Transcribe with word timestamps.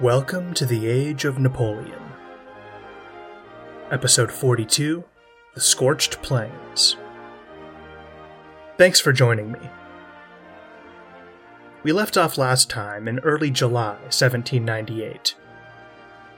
Welcome 0.00 0.52
to 0.54 0.66
the 0.66 0.88
Age 0.88 1.24
of 1.24 1.38
Napoleon. 1.38 2.02
Episode 3.90 4.32
42 4.32 5.04
The 5.54 5.60
Scorched 5.60 6.20
Plains. 6.20 6.96
Thanks 8.76 9.00
for 9.00 9.12
joining 9.12 9.52
me. 9.52 9.60
We 11.84 11.92
left 11.92 12.16
off 12.16 12.36
last 12.36 12.68
time 12.68 13.06
in 13.06 13.20
early 13.20 13.50
July 13.50 13.94
1798. 14.00 15.36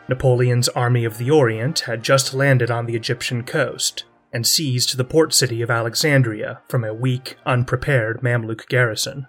Napoleon's 0.08 0.68
Army 0.70 1.04
of 1.04 1.18
the 1.18 1.30
Orient 1.30 1.80
had 1.80 2.02
just 2.02 2.34
landed 2.34 2.70
on 2.70 2.86
the 2.86 2.94
Egyptian 2.94 3.42
coast 3.42 4.04
and 4.32 4.46
seized 4.46 4.96
the 4.96 5.04
port 5.04 5.34
city 5.34 5.62
of 5.62 5.70
Alexandria 5.70 6.60
from 6.68 6.84
a 6.84 6.94
weak, 6.94 7.36
unprepared 7.44 8.22
Mamluk 8.22 8.68
garrison. 8.68 9.26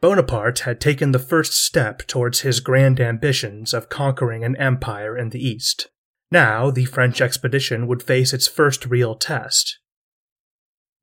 Bonaparte 0.00 0.60
had 0.60 0.80
taken 0.80 1.12
the 1.12 1.18
first 1.18 1.52
step 1.54 2.06
towards 2.06 2.40
his 2.40 2.60
grand 2.60 3.00
ambitions 3.00 3.72
of 3.72 3.88
conquering 3.88 4.44
an 4.44 4.56
empire 4.56 5.16
in 5.16 5.30
the 5.30 5.46
East. 5.46 5.88
Now, 6.30 6.70
the 6.70 6.84
French 6.84 7.20
expedition 7.20 7.86
would 7.86 8.02
face 8.02 8.32
its 8.32 8.48
first 8.48 8.86
real 8.86 9.14
test. 9.14 9.78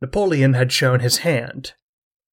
Napoleon 0.02 0.54
had 0.54 0.72
shown 0.72 1.00
his 1.00 1.20
hand. 1.20 1.74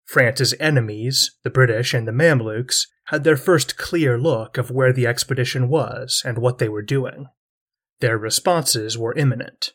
France's 0.06 0.54
enemies, 0.60 1.38
the 1.44 1.50
British 1.50 1.94
and 1.94 2.08
the 2.08 2.14
Mamluks, 2.14 2.88
had 3.06 3.24
their 3.24 3.38
first 3.38 3.78
clear 3.78 4.18
look 4.18 4.58
of 4.58 4.72
where 4.72 4.92
the 4.94 5.08
expedition 5.08 5.70
was 5.70 6.22
and 6.26 6.38
what 6.38 6.58
they 6.58 6.70
were 6.70 6.82
doing. 6.82 7.28
Their 8.00 8.18
responses 8.18 8.98
were 8.98 9.16
imminent. 9.16 9.74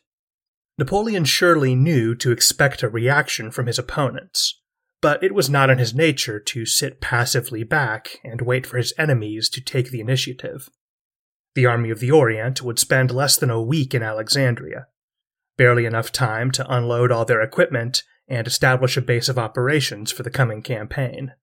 Napoleon 0.77 1.23
surely 1.23 1.75
knew 1.75 2.15
to 2.15 2.31
expect 2.31 2.81
a 2.81 2.89
reaction 2.89 3.51
from 3.51 3.67
his 3.67 3.77
opponents, 3.77 4.59
but 5.01 5.23
it 5.23 5.33
was 5.33 5.49
not 5.49 5.69
in 5.69 5.77
his 5.77 5.93
nature 5.93 6.39
to 6.39 6.65
sit 6.65 6.99
passively 6.99 7.63
back 7.63 8.19
and 8.23 8.41
wait 8.41 8.65
for 8.65 8.77
his 8.77 8.93
enemies 8.97 9.49
to 9.49 9.61
take 9.61 9.91
the 9.91 9.99
initiative. 9.99 10.69
The 11.55 11.67
Army 11.67 11.91
of 11.91 11.99
the 11.99 12.09
Orient 12.09 12.63
would 12.63 12.79
spend 12.79 13.11
less 13.11 13.37
than 13.37 13.51
a 13.51 13.61
week 13.61 13.93
in 13.93 14.01
Alexandria, 14.01 14.87
barely 15.57 15.85
enough 15.85 16.11
time 16.11 16.49
to 16.51 16.73
unload 16.73 17.11
all 17.11 17.25
their 17.25 17.41
equipment 17.41 18.01
and 18.27 18.47
establish 18.47 18.97
a 18.97 19.01
base 19.01 19.29
of 19.29 19.37
operations 19.37 20.11
for 20.11 20.23
the 20.23 20.31
coming 20.31 20.63
campaign. 20.63 21.33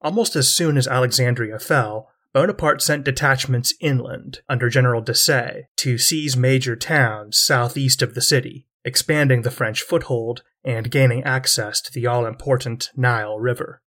Almost 0.00 0.36
as 0.36 0.54
soon 0.54 0.76
as 0.76 0.86
Alexandria 0.86 1.58
fell, 1.58 2.10
Bonaparte 2.34 2.82
sent 2.82 3.04
detachments 3.04 3.72
inland 3.80 4.40
under 4.48 4.68
General 4.68 5.00
Desaix 5.00 5.66
to 5.76 5.96
seize 5.96 6.36
major 6.36 6.74
towns 6.74 7.38
southeast 7.38 8.02
of 8.02 8.14
the 8.14 8.20
city, 8.20 8.66
expanding 8.84 9.42
the 9.42 9.52
French 9.52 9.82
foothold 9.82 10.42
and 10.64 10.90
gaining 10.90 11.22
access 11.22 11.80
to 11.80 11.92
the 11.92 12.08
all 12.08 12.26
important 12.26 12.90
Nile 12.96 13.38
River. 13.38 13.80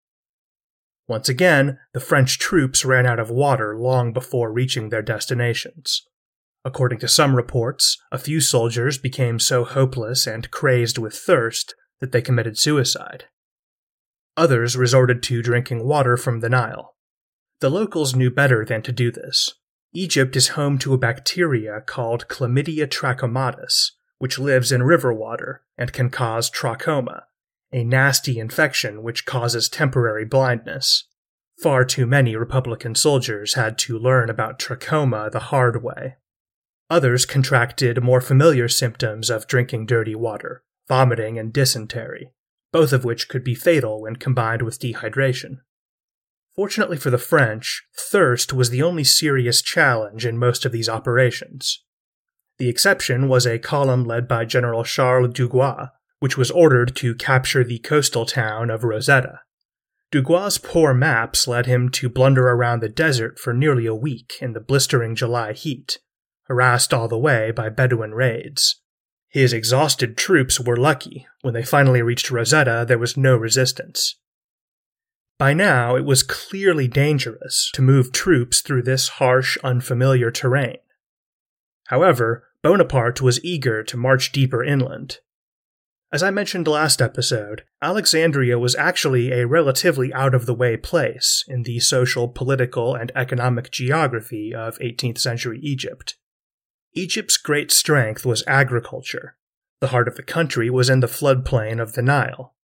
Once 1.06 1.28
again, 1.28 1.78
the 1.92 2.00
French 2.00 2.38
troops 2.38 2.86
ran 2.86 3.04
out 3.04 3.20
of 3.20 3.30
water 3.30 3.76
long 3.76 4.14
before 4.14 4.50
reaching 4.50 4.88
their 4.88 5.02
destinations. 5.02 6.06
According 6.64 7.00
to 7.00 7.08
some 7.08 7.36
reports, 7.36 7.98
a 8.10 8.18
few 8.18 8.40
soldiers 8.40 8.96
became 8.96 9.38
so 9.38 9.64
hopeless 9.64 10.26
and 10.26 10.50
crazed 10.50 10.96
with 10.96 11.14
thirst 11.14 11.74
that 12.00 12.12
they 12.12 12.22
committed 12.22 12.58
suicide. 12.58 13.24
Others 14.38 14.74
resorted 14.76 15.22
to 15.24 15.42
drinking 15.42 15.86
water 15.86 16.16
from 16.16 16.40
the 16.40 16.48
Nile. 16.48 16.94
The 17.60 17.70
locals 17.70 18.14
knew 18.14 18.30
better 18.30 18.64
than 18.64 18.82
to 18.82 18.92
do 18.92 19.10
this. 19.10 19.54
Egypt 19.92 20.36
is 20.36 20.48
home 20.48 20.78
to 20.78 20.94
a 20.94 20.98
bacteria 20.98 21.80
called 21.80 22.28
Chlamydia 22.28 22.86
trachomatis, 22.86 23.92
which 24.18 24.38
lives 24.38 24.70
in 24.70 24.82
river 24.82 25.12
water 25.12 25.62
and 25.76 25.92
can 25.92 26.10
cause 26.10 26.50
trachoma, 26.50 27.22
a 27.72 27.82
nasty 27.84 28.38
infection 28.38 29.02
which 29.02 29.26
causes 29.26 29.68
temporary 29.68 30.24
blindness. 30.24 31.04
Far 31.60 31.84
too 31.84 32.06
many 32.06 32.36
Republican 32.36 32.94
soldiers 32.94 33.54
had 33.54 33.76
to 33.78 33.98
learn 33.98 34.30
about 34.30 34.60
trachoma 34.60 35.30
the 35.30 35.50
hard 35.50 35.82
way. 35.82 36.16
Others 36.90 37.26
contracted 37.26 38.02
more 38.02 38.20
familiar 38.20 38.68
symptoms 38.68 39.30
of 39.30 39.48
drinking 39.48 39.86
dirty 39.86 40.14
water, 40.14 40.62
vomiting 40.86 41.38
and 41.38 41.52
dysentery, 41.52 42.32
both 42.72 42.92
of 42.92 43.04
which 43.04 43.28
could 43.28 43.42
be 43.42 43.54
fatal 43.54 44.02
when 44.02 44.16
combined 44.16 44.62
with 44.62 44.78
dehydration. 44.78 45.58
Fortunately 46.58 46.96
for 46.96 47.10
the 47.10 47.18
French, 47.18 47.84
thirst 47.96 48.52
was 48.52 48.70
the 48.70 48.82
only 48.82 49.04
serious 49.04 49.62
challenge 49.62 50.26
in 50.26 50.36
most 50.36 50.64
of 50.64 50.72
these 50.72 50.88
operations. 50.88 51.84
The 52.58 52.68
exception 52.68 53.28
was 53.28 53.46
a 53.46 53.60
column 53.60 54.02
led 54.02 54.26
by 54.26 54.44
General 54.44 54.82
Charles 54.82 55.34
Dugua, 55.34 55.92
which 56.18 56.36
was 56.36 56.50
ordered 56.50 56.96
to 56.96 57.14
capture 57.14 57.62
the 57.62 57.78
coastal 57.78 58.26
town 58.26 58.70
of 58.70 58.82
Rosetta. 58.82 59.42
Dugua's 60.10 60.58
poor 60.58 60.92
maps 60.92 61.46
led 61.46 61.66
him 61.66 61.90
to 61.90 62.08
blunder 62.08 62.48
around 62.48 62.80
the 62.80 62.88
desert 62.88 63.38
for 63.38 63.54
nearly 63.54 63.86
a 63.86 63.94
week 63.94 64.32
in 64.40 64.52
the 64.52 64.58
blistering 64.58 65.14
July 65.14 65.52
heat, 65.52 66.00
harassed 66.48 66.92
all 66.92 67.06
the 67.06 67.16
way 67.16 67.52
by 67.52 67.68
Bedouin 67.68 68.14
raids. 68.14 68.80
His 69.28 69.52
exhausted 69.52 70.16
troops 70.16 70.58
were 70.58 70.76
lucky. 70.76 71.28
When 71.42 71.54
they 71.54 71.62
finally 71.62 72.02
reached 72.02 72.32
Rosetta, 72.32 72.84
there 72.84 72.98
was 72.98 73.16
no 73.16 73.36
resistance. 73.36 74.16
By 75.38 75.54
now, 75.54 75.94
it 75.94 76.04
was 76.04 76.24
clearly 76.24 76.88
dangerous 76.88 77.70
to 77.74 77.82
move 77.82 78.12
troops 78.12 78.60
through 78.60 78.82
this 78.82 79.08
harsh, 79.08 79.56
unfamiliar 79.62 80.32
terrain. 80.32 80.78
However, 81.86 82.48
Bonaparte 82.62 83.22
was 83.22 83.42
eager 83.44 83.84
to 83.84 83.96
march 83.96 84.32
deeper 84.32 84.64
inland. 84.64 85.18
As 86.10 86.22
I 86.22 86.30
mentioned 86.30 86.66
last 86.66 87.00
episode, 87.00 87.62
Alexandria 87.80 88.58
was 88.58 88.74
actually 88.74 89.30
a 89.30 89.46
relatively 89.46 90.12
out 90.12 90.34
of 90.34 90.46
the 90.46 90.54
way 90.54 90.76
place 90.76 91.44
in 91.46 91.62
the 91.62 91.78
social, 91.80 92.28
political, 92.28 92.96
and 92.96 93.12
economic 93.14 93.70
geography 93.70 94.52
of 94.54 94.78
18th 94.78 95.18
century 95.18 95.60
Egypt. 95.62 96.16
Egypt's 96.94 97.36
great 97.36 97.70
strength 97.70 98.26
was 98.26 98.42
agriculture. 98.46 99.36
The 99.80 99.88
heart 99.88 100.08
of 100.08 100.16
the 100.16 100.22
country 100.22 100.68
was 100.68 100.90
in 100.90 101.00
the 101.00 101.06
floodplain 101.06 101.80
of 101.80 101.92
the 101.92 102.02
Nile. 102.02 102.54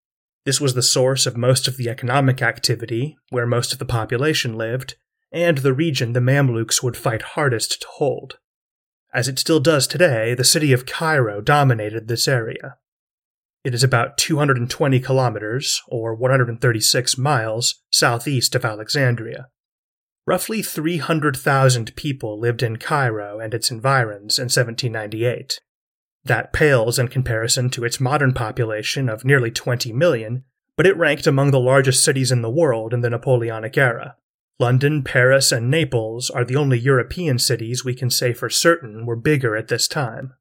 This 0.45 0.61
was 0.61 0.75
the 0.75 0.83
source 0.83 1.27
of 1.27 1.37
most 1.37 1.67
of 1.67 1.77
the 1.77 1.89
economic 1.89 2.43
activity, 2.43 3.17
where 3.31 3.47
most 3.47 3.73
of 3.73 3.79
the 3.79 3.87
population 3.87 4.55
lived, 4.55 4.97
and 5.33 5.59
the 5.59 5.73
region 5.73 6.13
the 6.13 6.21
Mamluks 6.21 6.83
would 6.83 6.97
fight 6.97 7.23
hardest 7.23 7.81
to 7.81 7.89
hold. 7.89 8.39
As 9.13 9.27
it 9.27 9.39
still 9.39 9.61
does 9.61 9.87
today, 9.87 10.35
the 10.35 10.45
city 10.45 10.73
of 10.73 10.87
Cairo 10.87 11.41
dominated 11.41 12.09
this 12.09 12.29
area. 12.29 12.77
It 13.65 13.75
is 13.75 13.83
about 13.83 14.19
220 14.19 15.01
kilometers, 15.01 15.81
or 15.89 16.15
136 16.15 17.17
miles, 17.17 17.83
southeast 17.91 18.55
of 18.55 18.65
Alexandria. 18.65 19.49
Roughly 20.27 20.63
300,000 20.63 21.97
people 21.97 22.39
lived 22.39 22.63
in 22.63 22.77
Cairo 22.77 23.41
and 23.41 23.55
its 23.55 23.71
environs 23.71 24.39
in 24.39 24.45
1798. 24.45 25.61
That 26.25 26.53
pales 26.53 26.99
in 26.99 27.09
comparison 27.09 27.69
to 27.71 27.85
its 27.85 28.01
modern 28.01 28.33
population 28.33 29.09
of 29.09 29.25
nearly 29.25 29.51
20 29.51 29.93
million, 29.93 30.45
but 30.77 30.87
it 30.87 30.97
ranked 30.97 31.27
among 31.27 31.51
the 31.51 31.61
largest 31.61 32.03
cities 32.03 32.33
in 32.33 32.43
the 32.43 32.51
world 32.51 32.95
in 32.95 33.03
the 33.03 33.11
Napoleonic 33.11 33.77
era. 33.77 34.17
London, 34.59 35.03
Paris, 35.03 35.53
and 35.53 35.71
Naples 35.71 36.31
are 36.31 36.45
the 36.45 36.57
only 36.57 36.79
European 36.79 37.39
cities 37.39 37.85
we 37.85 37.95
can 37.95 38.09
say 38.09 38.33
for 38.33 38.49
certain 38.49 39.05
were 39.05 39.17
bigger 39.17 39.57
at 39.57 39.69
this 39.69 39.89
time. 39.89 40.33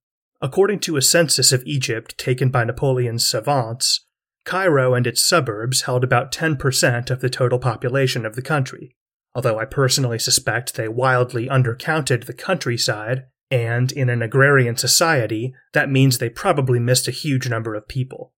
According 0.42 0.80
to 0.82 0.98
a 0.98 1.02
census 1.02 1.52
of 1.52 1.64
Egypt 1.66 2.18
taken 2.18 2.50
by 2.50 2.64
Napoleon's 2.64 3.26
savants, 3.26 4.06
Cairo 4.46 4.94
and 4.94 5.08
its 5.08 5.24
suburbs 5.24 5.84
held 5.84 6.04
about 6.04 6.32
10% 6.32 7.10
of 7.10 7.22
the 7.22 7.30
total 7.30 7.60
population 7.60 8.26
of 8.26 8.36
the 8.36 8.42
country, 8.42 8.96
although 9.34 9.58
I 9.58 9.66
personally 9.66 10.20
suspect 10.20 10.76
they 10.76 10.88
wildly 10.88 11.48
undercounted 11.48 12.26
the 12.26 12.34
countryside, 12.34 13.26
and 13.54 13.92
in 13.92 14.10
an 14.10 14.24
agrarian 14.24 14.76
society, 14.76 15.54
that 15.74 15.88
means 15.88 16.18
they 16.18 16.28
probably 16.30 16.80
missed 16.80 17.08
a 17.08 17.12
huge 17.12 17.48
number 17.48 17.76
of 17.76 17.88
people. 17.88 18.34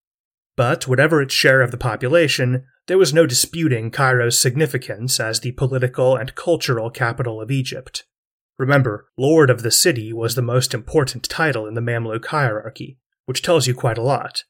But 0.57 0.89
whatever 0.89 1.21
its 1.21 1.33
share 1.33 1.61
of 1.61 1.71
the 1.71 1.77
population, 1.77 2.65
there 2.87 2.97
was 2.97 3.13
no 3.13 3.25
disputing 3.25 3.91
Cairo's 3.91 4.37
significance 4.37 5.17
as 5.17 5.39
the 5.39 5.53
political 5.53 6.17
and 6.17 6.35
cultural 6.35 6.89
capital 6.89 7.41
of 7.41 7.49
Egypt. 7.49 8.03
Remember, 8.57 9.07
Lord 9.17 9.49
of 9.49 9.63
the 9.63 9.71
City 9.71 10.11
was 10.11 10.35
the 10.35 10.41
most 10.41 10.73
important 10.73 11.29
title 11.29 11.65
in 11.65 11.75
the 11.75 11.81
Mamluk 11.81 12.25
hierarchy, 12.25 12.99
which 13.25 13.41
tells 13.41 13.67
you 13.67 13.73
quite 13.73 13.97
a 13.97 14.03
lot. 14.03 14.43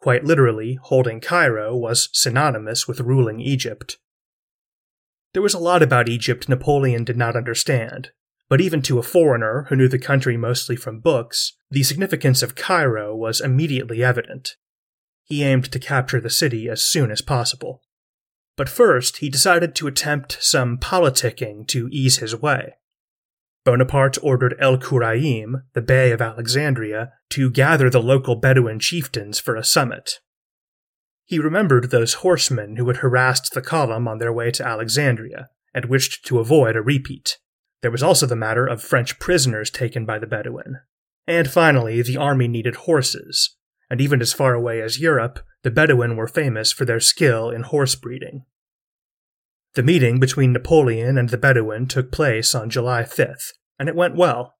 Quite 0.00 0.24
literally, 0.24 0.78
holding 0.82 1.20
Cairo 1.20 1.76
was 1.76 2.10
synonymous 2.12 2.86
with 2.86 3.00
ruling 3.00 3.40
Egypt. 3.40 3.98
There 5.32 5.42
was 5.42 5.54
a 5.54 5.58
lot 5.58 5.82
about 5.82 6.08
Egypt 6.08 6.48
Napoleon 6.48 7.02
did 7.02 7.16
not 7.16 7.34
understand, 7.34 8.10
but 8.52 8.60
even 8.60 8.82
to 8.82 8.98
a 8.98 9.02
foreigner 9.02 9.64
who 9.70 9.76
knew 9.76 9.88
the 9.88 9.98
country 9.98 10.36
mostly 10.36 10.76
from 10.76 11.00
books, 11.00 11.54
the 11.70 11.82
significance 11.82 12.42
of 12.42 12.54
Cairo 12.54 13.16
was 13.16 13.40
immediately 13.40 14.04
evident. 14.04 14.56
He 15.24 15.42
aimed 15.42 15.72
to 15.72 15.78
capture 15.78 16.20
the 16.20 16.28
city 16.28 16.68
as 16.68 16.84
soon 16.84 17.10
as 17.10 17.22
possible. 17.22 17.80
But 18.58 18.68
first, 18.68 19.16
he 19.16 19.30
decided 19.30 19.74
to 19.76 19.86
attempt 19.86 20.36
some 20.42 20.76
politicking 20.76 21.66
to 21.68 21.88
ease 21.90 22.18
his 22.18 22.36
way. 22.36 22.74
Bonaparte 23.64 24.18
ordered 24.22 24.54
El 24.58 24.76
Kuraim, 24.76 25.62
the 25.72 25.80
Bey 25.80 26.10
of 26.10 26.20
Alexandria, 26.20 27.12
to 27.30 27.50
gather 27.50 27.88
the 27.88 28.02
local 28.02 28.36
Bedouin 28.36 28.78
chieftains 28.78 29.40
for 29.40 29.56
a 29.56 29.64
summit. 29.64 30.20
He 31.24 31.38
remembered 31.38 31.90
those 31.90 32.20
horsemen 32.20 32.76
who 32.76 32.86
had 32.88 32.98
harassed 32.98 33.54
the 33.54 33.62
column 33.62 34.06
on 34.06 34.18
their 34.18 34.30
way 34.30 34.50
to 34.50 34.66
Alexandria, 34.66 35.48
and 35.72 35.86
wished 35.86 36.26
to 36.26 36.38
avoid 36.38 36.76
a 36.76 36.82
repeat. 36.82 37.38
There 37.82 37.90
was 37.90 38.02
also 38.02 38.26
the 38.26 38.36
matter 38.36 38.66
of 38.66 38.82
French 38.82 39.18
prisoners 39.18 39.70
taken 39.70 40.06
by 40.06 40.18
the 40.18 40.26
Bedouin. 40.26 40.80
And 41.26 41.50
finally, 41.50 42.00
the 42.02 42.16
army 42.16 42.48
needed 42.48 42.76
horses, 42.76 43.56
and 43.90 44.00
even 44.00 44.20
as 44.20 44.32
far 44.32 44.54
away 44.54 44.80
as 44.80 45.00
Europe, 45.00 45.40
the 45.62 45.70
Bedouin 45.70 46.16
were 46.16 46.26
famous 46.26 46.72
for 46.72 46.84
their 46.84 47.00
skill 47.00 47.50
in 47.50 47.62
horse 47.62 47.94
breeding. 47.94 48.44
The 49.74 49.82
meeting 49.82 50.20
between 50.20 50.52
Napoleon 50.52 51.16
and 51.16 51.28
the 51.28 51.38
Bedouin 51.38 51.86
took 51.86 52.12
place 52.12 52.54
on 52.54 52.70
July 52.70 53.02
5th, 53.02 53.52
and 53.78 53.88
it 53.88 53.96
went 53.96 54.16
well. 54.16 54.54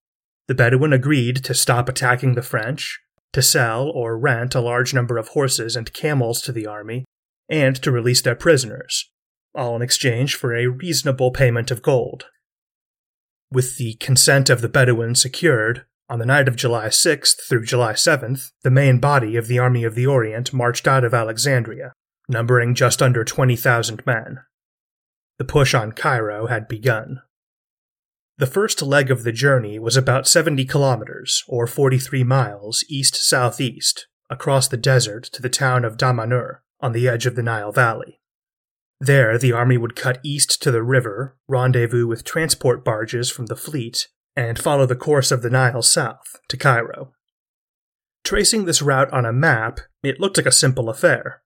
The 0.48 0.54
Bedouin 0.54 0.92
agreed 0.92 1.44
to 1.44 1.54
stop 1.54 1.88
attacking 1.88 2.34
the 2.34 2.42
French, 2.42 3.00
to 3.32 3.42
sell 3.42 3.88
or 3.88 4.18
rent 4.18 4.54
a 4.54 4.60
large 4.60 4.94
number 4.94 5.18
of 5.18 5.28
horses 5.28 5.76
and 5.76 5.92
camels 5.92 6.40
to 6.42 6.52
the 6.52 6.66
army, 6.66 7.04
and 7.48 7.76
to 7.82 7.92
release 7.92 8.22
their 8.22 8.34
prisoners, 8.34 9.10
all 9.54 9.76
in 9.76 9.82
exchange 9.82 10.34
for 10.34 10.54
a 10.54 10.66
reasonable 10.66 11.30
payment 11.30 11.70
of 11.70 11.82
gold. 11.82 12.26
With 13.52 13.76
the 13.76 13.96
consent 13.96 14.48
of 14.48 14.62
the 14.62 14.68
Bedouin 14.70 15.14
secured, 15.14 15.84
on 16.08 16.18
the 16.18 16.24
night 16.24 16.48
of 16.48 16.56
July 16.56 16.86
6th 16.86 17.46
through 17.46 17.66
July 17.66 17.92
7th, 17.92 18.52
the 18.62 18.70
main 18.70 18.98
body 18.98 19.36
of 19.36 19.46
the 19.46 19.58
Army 19.58 19.84
of 19.84 19.94
the 19.94 20.06
Orient 20.06 20.54
marched 20.54 20.88
out 20.88 21.04
of 21.04 21.12
Alexandria, 21.12 21.92
numbering 22.30 22.74
just 22.74 23.02
under 23.02 23.24
20,000 23.24 24.06
men. 24.06 24.38
The 25.36 25.44
push 25.44 25.74
on 25.74 25.92
Cairo 25.92 26.46
had 26.46 26.66
begun. 26.66 27.20
The 28.38 28.46
first 28.46 28.80
leg 28.80 29.10
of 29.10 29.22
the 29.22 29.32
journey 29.32 29.78
was 29.78 29.98
about 29.98 30.26
70 30.26 30.64
kilometers, 30.64 31.44
or 31.46 31.66
43 31.66 32.24
miles, 32.24 32.82
east 32.88 33.16
southeast, 33.16 34.06
across 34.30 34.66
the 34.66 34.78
desert 34.78 35.24
to 35.24 35.42
the 35.42 35.50
town 35.50 35.84
of 35.84 35.98
Damanhur, 35.98 36.60
on 36.80 36.92
the 36.92 37.06
edge 37.06 37.26
of 37.26 37.36
the 37.36 37.42
Nile 37.42 37.70
Valley. 37.70 38.21
There, 39.02 39.36
the 39.36 39.50
army 39.50 39.76
would 39.76 39.96
cut 39.96 40.20
east 40.22 40.62
to 40.62 40.70
the 40.70 40.84
river, 40.84 41.36
rendezvous 41.48 42.06
with 42.06 42.22
transport 42.22 42.84
barges 42.84 43.32
from 43.32 43.46
the 43.46 43.56
fleet, 43.56 44.06
and 44.36 44.56
follow 44.56 44.86
the 44.86 44.94
course 44.94 45.32
of 45.32 45.42
the 45.42 45.50
Nile 45.50 45.82
south 45.82 46.36
to 46.46 46.56
Cairo. 46.56 47.10
Tracing 48.22 48.64
this 48.64 48.80
route 48.80 49.12
on 49.12 49.26
a 49.26 49.32
map, 49.32 49.80
it 50.04 50.20
looked 50.20 50.36
like 50.36 50.46
a 50.46 50.52
simple 50.52 50.88
affair. 50.88 51.42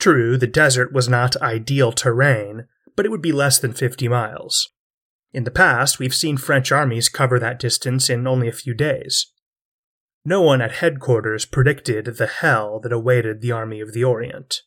True, 0.00 0.36
the 0.36 0.48
desert 0.48 0.92
was 0.92 1.08
not 1.08 1.36
ideal 1.36 1.92
terrain, 1.92 2.66
but 2.96 3.06
it 3.06 3.10
would 3.10 3.22
be 3.22 3.30
less 3.30 3.60
than 3.60 3.72
50 3.72 4.08
miles. 4.08 4.72
In 5.32 5.44
the 5.44 5.52
past, 5.52 6.00
we've 6.00 6.12
seen 6.12 6.36
French 6.36 6.72
armies 6.72 7.08
cover 7.08 7.38
that 7.38 7.60
distance 7.60 8.10
in 8.10 8.26
only 8.26 8.48
a 8.48 8.52
few 8.52 8.74
days. 8.74 9.28
No 10.24 10.40
one 10.40 10.60
at 10.60 10.72
headquarters 10.72 11.44
predicted 11.44 12.06
the 12.06 12.26
hell 12.26 12.80
that 12.80 12.92
awaited 12.92 13.40
the 13.40 13.52
Army 13.52 13.80
of 13.80 13.92
the 13.92 14.02
Orient. 14.02 14.62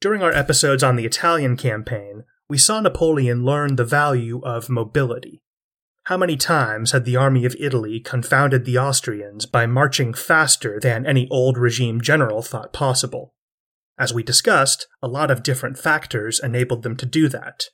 During 0.00 0.22
our 0.22 0.32
episodes 0.32 0.84
on 0.84 0.94
the 0.94 1.06
Italian 1.06 1.56
campaign, 1.56 2.22
we 2.48 2.56
saw 2.56 2.80
Napoleon 2.80 3.44
learn 3.44 3.74
the 3.74 3.84
value 3.84 4.40
of 4.44 4.70
mobility. 4.70 5.42
How 6.04 6.16
many 6.16 6.36
times 6.36 6.92
had 6.92 7.04
the 7.04 7.16
army 7.16 7.44
of 7.44 7.56
Italy 7.58 7.98
confounded 7.98 8.64
the 8.64 8.78
Austrians 8.78 9.44
by 9.44 9.66
marching 9.66 10.14
faster 10.14 10.78
than 10.80 11.04
any 11.04 11.28
old 11.30 11.58
regime 11.58 12.00
general 12.00 12.42
thought 12.42 12.72
possible? 12.72 13.34
As 13.98 14.14
we 14.14 14.22
discussed, 14.22 14.86
a 15.02 15.08
lot 15.08 15.32
of 15.32 15.42
different 15.42 15.76
factors 15.76 16.38
enabled 16.38 16.84
them 16.84 16.96
to 16.96 17.04
do 17.04 17.28
that. 17.28 17.64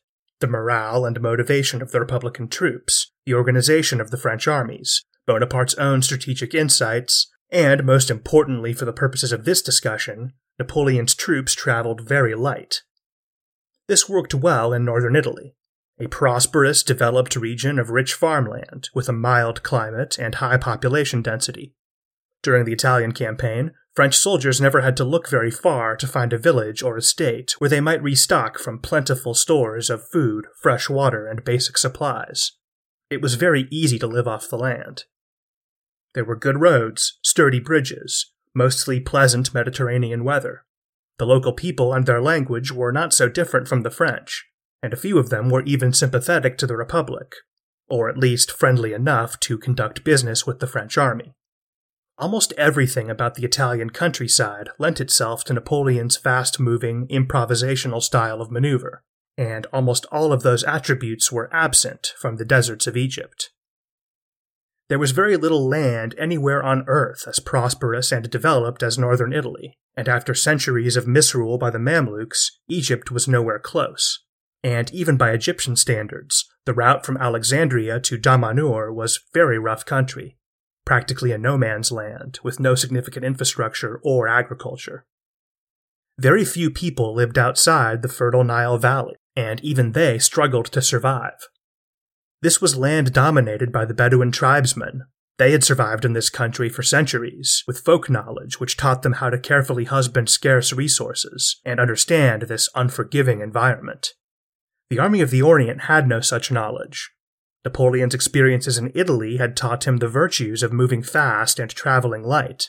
The 0.41 0.47
morale 0.47 1.05
and 1.05 1.21
motivation 1.21 1.83
of 1.83 1.93
the 1.93 2.01
Republican 2.01 2.49
troops, 2.49 3.13
the 3.27 3.35
organization 3.35 4.01
of 4.01 4.11
the 4.11 4.17
French 4.17 4.49
armies, 4.49 5.05
Bonaparte's 5.27 5.75
own 5.75 6.01
strategic 6.01 6.55
insights, 6.55 7.31
and, 7.51 7.85
most 7.85 8.11
importantly 8.11 8.73
for 8.73 8.87
the 8.87 8.93
purposes 8.95 9.31
of 9.31 9.45
this 9.45 9.61
discussion, 9.61 10.33
Napoleon's 10.59 11.15
troops 11.15 11.55
traveled 11.55 12.07
very 12.07 12.35
light. 12.35 12.83
This 13.89 14.09
worked 14.09 14.35
well 14.35 14.73
in 14.73 14.85
northern 14.85 15.17
Italy, 15.17 15.57
a 15.99 16.07
prosperous, 16.07 16.83
developed 16.83 17.37
region 17.37 17.79
of 17.79 17.91
rich 17.91 18.15
farmland 18.15 18.89
with 18.95 19.09
a 19.09 19.13
mild 19.13 19.63
climate 19.63 20.19
and 20.19 20.37
high 20.37 20.57
population 20.57 21.23
density. 21.23 21.75
During 22.43 22.65
the 22.65 22.73
Italian 22.73 23.13
campaign, 23.13 23.73
French 23.95 24.17
soldiers 24.17 24.61
never 24.61 24.81
had 24.81 24.97
to 24.97 25.05
look 25.05 25.29
very 25.29 25.51
far 25.51 25.97
to 25.97 26.07
find 26.07 26.33
a 26.33 26.39
village 26.39 26.83
or 26.83 26.97
estate 26.97 27.53
where 27.59 27.71
they 27.71 27.81
might 27.81 28.03
restock 28.03 28.59
from 28.59 28.81
plentiful 28.81 29.35
stores 29.35 29.89
of 29.89 30.09
food, 30.11 30.47
fresh 30.61 30.91
water, 30.91 31.27
and 31.29 31.45
basic 31.45 31.79
supplies. 31.79 32.53
It 33.09 33.23
was 33.23 33.35
very 33.35 33.69
easy 33.71 33.99
to 34.01 34.09
live 34.09 34.27
off 34.27 34.49
the 34.49 34.59
land. 34.59 35.05
There 36.15 36.25
were 36.25 36.37
good 36.37 36.61
roads, 36.61 37.19
sturdy 37.23 37.61
bridges, 37.61 38.33
mostly 38.55 39.01
pleasant 39.01 39.53
Mediterranean 39.53 40.25
weather. 40.25 40.65
The 41.19 41.27
local 41.27 41.53
people 41.53 41.93
and 41.93 42.07
their 42.07 42.21
language 42.21 42.73
were 42.73 42.93
not 42.93 43.13
so 43.13 43.29
different 43.29 43.69
from 43.69 43.83
the 43.83 43.91
French, 43.91 44.47
and 44.83 44.93
a 44.93 44.99
few 44.99 45.19
of 45.19 45.31
them 45.31 45.51
were 45.51 45.63
even 45.63 45.93
sympathetic 45.93 46.59
to 46.59 46.67
the 46.67 46.77
Republic, 46.77 47.35
or 47.89 48.09
at 48.09 48.19
least 48.19 48.51
friendly 48.51 48.93
enough 48.93 49.39
to 49.41 49.59
conduct 49.59 50.05
business 50.05 50.47
with 50.47 50.61
the 50.61 50.67
French 50.67 50.99
army. 50.99 51.35
Almost 52.17 52.53
everything 52.57 53.11
about 53.11 53.35
the 53.35 53.45
Italian 53.45 53.91
countryside 53.91 54.69
lent 54.79 55.01
itself 55.01 55.45
to 55.45 55.53
Napoleon's 55.53 56.17
fast 56.17 56.61
moving, 56.61 57.09
improvisational 57.09 58.03
style 58.03 58.41
of 58.41 58.53
maneuver, 58.53 59.03
and 59.37 59.67
almost 59.73 60.07
all 60.13 60.33
of 60.33 60.43
those 60.43 60.63
attributes 60.65 61.33
were 61.33 61.53
absent 61.53 62.13
from 62.19 62.37
the 62.37 62.45
deserts 62.45 62.87
of 62.87 62.97
Egypt. 62.97 63.51
There 64.95 65.01
was 65.01 65.11
very 65.11 65.37
little 65.37 65.69
land 65.69 66.15
anywhere 66.19 66.63
on 66.63 66.85
earth 66.87 67.27
as 67.27 67.41
prosperous 67.41 68.13
and 68.13 68.31
developed 68.31 68.81
as 68.81 68.97
northern 68.97 69.33
Italy, 69.33 69.77
and 69.97 70.09
after 70.09 70.35
centuries 70.35 70.95
of 70.97 71.09
misrule 71.09 71.59
by 71.59 71.71
the 71.71 71.81
Mamluks, 71.81 72.53
Egypt 72.69 73.11
was 73.11 73.27
nowhere 73.27 73.59
close. 73.59 74.21
And 74.63 74.95
even 74.95 75.17
by 75.17 75.33
Egyptian 75.33 75.75
standards, 75.75 76.49
the 76.65 76.73
route 76.73 77.05
from 77.05 77.17
Alexandria 77.17 77.99
to 78.03 78.17
Damanhur 78.17 78.95
was 78.95 79.19
very 79.35 79.59
rough 79.59 79.85
country, 79.85 80.39
practically 80.85 81.33
a 81.33 81.39
no 81.39 81.59
man's 81.59 81.91
land 81.91 82.39
with 82.45 82.61
no 82.61 82.77
significant 82.77 83.25
infrastructure 83.25 84.01
or 84.05 84.29
agriculture. 84.29 85.07
Very 86.21 86.45
few 86.45 86.71
people 86.71 87.13
lived 87.13 87.37
outside 87.37 88.03
the 88.03 88.09
fertile 88.09 88.45
Nile 88.45 88.79
Valley, 88.79 89.17
and 89.35 89.59
even 89.65 89.91
they 89.91 90.21
struggled 90.21 90.67
to 90.67 90.81
survive. 90.81 91.49
This 92.45 92.61
was 92.61 92.77
land 92.77 93.15
dominated 93.15 93.73
by 93.73 93.87
the 93.87 93.95
Bedouin 93.95 94.31
tribesmen. 94.31 95.07
They 95.39 95.53
had 95.53 95.65
survived 95.65 96.05
in 96.05 96.13
this 96.13 96.29
country 96.29 96.69
for 96.69 96.83
centuries, 96.83 97.65
with 97.67 97.81
folk 97.81 98.11
knowledge 98.11 98.61
which 98.61 98.77
taught 98.77 99.01
them 99.01 99.15
how 99.15 99.31
to 99.31 99.39
carefully 99.39 99.85
husband 99.85 100.29
scarce 100.29 100.71
resources 100.71 101.59
and 101.65 101.81
understand 101.81 102.43
this 102.43 102.69
unforgiving 102.75 103.41
environment. 103.41 104.11
The 104.91 104.99
Army 104.99 105.23
of 105.23 105.31
the 105.31 105.41
Orient 105.41 105.85
had 105.85 106.07
no 106.07 106.21
such 106.21 106.53
knowledge, 106.53 107.11
Napoleon's 107.65 108.15
experiences 108.15 108.77
in 108.77 108.93
Italy 108.95 109.39
had 109.39 109.57
taught 109.57 109.87
him 109.87 109.97
the 109.97 110.07
virtues 110.07 110.63
of 110.63 110.71
moving 110.71 111.03
fast 111.03 111.59
and 111.59 111.71
traveling 111.71 112.23
light. 112.23 112.69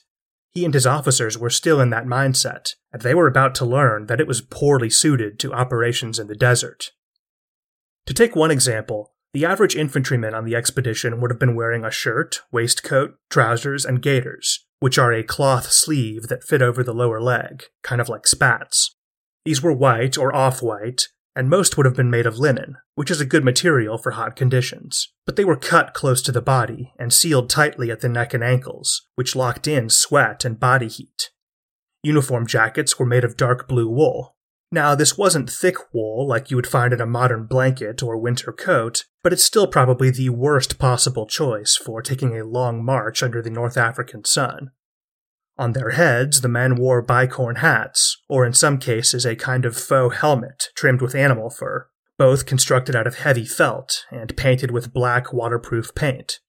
He 0.51 0.63
and 0.63 0.73
his 0.73 0.87
officers 0.87 1.37
were 1.37 1.49
still 1.49 1.81
in 1.81 1.89
that 1.89 2.05
mindset, 2.05 2.75
and 2.93 3.01
they 3.01 3.13
were 3.13 3.27
about 3.27 3.53
to 3.55 3.65
learn 3.65 4.05
that 4.05 4.21
it 4.21 4.27
was 4.27 4.39
poorly 4.39 4.89
suited 4.89 5.37
to 5.39 5.51
operations 5.51 6.17
in 6.17 6.27
the 6.27 6.33
desert. 6.33 6.91
To 8.05 8.13
take 8.13 8.37
one 8.37 8.51
example, 8.51 9.14
The 9.35 9.43
average 9.43 9.75
infantryman 9.75 10.33
on 10.33 10.45
the 10.45 10.55
expedition 10.55 11.19
would 11.19 11.29
have 11.29 11.41
been 11.41 11.57
wearing 11.57 11.83
a 11.83 11.91
shirt, 11.91 12.39
waistcoat, 12.53 13.15
trousers, 13.29 13.83
and 13.83 14.01
gaiters, 14.01 14.65
which 14.79 14.97
are 14.97 15.11
a 15.11 15.23
cloth 15.23 15.73
sleeve 15.73 16.29
that 16.29 16.45
fit 16.45 16.61
over 16.61 16.85
the 16.85 16.93
lower 16.93 17.19
leg, 17.19 17.65
kind 17.83 17.99
of 17.99 18.07
like 18.07 18.27
spats. 18.27 18.95
These 19.43 19.61
were 19.61 19.73
white 19.73 20.17
or 20.17 20.33
off 20.33 20.61
white, 20.61 21.09
and 21.35 21.49
most 21.49 21.75
would 21.75 21.85
have 21.85 21.97
been 21.97 22.09
made 22.09 22.25
of 22.25 22.39
linen, 22.39 22.77
which 22.93 23.11
is 23.11 23.19
a 23.19 23.25
good 23.25 23.43
material 23.43 23.97
for 23.97 24.11
hot 24.11 24.37
conditions. 24.37 25.11
But 25.25 25.35
they 25.35 25.43
were 25.43 25.57
cut 25.57 25.93
close 25.93 26.21
to 26.21 26.31
the 26.31 26.41
body 26.41 26.93
and 26.97 27.11
sealed 27.11 27.49
tightly 27.49 27.91
at 27.91 27.99
the 27.99 28.07
neck 28.07 28.33
and 28.33 28.41
ankles, 28.41 29.05
which 29.15 29.35
locked 29.35 29.67
in 29.67 29.89
sweat 29.89 30.45
and 30.45 30.57
body 30.57 30.87
heat. 30.87 31.31
Uniform 32.03 32.47
jackets 32.47 32.97
were 32.97 33.05
made 33.05 33.25
of 33.25 33.35
dark 33.35 33.67
blue 33.67 33.89
wool. 33.89 34.34
Now, 34.75 34.93
this 34.93 35.17
wasn't 35.17 35.49
thick 35.49 35.77
wool 35.93 36.27
like 36.27 36.51
you 36.51 36.57
would 36.57 36.67
find 36.67 36.91
in 36.91 36.99
a 36.99 37.05
modern 37.05 37.45
blanket 37.45 38.03
or 38.03 38.17
winter 38.17 38.51
coat, 38.51 39.05
but 39.23 39.31
it's 39.31 39.45
still 39.45 39.67
probably 39.67 40.09
the 40.09 40.31
worst 40.31 40.77
possible 40.77 41.25
choice 41.27 41.77
for 41.77 42.01
taking 42.01 42.37
a 42.37 42.43
long 42.43 42.83
march 42.83 43.23
under 43.23 43.41
the 43.41 43.49
North 43.49 43.77
African 43.77 44.25
sun. 44.25 44.71
On 45.57 45.71
their 45.71 45.91
heads, 45.91 46.41
the 46.41 46.49
men 46.49 46.75
wore 46.75 47.01
bicorn 47.01 47.59
hats, 47.59 48.21
or 48.27 48.45
in 48.45 48.51
some 48.51 48.77
cases 48.77 49.25
a 49.25 49.37
kind 49.37 49.63
of 49.63 49.77
faux 49.77 50.17
helmet 50.17 50.65
trimmed 50.75 51.01
with 51.01 51.15
animal 51.15 51.49
fur, 51.49 51.87
both 52.17 52.45
constructed 52.45 52.97
out 52.97 53.07
of 53.07 53.19
heavy 53.19 53.45
felt 53.45 54.03
and 54.11 54.35
painted 54.35 54.71
with 54.71 54.91
black 54.91 55.31
waterproof 55.31 55.95
paint. 55.95 56.39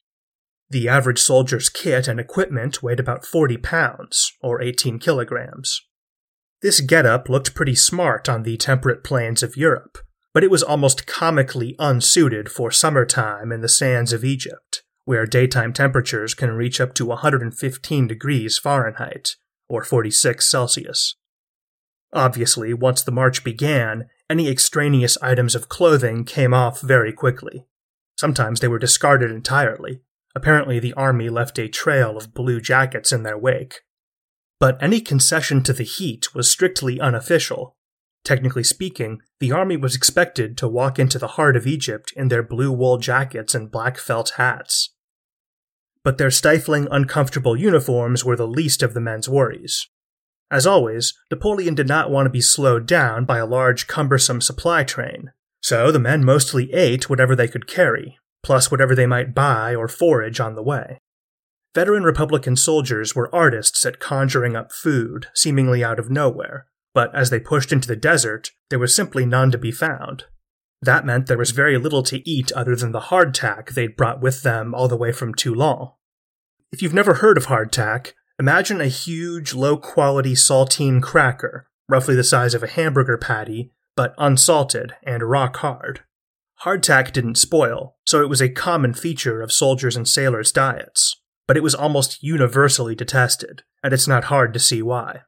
The 0.68 0.88
average 0.88 1.20
soldier's 1.20 1.68
kit 1.68 2.08
and 2.08 2.18
equipment 2.18 2.82
weighed 2.82 2.98
about 2.98 3.24
40 3.24 3.58
pounds, 3.58 4.32
or 4.42 4.60
18 4.60 4.98
kilograms. 4.98 5.80
This 6.62 6.80
getup 6.80 7.28
looked 7.28 7.54
pretty 7.54 7.74
smart 7.74 8.28
on 8.28 8.42
the 8.42 8.56
temperate 8.56 9.04
plains 9.04 9.42
of 9.42 9.56
Europe, 9.56 9.98
but 10.32 10.42
it 10.42 10.50
was 10.50 10.62
almost 10.62 11.06
comically 11.06 11.76
unsuited 11.78 12.50
for 12.50 12.70
summertime 12.70 13.52
in 13.52 13.60
the 13.60 13.68
sands 13.68 14.12
of 14.12 14.24
Egypt 14.24 14.82
where 15.06 15.24
daytime 15.24 15.72
temperatures 15.72 16.34
can 16.34 16.50
reach 16.50 16.80
up 16.80 16.92
to 16.92 17.06
115 17.06 18.08
degrees 18.08 18.58
Fahrenheit, 18.58 19.36
or 19.68 19.84
46 19.84 20.44
Celsius. 20.44 21.14
Obviously, 22.12 22.74
once 22.74 23.02
the 23.02 23.12
march 23.12 23.44
began, 23.44 24.08
any 24.28 24.50
extraneous 24.50 25.16
items 25.22 25.54
of 25.54 25.68
clothing 25.68 26.24
came 26.24 26.52
off 26.52 26.80
very 26.80 27.12
quickly. 27.12 27.66
Sometimes 28.18 28.58
they 28.58 28.68
were 28.68 28.80
discarded 28.80 29.30
entirely. 29.30 30.00
Apparently, 30.34 30.80
the 30.80 30.94
army 30.94 31.28
left 31.28 31.58
a 31.58 31.68
trail 31.68 32.16
of 32.16 32.34
blue 32.34 32.60
jackets 32.60 33.12
in 33.12 33.22
their 33.22 33.38
wake. 33.38 33.82
But 34.58 34.82
any 34.82 35.00
concession 35.00 35.62
to 35.64 35.72
the 35.72 35.84
heat 35.84 36.34
was 36.34 36.50
strictly 36.50 37.00
unofficial. 37.00 37.76
Technically 38.24 38.64
speaking, 38.64 39.20
the 39.38 39.52
army 39.52 39.76
was 39.76 39.94
expected 39.94 40.56
to 40.58 40.68
walk 40.68 40.98
into 40.98 41.18
the 41.18 41.28
heart 41.28 41.56
of 41.56 41.66
Egypt 41.66 42.12
in 42.16 42.28
their 42.28 42.42
blue 42.42 42.72
wool 42.72 42.98
jackets 42.98 43.54
and 43.54 43.70
black 43.70 43.98
felt 43.98 44.30
hats 44.36 44.96
but 46.06 46.18
their 46.18 46.30
stifling, 46.30 46.86
uncomfortable 46.92 47.56
uniforms 47.56 48.24
were 48.24 48.36
the 48.36 48.46
least 48.46 48.80
of 48.80 48.94
the 48.94 49.00
men's 49.00 49.28
worries. 49.28 49.88
As 50.52 50.64
always, 50.64 51.12
Napoleon 51.32 51.74
did 51.74 51.88
not 51.88 52.12
want 52.12 52.26
to 52.26 52.30
be 52.30 52.40
slowed 52.40 52.86
down 52.86 53.24
by 53.24 53.38
a 53.38 53.44
large, 53.44 53.88
cumbersome 53.88 54.40
supply 54.40 54.84
train, 54.84 55.32
so 55.60 55.90
the 55.90 55.98
men 55.98 56.24
mostly 56.24 56.72
ate 56.72 57.10
whatever 57.10 57.34
they 57.34 57.48
could 57.48 57.66
carry, 57.66 58.18
plus 58.44 58.70
whatever 58.70 58.94
they 58.94 59.04
might 59.04 59.34
buy 59.34 59.74
or 59.74 59.88
forage 59.88 60.38
on 60.38 60.54
the 60.54 60.62
way. 60.62 61.00
Veteran 61.76 62.04
Republican 62.04 62.56
soldiers 62.56 63.14
were 63.14 63.34
artists 63.34 63.84
at 63.84 64.00
conjuring 64.00 64.56
up 64.56 64.72
food, 64.72 65.26
seemingly 65.34 65.84
out 65.84 65.98
of 65.98 66.08
nowhere, 66.08 66.68
but 66.94 67.14
as 67.14 67.28
they 67.28 67.38
pushed 67.38 67.70
into 67.70 67.86
the 67.86 67.94
desert, 67.94 68.52
there 68.70 68.78
was 68.78 68.94
simply 68.94 69.26
none 69.26 69.50
to 69.50 69.58
be 69.58 69.70
found. 69.70 70.24
That 70.80 71.04
meant 71.04 71.26
there 71.26 71.36
was 71.36 71.50
very 71.50 71.76
little 71.76 72.02
to 72.04 72.26
eat 72.26 72.50
other 72.52 72.76
than 72.76 72.92
the 72.92 73.10
hardtack 73.12 73.74
they'd 73.74 73.94
brought 73.94 74.22
with 74.22 74.42
them 74.42 74.74
all 74.74 74.88
the 74.88 74.96
way 74.96 75.12
from 75.12 75.34
Toulon. 75.34 75.90
If 76.72 76.80
you've 76.80 76.94
never 76.94 77.12
heard 77.12 77.36
of 77.36 77.48
hardtack, 77.48 78.12
imagine 78.40 78.80
a 78.80 78.88
huge, 78.88 79.52
low 79.52 79.76
quality 79.76 80.34
saltine 80.34 81.02
cracker, 81.02 81.68
roughly 81.90 82.14
the 82.14 82.24
size 82.24 82.54
of 82.54 82.62
a 82.62 82.68
hamburger 82.68 83.18
patty, 83.18 83.70
but 83.94 84.14
unsalted 84.16 84.94
and 85.02 85.22
rock 85.22 85.58
hard. 85.58 86.00
Hardtack 86.64 87.12
didn't 87.12 87.34
spoil, 87.34 87.98
so 88.06 88.22
it 88.22 88.30
was 88.30 88.40
a 88.40 88.48
common 88.48 88.94
feature 88.94 89.42
of 89.42 89.52
soldiers' 89.52 89.94
and 89.94 90.08
sailors' 90.08 90.52
diets, 90.52 91.20
but 91.46 91.56
it 91.56 91.62
was 91.62 91.74
almost 91.74 92.22
universally 92.22 92.94
detested, 92.94 93.62
and 93.82 93.92
it's 93.92 94.08
not 94.08 94.24
hard 94.24 94.52
to 94.52 94.58
see 94.58 94.82
why. 94.82 95.22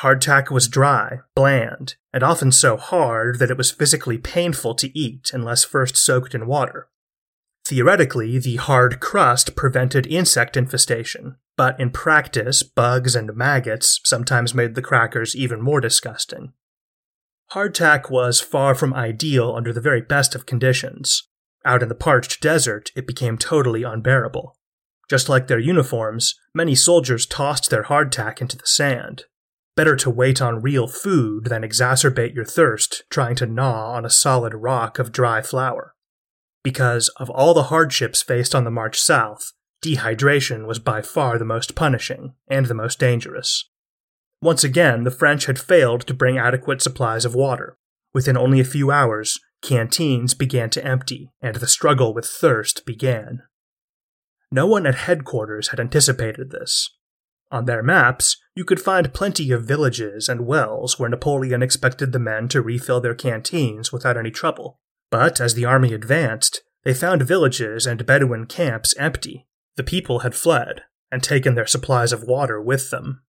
Hardtack 0.00 0.50
was 0.50 0.68
dry, 0.68 1.20
bland, 1.34 1.96
and 2.12 2.22
often 2.22 2.50
so 2.50 2.76
hard 2.76 3.38
that 3.38 3.50
it 3.50 3.56
was 3.56 3.70
physically 3.70 4.18
painful 4.18 4.74
to 4.76 4.98
eat 4.98 5.30
unless 5.32 5.64
first 5.64 5.96
soaked 5.96 6.34
in 6.34 6.46
water. 6.46 6.88
Theoretically, 7.64 8.38
the 8.38 8.56
hard 8.56 8.98
crust 8.98 9.54
prevented 9.54 10.06
insect 10.06 10.56
infestation, 10.56 11.36
but 11.56 11.78
in 11.78 11.90
practice, 11.90 12.62
bugs 12.62 13.14
and 13.14 13.36
maggots 13.36 14.00
sometimes 14.04 14.54
made 14.54 14.74
the 14.74 14.82
crackers 14.82 15.36
even 15.36 15.62
more 15.62 15.80
disgusting. 15.80 16.52
Hardtack 17.52 18.10
was 18.10 18.40
far 18.40 18.74
from 18.74 18.94
ideal 18.94 19.54
under 19.54 19.72
the 19.72 19.80
very 19.80 20.00
best 20.00 20.34
of 20.34 20.46
conditions. 20.46 21.28
Out 21.64 21.82
in 21.82 21.88
the 21.88 21.94
parched 21.94 22.40
desert, 22.40 22.90
it 22.96 23.06
became 23.06 23.38
totally 23.38 23.84
unbearable. 23.84 24.56
Just 25.08 25.28
like 25.28 25.46
their 25.46 25.58
uniforms, 25.58 26.34
many 26.54 26.74
soldiers 26.74 27.26
tossed 27.26 27.70
their 27.70 27.84
hardtack 27.84 28.40
into 28.40 28.56
the 28.56 28.66
sand, 28.66 29.24
Better 29.74 29.96
to 29.96 30.10
wait 30.10 30.42
on 30.42 30.60
real 30.60 30.86
food 30.86 31.46
than 31.46 31.62
exacerbate 31.62 32.34
your 32.34 32.44
thirst 32.44 33.04
trying 33.08 33.36
to 33.36 33.46
gnaw 33.46 33.92
on 33.92 34.04
a 34.04 34.10
solid 34.10 34.54
rock 34.54 34.98
of 34.98 35.12
dry 35.12 35.40
flour. 35.40 35.94
Because 36.62 37.08
of 37.16 37.30
all 37.30 37.54
the 37.54 37.64
hardships 37.64 38.22
faced 38.22 38.54
on 38.54 38.64
the 38.64 38.70
march 38.70 39.00
south, 39.00 39.52
dehydration 39.82 40.66
was 40.66 40.78
by 40.78 41.00
far 41.00 41.38
the 41.38 41.44
most 41.44 41.74
punishing 41.74 42.34
and 42.48 42.66
the 42.66 42.74
most 42.74 42.98
dangerous. 42.98 43.68
Once 44.42 44.62
again, 44.62 45.04
the 45.04 45.10
French 45.10 45.46
had 45.46 45.58
failed 45.58 46.06
to 46.06 46.14
bring 46.14 46.36
adequate 46.36 46.82
supplies 46.82 47.24
of 47.24 47.34
water. 47.34 47.78
Within 48.12 48.36
only 48.36 48.60
a 48.60 48.64
few 48.64 48.90
hours, 48.90 49.40
canteens 49.62 50.34
began 50.34 50.68
to 50.68 50.84
empty, 50.84 51.30
and 51.40 51.56
the 51.56 51.66
struggle 51.66 52.12
with 52.12 52.26
thirst 52.26 52.84
began. 52.84 53.42
No 54.52 54.66
one 54.66 54.86
at 54.86 54.94
headquarters 54.94 55.68
had 55.68 55.80
anticipated 55.80 56.50
this, 56.50 56.90
on 57.52 57.66
their 57.66 57.82
maps, 57.82 58.38
you 58.56 58.64
could 58.64 58.80
find 58.80 59.12
plenty 59.12 59.52
of 59.52 59.66
villages 59.66 60.26
and 60.26 60.46
wells 60.46 60.98
where 60.98 61.10
Napoleon 61.10 61.62
expected 61.62 62.10
the 62.10 62.18
men 62.18 62.48
to 62.48 62.62
refill 62.62 62.98
their 62.98 63.14
canteens 63.14 63.92
without 63.92 64.16
any 64.16 64.30
trouble. 64.30 64.80
But 65.10 65.38
as 65.38 65.52
the 65.52 65.66
army 65.66 65.92
advanced, 65.92 66.62
they 66.82 66.94
found 66.94 67.22
villages 67.22 67.86
and 67.86 68.06
Bedouin 68.06 68.46
camps 68.46 68.94
empty. 68.98 69.46
The 69.76 69.82
people 69.82 70.20
had 70.20 70.34
fled 70.34 70.84
and 71.10 71.22
taken 71.22 71.54
their 71.54 71.66
supplies 71.66 72.10
of 72.10 72.24
water 72.24 72.58
with 72.60 72.88
them. 72.88 73.22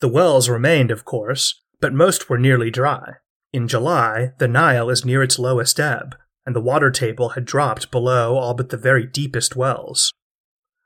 The 0.00 0.08
wells 0.08 0.48
remained, 0.48 0.90
of 0.90 1.04
course, 1.04 1.62
but 1.80 1.94
most 1.94 2.28
were 2.28 2.38
nearly 2.38 2.72
dry. 2.72 3.14
In 3.52 3.68
July, 3.68 4.32
the 4.38 4.48
Nile 4.48 4.90
is 4.90 5.04
near 5.04 5.22
its 5.22 5.38
lowest 5.38 5.78
ebb, 5.78 6.16
and 6.44 6.56
the 6.56 6.60
water 6.60 6.90
table 6.90 7.30
had 7.30 7.44
dropped 7.44 7.92
below 7.92 8.36
all 8.36 8.54
but 8.54 8.70
the 8.70 8.76
very 8.76 9.06
deepest 9.06 9.54
wells. 9.54 10.12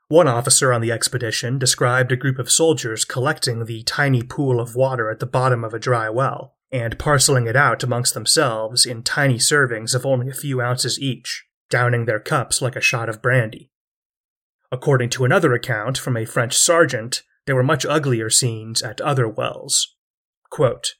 One 0.09 0.27
officer 0.27 0.73
on 0.73 0.81
the 0.81 0.91
expedition 0.91 1.59
described 1.59 2.11
a 2.11 2.15
group 2.15 2.39
of 2.39 2.51
soldiers 2.51 3.05
collecting 3.05 3.65
the 3.65 3.83
tiny 3.83 4.23
pool 4.23 4.59
of 4.59 4.75
water 4.75 5.11
at 5.11 5.19
the 5.19 5.27
bottom 5.27 5.63
of 5.63 5.71
a 5.71 5.79
dry 5.79 6.09
well 6.09 6.55
and 6.71 6.97
parceling 6.97 7.45
it 7.45 7.55
out 7.55 7.83
amongst 7.83 8.15
themselves 8.15 8.87
in 8.87 9.03
tiny 9.03 9.37
servings 9.37 9.93
of 9.93 10.07
only 10.07 10.27
a 10.27 10.33
few 10.33 10.61
ounces 10.61 10.99
each, 10.99 11.45
downing 11.69 12.05
their 12.05 12.19
cups 12.19 12.59
like 12.59 12.75
a 12.75 12.81
shot 12.81 13.07
of 13.07 13.21
brandy. 13.21 13.69
According 14.71 15.09
to 15.11 15.25
another 15.25 15.53
account 15.53 15.99
from 15.99 16.17
a 16.17 16.25
French 16.25 16.57
sergeant, 16.57 17.21
there 17.45 17.55
were 17.55 17.63
much 17.63 17.85
uglier 17.85 18.31
scenes 18.31 18.81
at 18.81 19.01
other 19.01 19.27
wells. 19.27 19.95
Quote, 20.49 20.95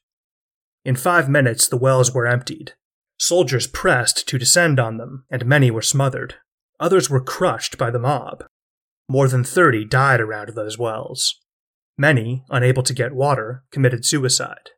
in 0.85 0.95
five 0.95 1.27
minutes, 1.27 1.67
the 1.67 1.77
wells 1.77 2.13
were 2.13 2.27
emptied. 2.27 2.73
Soldiers 3.17 3.67
pressed 3.67 4.27
to 4.27 4.37
descend 4.37 4.79
on 4.79 4.97
them, 4.97 5.25
and 5.29 5.45
many 5.45 5.69
were 5.71 5.81
smothered. 5.81 6.35
Others 6.79 7.09
were 7.09 7.21
crushed 7.21 7.77
by 7.77 7.91
the 7.91 7.99
mob, 7.99 8.43
more 9.09 9.27
than 9.27 9.43
30 9.43 9.85
died 9.85 10.21
around 10.21 10.49
those 10.49 10.77
wells. 10.77 11.35
Many, 11.97 12.45
unable 12.49 12.83
to 12.83 12.93
get 12.93 13.13
water, 13.13 13.63
committed 13.71 14.05
suicide. 14.05 14.69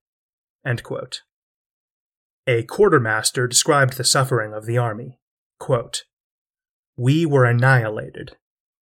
A 2.48 2.64
quartermaster 2.64 3.48
described 3.48 3.98
the 3.98 4.04
suffering 4.04 4.54
of 4.54 4.66
the 4.66 4.78
army. 4.78 5.20
Quote, 5.60 6.04
we 6.98 7.26
were 7.26 7.46
annihilated. 7.46 8.36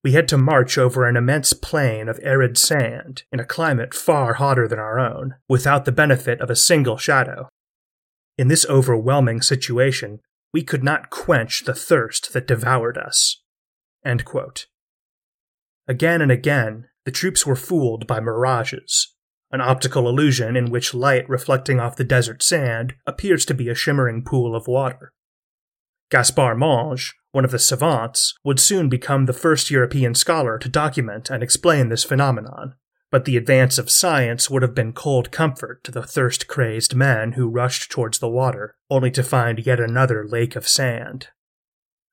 We 0.04 0.14
had 0.14 0.28
to 0.30 0.38
march 0.38 0.78
over 0.78 1.06
an 1.06 1.18
immense 1.18 1.54
plain 1.54 2.08
of 2.08 2.20
arid 2.24 2.58
sand 2.58 3.24
in 3.32 3.40
a 3.40 3.46
climate 3.46 3.94
far 3.94 4.36
hotter 4.36 4.68
than 4.68 4.80
our 4.80 5.00
own, 5.00 5.36
without 5.48 5.86
the 5.86 5.92
benefit 5.92 6.40
of 6.40 6.50
a 6.50 6.56
single 6.56 6.98
shadow. 6.98 7.50
In 8.38 8.48
this 8.48 8.66
overwhelming 8.70 9.42
situation, 9.42 10.20
we 10.54 10.64
could 10.64 10.84
not 10.84 11.10
quench 11.10 11.66
the 11.66 11.74
thirst 11.74 12.34
that 12.34 12.48
devoured 12.48 12.98
us. 12.98 13.42
Again 15.90 16.22
and 16.22 16.32
again, 16.32 16.86
the 17.06 17.12
troops 17.12 17.48
were 17.48 17.56
fooled 17.56 18.06
by 18.06 18.20
mirages, 18.20 19.16
an 19.52 19.60
optical 19.60 20.08
illusion 20.08 20.56
in 20.56 20.70
which 20.70 20.94
light 20.94 21.28
reflecting 21.28 21.80
off 21.80 21.96
the 21.96 22.04
desert 22.04 22.44
sand 22.44 22.94
appears 23.08 23.44
to 23.46 23.56
be 23.56 23.70
a 23.70 23.76
shimmering 23.76 24.24
pool 24.24 24.56
of 24.56 24.68
water. 24.68 25.12
Gaspard 26.12 26.60
Monge, 26.60 27.16
one 27.32 27.44
of 27.44 27.50
the 27.50 27.58
savants, 27.58 28.36
would 28.44 28.60
soon 28.60 28.88
become 28.88 29.26
the 29.26 29.34
first 29.34 29.72
European 29.72 30.14
scholar 30.14 30.60
to 30.60 30.70
document 30.70 31.32
and 31.32 31.42
explain 31.42 31.90
this 31.90 32.04
phenomenon. 32.04 32.76
But 33.10 33.26
the 33.26 33.38
advance 33.38 33.80
of 33.80 33.90
science 33.90 34.48
would 34.48 34.62
have 34.62 34.76
been 34.76 34.94
cold 34.94 35.32
comfort 35.32 35.84
to 35.86 35.92
the 35.92 36.04
thirst 36.04 36.48
crazed 36.48 36.94
men 36.94 37.32
who 37.32 37.50
rushed 37.50 37.90
towards 37.92 38.20
the 38.20 38.30
water, 38.30 38.76
only 38.92 39.10
to 39.10 39.24
find 39.24 39.66
yet 39.66 39.80
another 39.80 40.28
lake 40.28 40.56
of 40.56 40.68
sand. 40.68 41.30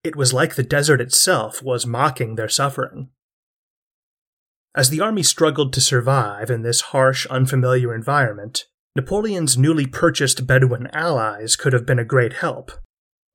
It 0.02 0.16
was 0.16 0.32
like 0.32 0.54
the 0.54 0.62
desert 0.62 1.02
itself 1.02 1.62
was 1.62 1.86
mocking 1.86 2.36
their 2.36 2.48
suffering. 2.48 3.10
As 4.76 4.90
the 4.90 5.00
army 5.00 5.22
struggled 5.22 5.72
to 5.72 5.80
survive 5.80 6.50
in 6.50 6.60
this 6.60 6.82
harsh, 6.92 7.26
unfamiliar 7.26 7.94
environment, 7.94 8.66
Napoleon's 8.94 9.56
newly 9.56 9.86
purchased 9.86 10.46
Bedouin 10.46 10.88
allies 10.92 11.56
could 11.56 11.72
have 11.72 11.86
been 11.86 11.98
a 11.98 12.04
great 12.04 12.34
help. 12.34 12.70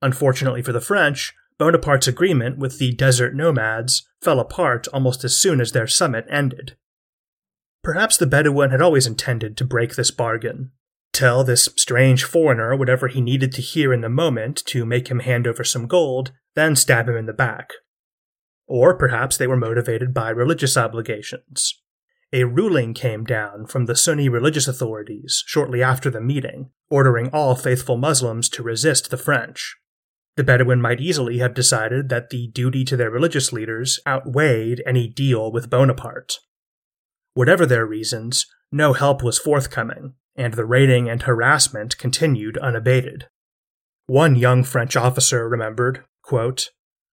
Unfortunately 0.03 0.62
for 0.62 0.71
the 0.71 0.79
French, 0.79 1.33
Bonaparte's 1.57 2.07
agreement 2.07 2.60
with 2.60 2.77
the 2.77 2.91
desert 2.93 3.36
nomads 3.36 4.07
fell 4.21 4.39
apart 4.39 4.88
almost 4.93 5.24
as 5.24 5.36
soon 5.36 5.60
as 5.60 5.71
their 5.71 5.88
summit 5.88 6.25
ended. 6.29 6.75
Perhaps 7.83 8.17
the 8.17 8.27
Bedouin 8.27 8.69
had 8.69 8.81
always 8.81 9.07
intended 9.07 9.57
to 9.57 9.65
break 9.65 9.95
this 9.95 10.12
bargain, 10.12 10.71
tell 11.12 11.43
this 11.43 11.69
strange 11.75 12.24
foreigner 12.24 12.75
whatever 12.75 13.07
he 13.07 13.21
needed 13.21 13.51
to 13.53 13.62
hear 13.62 13.91
in 13.91 14.01
the 14.01 14.10
moment 14.10 14.63
to 14.67 14.86
make 14.86 15.07
him 15.07 15.19
hand 15.19 15.48
over 15.48 15.63
some 15.63 15.88
gold, 15.88 16.31
then 16.55 16.75
stab 16.75 17.10
him 17.10 17.15
in 17.17 17.25
the 17.25 17.33
back. 17.33 17.71
Or 18.72 18.94
perhaps 18.94 19.36
they 19.36 19.48
were 19.48 19.58
motivated 19.58 20.13
by 20.13 20.30
religious 20.30 20.78
obligations. 20.78 21.82
A 22.32 22.46
ruling 22.46 22.94
came 22.94 23.25
down 23.25 23.66
from 23.66 23.86
the 23.86 23.98
Sunni 23.98 24.30
religious 24.30 24.66
authorities 24.66 25.44
shortly 25.46 25.84
after 25.84 26.10
the 26.10 26.22
meeting, 26.22 26.70
ordering 26.90 27.28
all 27.34 27.56
faithful 27.56 27.98
Muslims 27.98 28.48
to 28.48 28.63
resist 28.63 29.12
the 29.12 29.18
French. 29.18 29.75
The 30.38 30.46
Bedouin 30.46 30.82
might 30.82 31.01
easily 31.01 31.40
have 31.40 31.54
decided 31.54 32.08
that 32.08 32.30
the 32.30 32.48
duty 32.48 32.86
to 32.86 32.96
their 32.96 33.12
religious 33.12 33.51
leaders 33.51 34.00
outweighed 34.08 34.82
any 34.86 35.10
deal 35.10 35.51
with 35.51 35.70
Bonaparte. 35.70 36.38
Whatever 37.34 37.66
their 37.66 37.86
reasons, 37.86 38.46
no 38.72 38.94
help 38.94 39.22
was 39.22 39.38
forthcoming, 39.38 40.13
and 40.38 40.54
the 40.54 40.63
raiding 40.66 41.10
and 41.10 41.24
harassment 41.24 41.98
continued 41.98 42.58
unabated. 42.60 43.28
One 44.06 44.38
young 44.38 44.63
French 44.63 44.96
officer 44.96 45.50
remembered, 45.50 46.06
quote, 46.24 46.70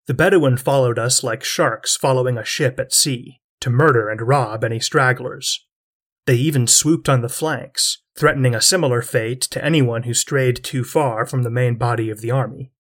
The 0.07 0.15
Bedouin 0.15 0.57
followed 0.57 1.01
us 1.01 1.25
like 1.25 1.43
sharks 1.43 1.97
following 1.97 2.39
a 2.39 2.45
ship 2.45 2.79
at 2.79 2.93
sea, 2.93 3.41
to 3.61 3.71
murder 3.71 4.09
and 4.09 4.23
rob 4.23 4.63
any 4.63 4.79
stragglers. 4.79 5.67
They 6.27 6.37
even 6.37 6.69
swooped 6.69 7.09
on 7.09 7.23
the 7.23 7.29
flanks, 7.29 8.03
threatening 8.17 8.55
a 8.55 8.61
similar 8.61 9.03
fate 9.03 9.41
to 9.43 9.65
anyone 9.65 10.05
who 10.05 10.15
strayed 10.15 10.63
too 10.63 10.85
far 10.85 11.27
from 11.27 11.43
the 11.43 11.51
main 11.51 11.77
body 11.77 12.09
of 12.09 12.21
the 12.21 12.31
army. 12.31 12.71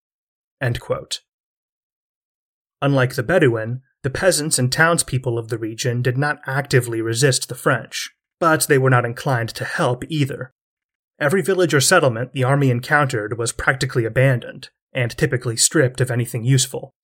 Unlike 2.80 3.16
the 3.16 3.23
Bedouin, 3.25 3.83
the 4.02 4.11
peasants 4.11 4.56
and 4.56 4.71
townspeople 4.71 5.37
of 5.37 5.49
the 5.49 5.59
region 5.59 6.02
did 6.02 6.16
not 6.16 6.38
actively 6.47 7.00
resist 7.00 7.49
the 7.49 7.56
French, 7.56 8.11
but 8.38 8.68
they 8.68 8.78
were 8.78 8.90
not 8.90 9.04
inclined 9.04 9.49
to 9.50 9.64
help 9.64 10.04
either. 10.09 10.52
Every 11.18 11.42
village 11.42 11.75
or 11.75 11.80
settlement 11.80 12.35
the 12.35 12.45
army 12.45 12.71
encountered 12.71 13.37
was 13.37 13.50
practically 13.50 14.04
abandoned, 14.04 14.68
and 14.92 15.16
typically 15.16 15.56
stripped 15.56 16.00
of 16.00 16.11
anything 16.11 16.45
useful. 16.45 16.95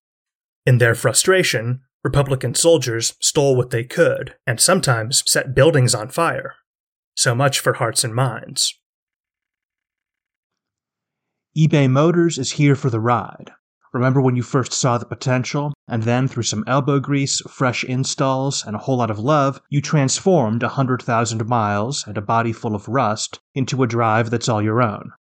In 0.64 0.78
their 0.78 0.94
frustration, 0.94 1.80
Republican 2.04 2.54
soldiers 2.54 3.16
stole 3.20 3.56
what 3.56 3.70
they 3.70 3.82
could, 3.82 4.36
and 4.46 4.60
sometimes 4.60 5.24
set 5.26 5.54
buildings 5.54 5.94
on 5.94 6.08
fire. 6.08 6.54
So 7.16 7.34
much 7.34 7.58
for 7.58 7.74
hearts 7.74 8.04
and 8.04 8.14
minds. 8.14 8.78
eBay 11.56 11.90
Motors 11.90 12.38
is 12.38 12.52
here 12.52 12.74
for 12.76 12.90
the 12.90 13.00
ride. 13.00 13.50
Remember 13.92 14.22
when 14.22 14.36
you 14.36 14.42
first 14.42 14.72
saw 14.72 14.96
the 14.96 15.04
potential, 15.04 15.74
and 15.86 16.04
then 16.04 16.26
through 16.26 16.44
some 16.44 16.64
elbow 16.66 16.98
grease, 16.98 17.40
fresh 17.42 17.84
installs, 17.84 18.64
and 18.64 18.74
a 18.74 18.78
whole 18.78 18.96
lot 18.96 19.10
of 19.10 19.18
love, 19.18 19.60
you 19.68 19.82
transformed 19.82 20.62
a 20.62 20.66
100,000 20.66 21.46
miles 21.46 22.06
and 22.06 22.16
a 22.16 22.22
body 22.22 22.52
full 22.52 22.74
of 22.74 22.88
rust 22.88 23.38
into 23.54 23.82
a 23.82 23.86
drive 23.86 24.30
that's 24.30 24.48
all 24.48 24.62
your 24.62 24.80
own. 24.80 25.12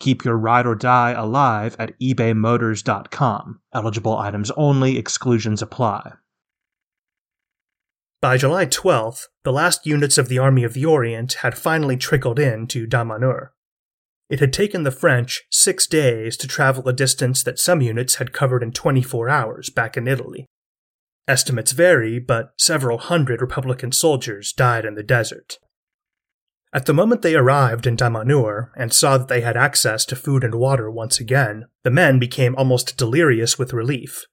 Keep 0.00 0.24
your 0.24 0.36
ride 0.36 0.66
or 0.66 0.74
die 0.74 1.12
alive 1.12 1.76
at 1.78 1.98
ebaymotors.com. 2.00 3.60
Eligible 3.72 4.18
items 4.18 4.50
only, 4.56 4.98
exclusions 4.98 5.62
apply. 5.62 6.14
By 8.20 8.38
July 8.38 8.66
12th, 8.66 9.26
the 9.42 9.52
last 9.52 9.86
units 9.86 10.16
of 10.16 10.28
the 10.28 10.38
Army 10.38 10.64
of 10.64 10.72
the 10.72 10.86
Orient 10.86 11.34
had 11.34 11.58
finally 11.58 11.96
trickled 11.96 12.38
in 12.38 12.66
to 12.68 12.86
Damanhur. 12.86 13.50
It 14.30 14.40
had 14.40 14.52
taken 14.52 14.82
the 14.82 14.90
French 14.90 15.42
six 15.50 15.86
days 15.86 16.36
to 16.38 16.48
travel 16.48 16.88
a 16.88 16.92
distance 16.92 17.42
that 17.42 17.58
some 17.58 17.82
units 17.82 18.14
had 18.14 18.32
covered 18.32 18.62
in 18.62 18.72
24 18.72 19.28
hours 19.28 19.68
back 19.68 19.96
in 19.96 20.08
Italy. 20.08 20.46
Estimates 21.28 21.72
vary, 21.72 22.18
but 22.18 22.52
several 22.58 22.98
hundred 22.98 23.40
Republican 23.40 23.92
soldiers 23.92 24.52
died 24.52 24.84
in 24.84 24.94
the 24.94 25.02
desert. 25.02 25.58
At 26.74 26.86
the 26.86 26.92
moment 26.92 27.22
they 27.22 27.36
arrived 27.36 27.86
in 27.86 27.96
Damanhur 27.96 28.70
and 28.76 28.92
saw 28.92 29.16
that 29.16 29.28
they 29.28 29.42
had 29.42 29.56
access 29.56 30.04
to 30.06 30.16
food 30.16 30.42
and 30.42 30.56
water 30.56 30.90
once 30.90 31.20
again, 31.20 31.66
the 31.84 31.90
men 31.90 32.18
became 32.18 32.56
almost 32.56 32.96
delirious 32.96 33.56
with 33.56 33.72
relief. 33.72 34.26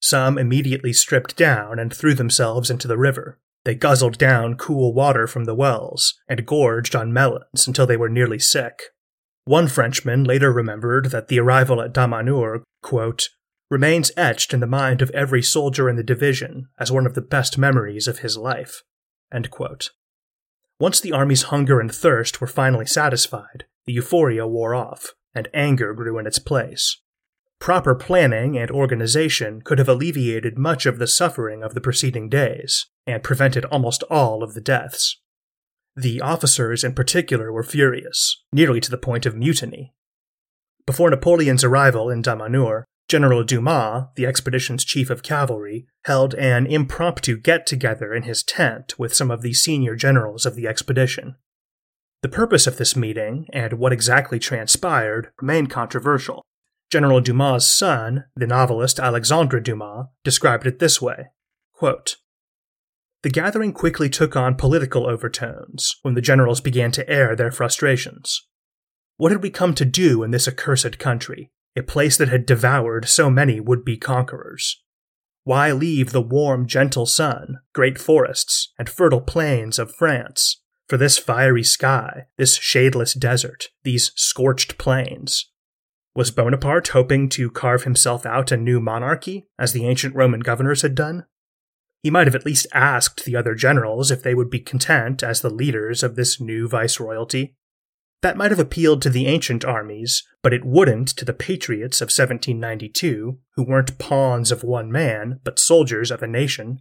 Some 0.00 0.38
immediately 0.38 0.94
stripped 0.94 1.36
down 1.36 1.78
and 1.78 1.92
threw 1.92 2.14
themselves 2.14 2.70
into 2.70 2.88
the 2.88 2.96
river. 2.96 3.38
They 3.64 3.74
guzzled 3.74 4.16
down 4.16 4.56
cool 4.56 4.94
water 4.94 5.26
from 5.26 5.44
the 5.44 5.54
wells 5.54 6.14
and 6.26 6.46
gorged 6.46 6.96
on 6.96 7.12
melons 7.12 7.66
until 7.66 7.86
they 7.86 7.98
were 7.98 8.08
nearly 8.08 8.38
sick. 8.38 8.84
One 9.44 9.68
Frenchman 9.68 10.24
later 10.24 10.50
remembered 10.50 11.10
that 11.10 11.28
the 11.28 11.40
arrival 11.40 11.82
at 11.82 11.92
Damanhur, 11.92 12.62
quote, 12.82 13.28
remains 13.70 14.10
etched 14.16 14.54
in 14.54 14.60
the 14.60 14.66
mind 14.66 15.02
of 15.02 15.10
every 15.10 15.42
soldier 15.42 15.90
in 15.90 15.96
the 15.96 16.02
division 16.02 16.68
as 16.78 16.90
one 16.90 17.06
of 17.06 17.14
the 17.14 17.20
best 17.20 17.58
memories 17.58 18.08
of 18.08 18.20
his 18.20 18.38
life. 18.38 18.82
Once 20.82 20.98
the 20.98 21.12
army's 21.12 21.44
hunger 21.44 21.78
and 21.78 21.94
thirst 21.94 22.40
were 22.40 22.46
finally 22.48 22.84
satisfied, 22.84 23.66
the 23.86 23.92
euphoria 23.92 24.48
wore 24.48 24.74
off, 24.74 25.14
and 25.32 25.46
anger 25.54 25.94
grew 25.94 26.18
in 26.18 26.26
its 26.26 26.40
place. 26.40 27.00
Proper 27.60 27.94
planning 27.94 28.58
and 28.58 28.68
organization 28.68 29.62
could 29.62 29.78
have 29.78 29.88
alleviated 29.88 30.58
much 30.58 30.84
of 30.84 30.98
the 30.98 31.06
suffering 31.06 31.62
of 31.62 31.74
the 31.74 31.80
preceding 31.80 32.28
days, 32.28 32.86
and 33.06 33.22
prevented 33.22 33.64
almost 33.66 34.02
all 34.10 34.42
of 34.42 34.54
the 34.54 34.60
deaths. 34.60 35.20
The 35.94 36.20
officers 36.20 36.82
in 36.82 36.94
particular 36.94 37.52
were 37.52 37.62
furious, 37.62 38.42
nearly 38.52 38.80
to 38.80 38.90
the 38.90 38.98
point 38.98 39.24
of 39.24 39.36
mutiny. 39.36 39.94
Before 40.84 41.10
Napoleon's 41.10 41.62
arrival 41.62 42.10
in 42.10 42.22
Damanhur, 42.22 42.82
General 43.08 43.44
Dumas, 43.44 44.04
the 44.16 44.26
expedition's 44.26 44.84
chief 44.84 45.10
of 45.10 45.22
cavalry, 45.22 45.86
held 46.04 46.34
an 46.34 46.66
impromptu 46.66 47.36
get 47.36 47.66
together 47.66 48.14
in 48.14 48.22
his 48.22 48.42
tent 48.42 48.98
with 48.98 49.14
some 49.14 49.30
of 49.30 49.42
the 49.42 49.52
senior 49.52 49.94
generals 49.94 50.46
of 50.46 50.54
the 50.54 50.66
expedition. 50.66 51.36
The 52.22 52.28
purpose 52.28 52.66
of 52.66 52.76
this 52.78 52.94
meeting, 52.94 53.46
and 53.52 53.74
what 53.74 53.92
exactly 53.92 54.38
transpired, 54.38 55.32
remain 55.40 55.66
controversial. 55.66 56.42
General 56.90 57.20
Dumas' 57.20 57.68
son, 57.68 58.24
the 58.36 58.46
novelist 58.46 59.00
Alexandre 59.00 59.60
Dumas, 59.60 60.06
described 60.24 60.66
it 60.66 60.78
this 60.78 61.02
way 61.02 61.30
quote, 61.74 62.16
The 63.24 63.30
gathering 63.30 63.72
quickly 63.72 64.08
took 64.08 64.36
on 64.36 64.54
political 64.54 65.06
overtones 65.06 65.96
when 66.02 66.14
the 66.14 66.20
generals 66.20 66.60
began 66.60 66.92
to 66.92 67.08
air 67.10 67.34
their 67.34 67.50
frustrations. 67.50 68.46
What 69.16 69.32
had 69.32 69.42
we 69.42 69.50
come 69.50 69.74
to 69.74 69.84
do 69.84 70.22
in 70.22 70.30
this 70.30 70.46
accursed 70.46 70.98
country? 70.98 71.50
A 71.76 71.82
place 71.82 72.16
that 72.16 72.28
had 72.28 72.46
devoured 72.46 73.08
so 73.08 73.30
many 73.30 73.60
would 73.60 73.84
be 73.84 73.96
conquerors. 73.96 74.82
Why 75.44 75.72
leave 75.72 76.12
the 76.12 76.22
warm, 76.22 76.66
gentle 76.66 77.06
sun, 77.06 77.58
great 77.74 77.98
forests, 77.98 78.72
and 78.78 78.88
fertile 78.88 79.20
plains 79.20 79.78
of 79.78 79.94
France 79.94 80.60
for 80.88 80.96
this 80.96 81.18
fiery 81.18 81.64
sky, 81.64 82.26
this 82.38 82.58
shadeless 82.58 83.18
desert, 83.18 83.68
these 83.82 84.12
scorched 84.14 84.78
plains? 84.78 85.50
Was 86.14 86.30
Bonaparte 86.30 86.88
hoping 86.88 87.28
to 87.30 87.50
carve 87.50 87.84
himself 87.84 88.26
out 88.26 88.52
a 88.52 88.56
new 88.56 88.80
monarchy, 88.80 89.48
as 89.58 89.72
the 89.72 89.86
ancient 89.86 90.14
Roman 90.14 90.40
governors 90.40 90.82
had 90.82 90.94
done? 90.94 91.24
He 92.02 92.10
might 92.10 92.26
have 92.26 92.34
at 92.34 92.44
least 92.44 92.66
asked 92.72 93.24
the 93.24 93.36
other 93.36 93.54
generals 93.54 94.10
if 94.10 94.22
they 94.22 94.34
would 94.34 94.50
be 94.50 94.60
content 94.60 95.22
as 95.22 95.40
the 95.40 95.50
leaders 95.50 96.02
of 96.02 96.16
this 96.16 96.40
new 96.40 96.68
viceroyalty. 96.68 97.56
That 98.22 98.36
might 98.36 98.52
have 98.52 98.60
appealed 98.60 99.02
to 99.02 99.10
the 99.10 99.26
ancient 99.26 99.64
armies, 99.64 100.22
but 100.42 100.52
it 100.52 100.64
wouldn't 100.64 101.08
to 101.08 101.24
the 101.24 101.32
patriots 101.34 102.00
of 102.00 102.06
1792, 102.06 103.38
who 103.56 103.64
weren't 103.64 103.98
pawns 103.98 104.52
of 104.52 104.62
one 104.62 104.92
man, 104.92 105.40
but 105.42 105.58
soldiers 105.58 106.12
of 106.12 106.22
a 106.22 106.28
nation. 106.28 106.80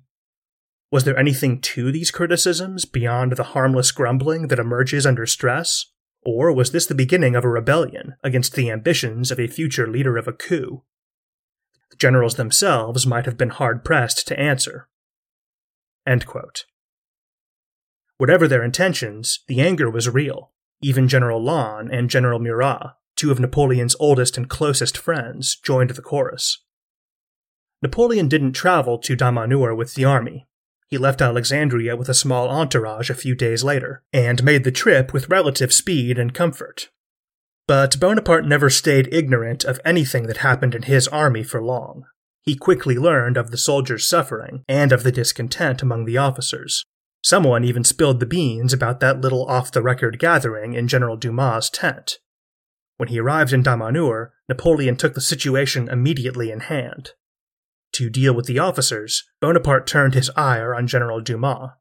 Was 0.92 1.04
there 1.04 1.18
anything 1.18 1.60
to 1.62 1.92
these 1.92 2.12
criticisms 2.12 2.86
beyond 2.86 3.32
the 3.34 3.44
harmless 3.44 3.92
grumbling 3.92 4.50
that 4.50 4.60
emerges 4.60 5.06
under 5.06 5.26
stress? 5.26 5.88
Or 6.24 6.54
was 6.54 6.72
this 6.72 6.86
the 6.86 6.94
beginning 6.94 7.36
of 7.36 7.44
a 7.44 7.50
rebellion 7.50 8.16
against 8.24 8.54
the 8.54 8.70
ambitions 8.70 9.32
of 9.32 9.40
a 9.40 9.48
future 9.48 9.88
leader 9.88 10.18
of 10.18 10.28
a 10.28 10.34
coup? 10.34 10.84
The 11.90 11.96
generals 11.96 12.36
themselves 12.36 13.08
might 13.08 13.26
have 13.26 13.38
been 13.38 13.50
hard 13.50 13.84
pressed 13.84 14.28
to 14.28 14.40
answer. 14.40 14.88
Whatever 18.18 18.48
their 18.48 18.64
intentions, 18.64 19.40
the 19.48 19.62
anger 19.62 19.90
was 19.90 20.08
real. 20.08 20.52
Even 20.82 21.08
General 21.08 21.44
Lannes 21.44 21.90
and 21.92 22.10
General 22.10 22.40
Murat, 22.40 22.96
two 23.16 23.32
of 23.32 23.40
Napoleon's 23.40 23.96
oldest 24.00 24.38
and 24.38 24.50
closest 24.50 24.98
friends, 24.98 25.56
joined 25.56 25.92
the 25.92 26.02
chorus. 26.02 26.64
Napoleon 27.82 28.28
didn't 28.28 28.54
travel 28.54 28.98
to 29.00 29.16
Damanhur 29.16 29.76
with 29.76 29.96
the 29.96 30.06
army. 30.06 30.48
He 30.88 30.98
left 30.98 31.22
Alexandria 31.22 31.96
with 31.96 32.10
a 32.10 32.14
small 32.14 32.50
entourage 32.50 33.10
a 33.10 33.16
few 33.16 33.34
days 33.34 33.64
later, 33.64 34.04
and 34.12 34.44
made 34.44 34.64
the 34.64 34.72
trip 34.72 35.14
with 35.14 35.30
relative 35.30 35.72
speed 35.72 36.20
and 36.20 36.34
comfort. 36.34 36.90
But 37.68 38.00
Bonaparte 38.00 38.46
never 38.46 38.70
stayed 38.70 39.14
ignorant 39.14 39.64
of 39.64 39.80
anything 39.86 40.28
that 40.28 40.38
happened 40.38 40.76
in 40.76 40.84
his 40.84 41.08
army 41.08 41.44
for 41.44 41.62
long. 41.62 42.06
He 42.42 42.56
quickly 42.56 42.98
learned 42.98 43.38
of 43.38 43.52
the 43.52 43.58
soldiers' 43.58 44.06
suffering 44.06 44.64
and 44.68 44.92
of 44.92 45.04
the 45.04 45.12
discontent 45.12 45.82
among 45.82 46.06
the 46.06 46.18
officers. 46.18 46.86
Someone 47.24 47.64
even 47.64 47.84
spilled 47.84 48.20
the 48.20 48.26
beans 48.26 48.74
about 48.74 49.00
that 49.00 49.22
little 49.22 49.46
off 49.46 49.72
the 49.72 49.82
record 49.82 50.20
gathering 50.20 50.74
in 50.74 50.88
General 50.88 51.18
Dumas' 51.18 51.70
tent. 51.70 52.18
When 52.98 53.10
he 53.10 53.20
arrived 53.20 53.54
in 53.54 53.64
Damanhur, 53.64 54.30
Napoleon 54.50 54.96
took 54.96 55.14
the 55.14 55.22
situation 55.22 55.88
immediately 55.88 56.52
in 56.52 56.62
hand. 56.62 57.12
To 57.94 58.10
deal 58.10 58.34
with 58.34 58.46
the 58.46 58.60
officers, 58.60 59.24
Bonaparte 59.40 59.86
turned 59.86 60.14
his 60.14 60.32
ire 60.36 60.74
on 60.74 60.88
General 60.88 61.22
Dumas. 61.22 61.72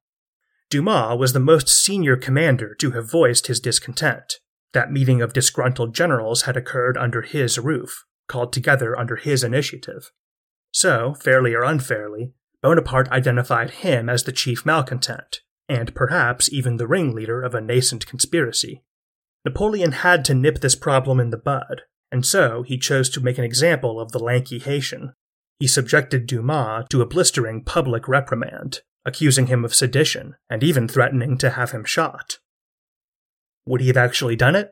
Dumas 0.68 1.18
was 1.18 1.32
the 1.32 1.40
most 1.40 1.68
senior 1.68 2.16
commander 2.16 2.74
to 2.76 2.92
have 2.92 3.10
voiced 3.10 3.46
his 3.46 3.60
discontent. 3.60 4.34
That 4.72 4.92
meeting 4.92 5.20
of 5.20 5.32
disgruntled 5.32 5.94
generals 5.94 6.42
had 6.42 6.56
occurred 6.56 6.96
under 6.96 7.22
his 7.22 7.58
roof, 7.58 8.04
called 8.28 8.52
together 8.52 8.98
under 8.98 9.16
his 9.16 9.42
initiative. 9.42 10.10
So, 10.72 11.14
fairly 11.14 11.54
or 11.54 11.64
unfairly, 11.64 12.34
Bonaparte 12.62 13.10
identified 13.10 13.70
him 13.70 14.08
as 14.08 14.24
the 14.24 14.32
chief 14.32 14.66
malcontent, 14.66 15.40
and 15.68 15.94
perhaps 15.94 16.52
even 16.52 16.76
the 16.76 16.86
ringleader 16.86 17.42
of 17.42 17.54
a 17.54 17.60
nascent 17.60 18.06
conspiracy. 18.06 18.82
Napoleon 19.44 19.92
had 19.92 20.24
to 20.26 20.34
nip 20.34 20.60
this 20.60 20.74
problem 20.74 21.18
in 21.18 21.30
the 21.30 21.38
bud, 21.38 21.82
and 22.12 22.26
so 22.26 22.62
he 22.62 22.76
chose 22.76 23.08
to 23.10 23.20
make 23.20 23.38
an 23.38 23.44
example 23.44 24.00
of 24.00 24.12
the 24.12 24.18
lanky 24.18 24.58
Haitian, 24.58 25.14
he 25.60 25.66
subjected 25.66 26.26
Dumas 26.26 26.86
to 26.88 27.02
a 27.02 27.06
blistering 27.06 27.62
public 27.62 28.08
reprimand, 28.08 28.80
accusing 29.04 29.46
him 29.46 29.62
of 29.62 29.74
sedition, 29.74 30.36
and 30.48 30.64
even 30.64 30.88
threatening 30.88 31.36
to 31.36 31.50
have 31.50 31.72
him 31.72 31.84
shot. 31.84 32.38
Would 33.66 33.82
he 33.82 33.88
have 33.88 33.96
actually 33.98 34.36
done 34.36 34.56
it? 34.56 34.70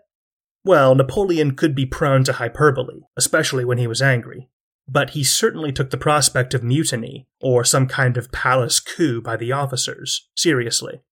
Well, 0.65 0.95
Napoleon 0.95 1.57
could 1.57 1.75
be 1.75 1.85
prone 1.85 2.25
to 2.25 2.33
hyperbole, 2.33 3.03
especially 3.19 3.67
when 3.67 3.77
he 3.77 3.87
was 3.87 4.01
angry, 4.01 4.49
but 4.89 5.11
he 5.11 5.23
certainly 5.23 5.71
took 5.71 5.91
the 5.91 5.99
prospect 5.99 6.55
of 6.55 6.63
mutiny, 6.63 7.27
or 7.41 7.63
some 7.63 7.87
kind 7.87 8.17
of 8.17 8.33
palace 8.33 8.81
coup 8.81 9.21
by 9.21 9.37
the 9.37 9.53
officers, 9.53 10.29
seriously. 10.35 11.03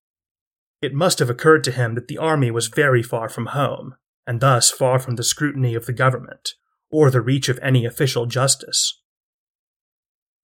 It 0.80 0.94
must 0.94 1.18
have 1.18 1.30
occurred 1.30 1.62
to 1.64 1.72
him 1.72 1.94
that 1.94 2.08
the 2.08 2.18
army 2.18 2.50
was 2.50 2.68
very 2.68 3.02
far 3.02 3.28
from 3.28 3.46
home, 3.46 3.94
and 4.26 4.40
thus 4.40 4.70
far 4.70 4.98
from 4.98 5.16
the 5.16 5.22
scrutiny 5.22 5.74
of 5.74 5.86
the 5.86 5.92
government, 5.92 6.54
or 6.90 7.10
the 7.10 7.20
reach 7.20 7.48
of 7.48 7.58
any 7.60 7.84
official 7.84 8.26
justice. 8.26 9.00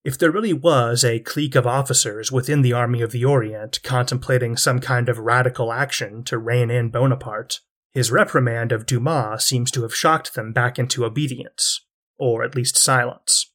If 0.05 0.19
there 0.19 0.33
really 0.33 0.53
was 0.53 1.05
a 1.05 1.21
clique 1.21 1.55
of 1.55 1.67
officers 1.67 2.33
within 2.33 2.63
the 2.63 2.73
Army 2.73 3.03
of 3.03 3.13
the 3.13 3.25
Orient 3.25 3.81
contemplating 3.85 4.57
some 4.57 4.81
kind 4.81 5.09
of 5.09 5.19
radical 5.19 5.73
action 5.73 6.25
to 6.25 6.39
rein 6.39 6.71
in 6.71 6.91
Bonaparte, 6.91 7.61
his 7.93 8.11
reprimand 8.11 8.73
of 8.73 8.85
Dumas 8.85 9.45
seems 9.45 9.71
to 9.71 9.83
have 9.83 9.95
shocked 9.95 10.35
them 10.35 10.53
back 10.53 10.79
into 10.79 11.05
obedience, 11.05 11.87
or 12.23 12.43
at 12.45 12.55
least 12.55 12.77
silence. 12.77 13.51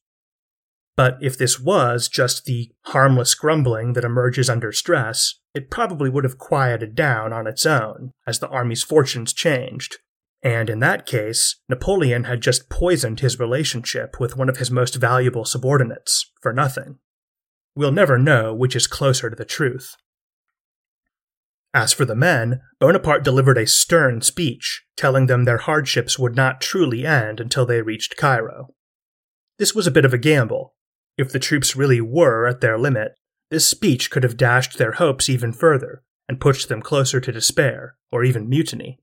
But 0.96 1.18
if 1.20 1.38
this 1.38 1.60
was 1.60 2.08
just 2.08 2.44
the 2.44 2.72
harmless 2.86 3.34
grumbling 3.34 3.92
that 3.92 4.04
emerges 4.04 4.50
under 4.50 4.72
stress, 4.72 5.36
it 5.54 5.70
probably 5.70 6.10
would 6.10 6.24
have 6.24 6.38
quieted 6.38 6.94
down 6.94 7.32
on 7.32 7.46
its 7.46 7.64
own 7.64 8.12
as 8.26 8.38
the 8.38 8.48
army's 8.48 8.82
fortunes 8.82 9.32
changed 9.32 9.98
and 10.42 10.70
in 10.70 10.78
that 10.80 11.06
case, 11.06 11.56
Napoleon 11.68 12.24
had 12.24 12.40
just 12.40 12.68
poisoned 12.68 13.20
his 13.20 13.40
relationship 13.40 14.20
with 14.20 14.36
one 14.36 14.48
of 14.48 14.58
his 14.58 14.70
most 14.70 14.94
valuable 14.94 15.44
subordinates 15.44 16.30
for 16.40 16.52
nothing. 16.52 16.98
We'll 17.74 17.92
never 17.92 18.18
know 18.18 18.54
which 18.54 18.76
is 18.76 18.86
closer 18.86 19.30
to 19.30 19.36
the 19.36 19.44
truth. 19.44 19.96
As 21.80 21.92
for 21.92 22.04
the 22.04 22.16
men, 22.16 22.60
Bonaparte 22.80 23.22
delivered 23.22 23.56
a 23.56 23.64
stern 23.64 24.20
speech, 24.20 24.82
telling 24.96 25.26
them 25.26 25.44
their 25.44 25.58
hardships 25.58 26.18
would 26.18 26.34
not 26.34 26.60
truly 26.60 27.06
end 27.06 27.38
until 27.38 27.64
they 27.64 27.82
reached 27.82 28.16
Cairo. 28.16 28.74
This 29.60 29.76
was 29.76 29.86
a 29.86 29.92
bit 29.92 30.04
of 30.04 30.12
a 30.12 30.18
gamble. 30.18 30.74
If 31.16 31.30
the 31.30 31.38
troops 31.38 31.76
really 31.76 32.00
were 32.00 32.48
at 32.48 32.60
their 32.60 32.76
limit, 32.76 33.12
this 33.52 33.68
speech 33.68 34.10
could 34.10 34.24
have 34.24 34.36
dashed 34.36 34.76
their 34.76 34.94
hopes 34.94 35.28
even 35.28 35.52
further 35.52 36.02
and 36.28 36.40
pushed 36.40 36.68
them 36.68 36.82
closer 36.82 37.20
to 37.20 37.30
despair, 37.30 37.94
or 38.10 38.24
even 38.24 38.48
mutiny. 38.48 38.98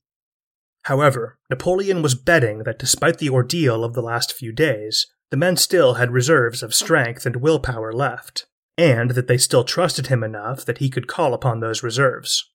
However, 0.83 1.37
Napoleon 1.49 2.01
was 2.01 2.13
betting 2.13 2.63
that 2.63 2.77
despite 2.77 3.19
the 3.19 3.29
ordeal 3.29 3.85
of 3.85 3.93
the 3.93 4.01
last 4.01 4.33
few 4.33 4.51
days, 4.51 5.07
the 5.31 5.37
men 5.37 5.55
still 5.55 5.93
had 5.93 6.11
reserves 6.11 6.61
of 6.61 6.75
strength 6.75 7.25
and 7.25 7.37
willpower 7.37 7.93
left, 7.93 8.47
and 8.77 9.11
that 9.11 9.27
they 9.27 9.37
still 9.37 9.63
trusted 9.63 10.07
him 10.07 10.25
enough 10.25 10.65
that 10.65 10.79
he 10.79 10.89
could 10.89 11.07
call 11.07 11.33
upon 11.33 11.61
those 11.61 11.81
reserves. 11.81 12.51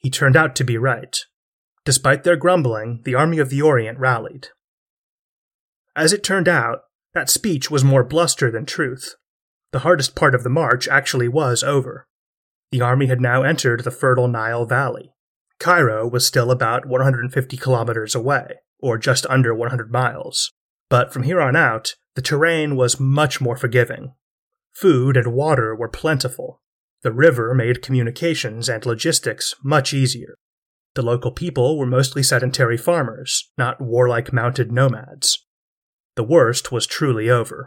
He 0.00 0.10
turned 0.10 0.36
out 0.36 0.56
to 0.56 0.64
be 0.64 0.76
right. 0.76 1.16
Despite 1.84 2.24
their 2.24 2.36
grumbling, 2.36 3.00
the 3.04 3.14
Army 3.14 3.38
of 3.38 3.50
the 3.50 3.62
Orient 3.62 3.98
rallied. 3.98 4.48
As 5.96 6.12
it 6.12 6.24
turned 6.24 6.48
out, 6.48 6.80
that 7.14 7.30
speech 7.30 7.70
was 7.70 7.84
more 7.84 8.04
bluster 8.04 8.50
than 8.50 8.66
truth. 8.66 9.14
The 9.72 9.80
hardest 9.80 10.14
part 10.14 10.34
of 10.34 10.42
the 10.42 10.50
march 10.50 10.88
actually 10.88 11.28
was 11.28 11.62
over. 11.62 12.06
The 12.72 12.80
army 12.80 13.06
had 13.06 13.20
now 13.20 13.42
entered 13.42 13.82
the 13.82 13.90
fertile 13.90 14.28
Nile 14.28 14.64
Valley, 14.64 15.12
Cairo 15.60 16.08
was 16.08 16.26
still 16.26 16.50
about 16.50 16.86
150 16.86 17.56
kilometers 17.58 18.14
away, 18.14 18.54
or 18.80 18.96
just 18.96 19.26
under 19.26 19.54
100 19.54 19.92
miles. 19.92 20.50
But 20.88 21.12
from 21.12 21.22
here 21.22 21.40
on 21.40 21.54
out, 21.54 21.94
the 22.16 22.22
terrain 22.22 22.76
was 22.76 22.98
much 22.98 23.40
more 23.40 23.56
forgiving. 23.56 24.14
Food 24.72 25.18
and 25.18 25.34
water 25.34 25.76
were 25.76 25.88
plentiful. 25.88 26.62
The 27.02 27.12
river 27.12 27.54
made 27.54 27.82
communications 27.82 28.68
and 28.68 28.84
logistics 28.84 29.54
much 29.64 29.94
easier. 29.94 30.34
The 30.94 31.02
local 31.02 31.32
people 31.32 31.78
were 31.78 31.86
mostly 31.86 32.22
sedentary 32.22 32.76
farmers, 32.76 33.50
not 33.56 33.80
warlike 33.80 34.32
mounted 34.32 34.72
nomads. 34.72 35.46
The 36.16 36.24
worst 36.24 36.72
was 36.72 36.86
truly 36.86 37.30
over. 37.30 37.66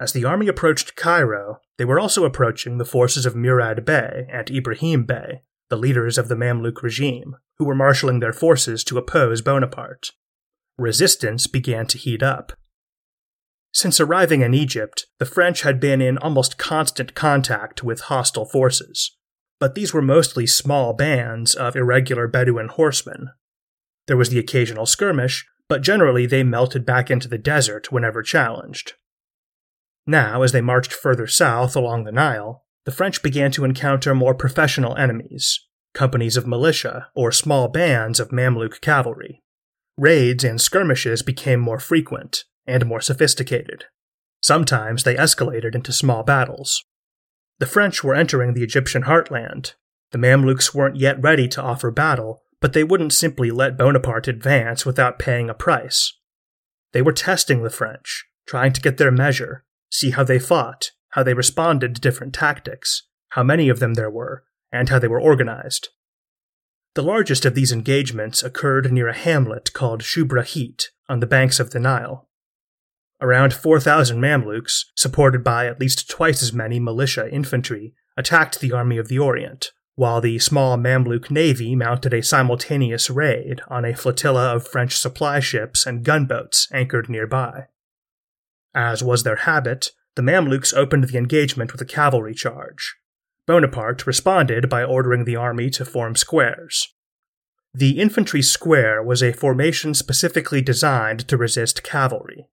As 0.00 0.12
the 0.12 0.24
army 0.24 0.48
approached 0.48 0.96
Cairo, 0.96 1.58
they 1.76 1.84
were 1.84 2.00
also 2.00 2.24
approaching 2.24 2.78
the 2.78 2.84
forces 2.84 3.26
of 3.26 3.36
Murad 3.36 3.84
Bey 3.84 4.26
and 4.32 4.50
Ibrahim 4.50 5.04
Bey, 5.04 5.42
the 5.68 5.76
leaders 5.76 6.18
of 6.18 6.28
the 6.28 6.36
Mamluk 6.36 6.82
regime, 6.82 7.36
who 7.58 7.64
were 7.64 7.74
marshaling 7.74 8.20
their 8.20 8.32
forces 8.32 8.84
to 8.84 8.98
oppose 8.98 9.42
Bonaparte. 9.42 10.10
Resistance 10.78 11.46
began 11.46 11.86
to 11.86 11.98
heat 11.98 12.22
up. 12.22 12.52
Since 13.74 13.98
arriving 13.98 14.42
in 14.42 14.54
Egypt, 14.54 15.06
the 15.18 15.26
French 15.26 15.62
had 15.62 15.80
been 15.80 16.00
in 16.00 16.16
almost 16.18 16.58
constant 16.58 17.16
contact 17.16 17.82
with 17.82 18.02
hostile 18.02 18.44
forces, 18.44 19.16
but 19.58 19.74
these 19.74 19.92
were 19.92 20.00
mostly 20.00 20.46
small 20.46 20.92
bands 20.92 21.56
of 21.56 21.74
irregular 21.74 22.28
Bedouin 22.28 22.68
horsemen. 22.68 23.30
There 24.06 24.16
was 24.16 24.28
the 24.28 24.38
occasional 24.38 24.86
skirmish, 24.86 25.44
but 25.68 25.82
generally 25.82 26.24
they 26.24 26.44
melted 26.44 26.86
back 26.86 27.10
into 27.10 27.26
the 27.26 27.38
desert 27.38 27.90
whenever 27.90 28.22
challenged. 28.22 28.92
Now, 30.06 30.42
as 30.42 30.52
they 30.52 30.60
marched 30.60 30.92
further 30.92 31.26
south 31.26 31.74
along 31.74 32.04
the 32.04 32.12
Nile, 32.12 32.62
the 32.84 32.92
French 32.92 33.24
began 33.24 33.50
to 33.52 33.64
encounter 33.64 34.14
more 34.14 34.34
professional 34.34 34.94
enemies, 34.96 35.58
companies 35.94 36.36
of 36.36 36.46
militia 36.46 37.08
or 37.16 37.32
small 37.32 37.66
bands 37.66 38.20
of 38.20 38.28
Mamluk 38.28 38.80
cavalry. 38.80 39.42
Raids 39.98 40.44
and 40.44 40.60
skirmishes 40.60 41.22
became 41.22 41.58
more 41.58 41.80
frequent 41.80 42.44
and 42.66 42.86
more 42.86 43.00
sophisticated. 43.00 43.84
Sometimes 44.40 45.04
they 45.04 45.14
escalated 45.14 45.74
into 45.74 45.92
small 45.92 46.22
battles. 46.22 46.84
The 47.58 47.66
French 47.66 48.02
were 48.04 48.14
entering 48.14 48.54
the 48.54 48.62
Egyptian 48.62 49.04
heartland. 49.04 49.74
The 50.10 50.18
Mamluks 50.18 50.74
weren't 50.74 50.96
yet 50.96 51.22
ready 51.22 51.48
to 51.48 51.62
offer 51.62 51.90
battle, 51.90 52.42
but 52.60 52.72
they 52.72 52.84
wouldn't 52.84 53.12
simply 53.12 53.50
let 53.50 53.78
Bonaparte 53.78 54.28
advance 54.28 54.84
without 54.84 55.18
paying 55.18 55.48
a 55.48 55.54
price. 55.54 56.12
They 56.92 57.02
were 57.02 57.12
testing 57.12 57.62
the 57.62 57.70
French, 57.70 58.24
trying 58.46 58.72
to 58.72 58.80
get 58.80 58.98
their 58.98 59.10
measure, 59.10 59.64
see 59.90 60.10
how 60.10 60.24
they 60.24 60.38
fought, 60.38 60.90
how 61.10 61.22
they 61.22 61.34
responded 61.34 61.94
to 61.94 62.00
different 62.00 62.34
tactics, 62.34 63.02
how 63.30 63.42
many 63.42 63.68
of 63.68 63.80
them 63.80 63.94
there 63.94 64.10
were, 64.10 64.44
and 64.72 64.88
how 64.88 64.98
they 64.98 65.08
were 65.08 65.20
organized. 65.20 65.88
The 66.94 67.02
largest 67.02 67.44
of 67.44 67.54
these 67.54 67.72
engagements 67.72 68.42
occurred 68.42 68.92
near 68.92 69.08
a 69.08 69.16
hamlet 69.16 69.72
called 69.72 70.02
Shubra 70.02 70.44
Khit 70.44 70.84
on 71.08 71.20
the 71.20 71.26
banks 71.26 71.58
of 71.58 71.70
the 71.70 71.80
Nile. 71.80 72.28
Around 73.24 73.54
4,000 73.54 74.20
Mamluks, 74.20 74.84
supported 74.94 75.42
by 75.42 75.66
at 75.66 75.80
least 75.80 76.10
twice 76.10 76.42
as 76.42 76.52
many 76.52 76.78
militia 76.78 77.26
infantry, 77.32 77.94
attacked 78.18 78.60
the 78.60 78.72
Army 78.72 78.98
of 78.98 79.08
the 79.08 79.18
Orient, 79.18 79.72
while 79.94 80.20
the 80.20 80.38
small 80.38 80.76
Mamluk 80.76 81.30
navy 81.30 81.74
mounted 81.74 82.12
a 82.12 82.22
simultaneous 82.22 83.08
raid 83.08 83.62
on 83.68 83.86
a 83.86 83.96
flotilla 83.96 84.54
of 84.54 84.68
French 84.68 84.94
supply 84.98 85.40
ships 85.40 85.86
and 85.86 86.04
gunboats 86.04 86.68
anchored 86.70 87.08
nearby. 87.08 87.68
As 88.74 89.02
was 89.02 89.22
their 89.22 89.36
habit, 89.36 89.92
the 90.16 90.22
Mamluks 90.22 90.74
opened 90.74 91.04
the 91.04 91.16
engagement 91.16 91.72
with 91.72 91.80
a 91.80 91.86
cavalry 91.86 92.34
charge. 92.34 92.94
Bonaparte 93.46 94.06
responded 94.06 94.68
by 94.68 94.84
ordering 94.84 95.24
the 95.24 95.36
army 95.36 95.70
to 95.70 95.86
form 95.86 96.14
squares. 96.14 96.92
The 97.72 97.98
infantry 97.98 98.42
square 98.42 99.02
was 99.02 99.22
a 99.22 99.32
formation 99.32 99.94
specifically 99.94 100.60
designed 100.60 101.26
to 101.28 101.38
resist 101.38 101.82
cavalry. 101.82 102.48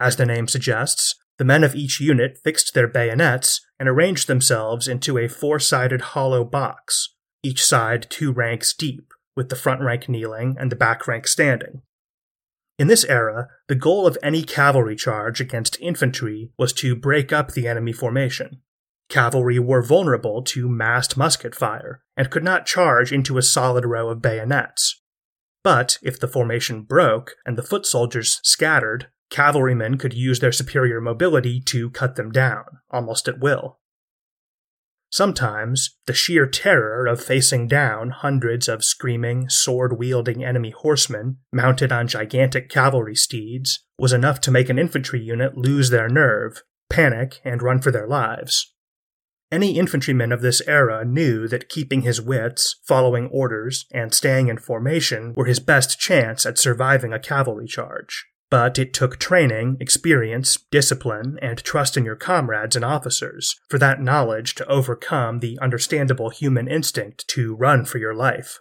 As 0.00 0.16
the 0.16 0.24
name 0.24 0.48
suggests, 0.48 1.14
the 1.36 1.44
men 1.44 1.62
of 1.62 1.74
each 1.74 2.00
unit 2.00 2.38
fixed 2.42 2.72
their 2.72 2.88
bayonets 2.88 3.60
and 3.78 3.88
arranged 3.88 4.28
themselves 4.28 4.88
into 4.88 5.18
a 5.18 5.28
four 5.28 5.58
sided 5.58 6.00
hollow 6.00 6.42
box, 6.42 7.14
each 7.42 7.62
side 7.62 8.06
two 8.08 8.32
ranks 8.32 8.72
deep, 8.72 9.12
with 9.36 9.50
the 9.50 9.56
front 9.56 9.82
rank 9.82 10.08
kneeling 10.08 10.56
and 10.58 10.72
the 10.72 10.76
back 10.76 11.06
rank 11.06 11.26
standing. 11.26 11.82
In 12.78 12.86
this 12.86 13.04
era, 13.04 13.48
the 13.68 13.74
goal 13.74 14.06
of 14.06 14.16
any 14.22 14.42
cavalry 14.42 14.96
charge 14.96 15.38
against 15.38 15.80
infantry 15.80 16.50
was 16.58 16.72
to 16.74 16.96
break 16.96 17.30
up 17.30 17.52
the 17.52 17.68
enemy 17.68 17.92
formation. 17.92 18.62
Cavalry 19.10 19.58
were 19.58 19.82
vulnerable 19.82 20.42
to 20.44 20.68
massed 20.68 21.16
musket 21.16 21.54
fire 21.54 22.02
and 22.16 22.30
could 22.30 22.44
not 22.44 22.64
charge 22.64 23.12
into 23.12 23.36
a 23.36 23.42
solid 23.42 23.84
row 23.84 24.08
of 24.08 24.22
bayonets. 24.22 25.02
But 25.62 25.98
if 26.02 26.18
the 26.18 26.28
formation 26.28 26.82
broke 26.82 27.34
and 27.44 27.58
the 27.58 27.62
foot 27.62 27.84
soldiers 27.84 28.40
scattered, 28.42 29.08
cavalrymen 29.30 29.96
could 29.96 30.12
use 30.12 30.40
their 30.40 30.52
superior 30.52 31.00
mobility 31.00 31.60
to 31.60 31.90
cut 31.90 32.16
them 32.16 32.30
down, 32.30 32.64
almost 32.90 33.28
at 33.28 33.40
will. 33.40 33.78
Sometimes, 35.12 35.96
the 36.06 36.14
sheer 36.14 36.46
terror 36.46 37.06
of 37.06 37.22
facing 37.22 37.66
down 37.66 38.10
hundreds 38.10 38.68
of 38.68 38.84
screaming, 38.84 39.48
sword 39.48 39.98
wielding 39.98 40.44
enemy 40.44 40.70
horsemen 40.70 41.38
mounted 41.52 41.90
on 41.90 42.06
gigantic 42.06 42.68
cavalry 42.68 43.16
steeds 43.16 43.80
was 43.98 44.12
enough 44.12 44.40
to 44.42 44.52
make 44.52 44.68
an 44.68 44.78
infantry 44.78 45.20
unit 45.20 45.56
lose 45.56 45.90
their 45.90 46.08
nerve, 46.08 46.62
panic, 46.88 47.40
and 47.44 47.60
run 47.60 47.80
for 47.80 47.90
their 47.90 48.06
lives. 48.06 48.72
Any 49.50 49.76
infantryman 49.76 50.30
of 50.30 50.42
this 50.42 50.62
era 50.68 51.04
knew 51.04 51.48
that 51.48 51.68
keeping 51.68 52.02
his 52.02 52.22
wits, 52.22 52.76
following 52.86 53.26
orders, 53.32 53.86
and 53.92 54.14
staying 54.14 54.46
in 54.46 54.58
formation 54.58 55.34
were 55.36 55.46
his 55.46 55.58
best 55.58 55.98
chance 55.98 56.46
at 56.46 56.56
surviving 56.56 57.12
a 57.12 57.18
cavalry 57.18 57.66
charge 57.66 58.29
but 58.50 58.78
it 58.78 58.92
took 58.92 59.16
training, 59.18 59.76
experience, 59.80 60.58
discipline, 60.70 61.38
and 61.40 61.58
trust 61.58 61.96
in 61.96 62.04
your 62.04 62.16
comrades 62.16 62.74
and 62.74 62.84
officers 62.84 63.54
for 63.68 63.78
that 63.78 64.02
knowledge 64.02 64.56
to 64.56 64.66
overcome 64.66 65.38
the 65.38 65.58
understandable 65.62 66.30
human 66.30 66.66
instinct 66.66 67.26
to 67.28 67.54
run 67.54 67.84
for 67.84 67.98
your 67.98 68.14
life. 68.14 68.58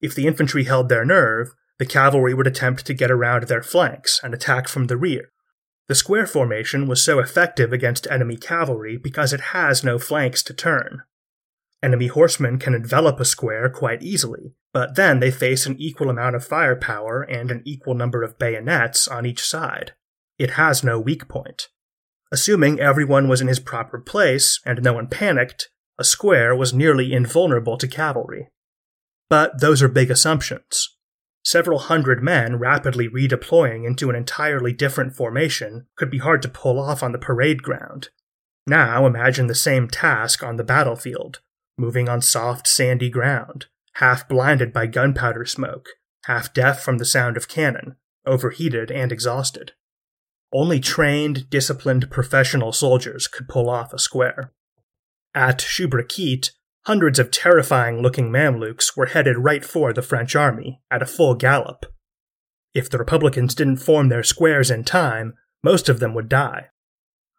If 0.00 0.14
the 0.14 0.28
infantry 0.28 0.64
held 0.64 0.88
their 0.88 1.04
nerve, 1.04 1.48
the 1.78 1.86
cavalry 1.86 2.34
would 2.34 2.46
attempt 2.46 2.86
to 2.86 2.94
get 2.94 3.10
around 3.10 3.44
their 3.44 3.62
flanks 3.62 4.20
and 4.22 4.32
attack 4.32 4.68
from 4.68 4.86
the 4.86 4.96
rear. 4.96 5.30
The 5.88 5.94
square 5.94 6.26
formation 6.26 6.86
was 6.86 7.02
so 7.02 7.18
effective 7.18 7.72
against 7.72 8.06
enemy 8.10 8.36
cavalry 8.36 8.96
because 8.96 9.32
it 9.32 9.40
has 9.52 9.82
no 9.82 9.98
flanks 9.98 10.42
to 10.44 10.54
turn. 10.54 11.02
Enemy 11.82 12.08
horsemen 12.08 12.58
can 12.58 12.74
envelop 12.74 13.20
a 13.20 13.24
square 13.24 13.68
quite 13.68 14.02
easily, 14.02 14.54
but 14.72 14.96
then 14.96 15.20
they 15.20 15.30
face 15.30 15.64
an 15.64 15.76
equal 15.78 16.10
amount 16.10 16.34
of 16.34 16.44
firepower 16.44 17.22
and 17.22 17.50
an 17.50 17.62
equal 17.64 17.94
number 17.94 18.22
of 18.22 18.38
bayonets 18.38 19.06
on 19.06 19.24
each 19.24 19.42
side. 19.42 19.92
It 20.38 20.52
has 20.52 20.82
no 20.82 20.98
weak 20.98 21.28
point. 21.28 21.68
Assuming 22.32 22.80
everyone 22.80 23.28
was 23.28 23.40
in 23.40 23.48
his 23.48 23.60
proper 23.60 23.98
place 23.98 24.60
and 24.66 24.82
no 24.82 24.92
one 24.92 25.06
panicked, 25.06 25.70
a 25.98 26.04
square 26.04 26.54
was 26.54 26.74
nearly 26.74 27.12
invulnerable 27.12 27.78
to 27.78 27.88
cavalry. 27.88 28.48
But 29.30 29.60
those 29.60 29.82
are 29.82 29.88
big 29.88 30.10
assumptions. 30.10 30.96
Several 31.44 31.78
hundred 31.78 32.22
men 32.22 32.58
rapidly 32.58 33.08
redeploying 33.08 33.86
into 33.86 34.10
an 34.10 34.16
entirely 34.16 34.72
different 34.72 35.14
formation 35.14 35.86
could 35.96 36.10
be 36.10 36.18
hard 36.18 36.42
to 36.42 36.48
pull 36.48 36.78
off 36.78 37.02
on 37.02 37.12
the 37.12 37.18
parade 37.18 37.62
ground. 37.62 38.10
Now 38.66 39.06
imagine 39.06 39.46
the 39.46 39.54
same 39.54 39.88
task 39.88 40.42
on 40.42 40.56
the 40.56 40.64
battlefield, 40.64 41.40
moving 41.78 42.08
on 42.08 42.20
soft, 42.20 42.66
sandy 42.66 43.08
ground, 43.08 43.66
half 43.94 44.28
blinded 44.28 44.72
by 44.72 44.86
gunpowder 44.86 45.44
smoke, 45.44 45.88
half 46.24 46.52
deaf 46.52 46.82
from 46.82 46.98
the 46.98 47.04
sound 47.04 47.36
of 47.36 47.48
cannon, 47.48 47.96
overheated 48.26 48.90
and 48.90 49.12
exhausted. 49.12 49.72
Only 50.52 50.80
trained, 50.80 51.50
disciplined 51.50 52.10
professional 52.10 52.72
soldiers 52.72 53.28
could 53.28 53.48
pull 53.48 53.68
off 53.68 53.92
a 53.92 53.98
square. 53.98 54.52
At 55.34 55.58
Shubra 55.58 56.04
Khit, 56.04 56.52
hundreds 56.86 57.18
of 57.18 57.30
terrifying 57.30 58.00
looking 58.00 58.30
Mamluks 58.30 58.96
were 58.96 59.06
headed 59.06 59.38
right 59.38 59.64
for 59.64 59.92
the 59.92 60.02
French 60.02 60.34
army 60.34 60.80
at 60.90 61.02
a 61.02 61.06
full 61.06 61.34
gallop. 61.34 61.86
If 62.74 62.88
the 62.88 62.98
Republicans 62.98 63.54
didn't 63.54 63.76
form 63.76 64.08
their 64.08 64.22
squares 64.22 64.70
in 64.70 64.84
time, 64.84 65.34
most 65.62 65.88
of 65.88 66.00
them 66.00 66.14
would 66.14 66.28
die. 66.28 66.68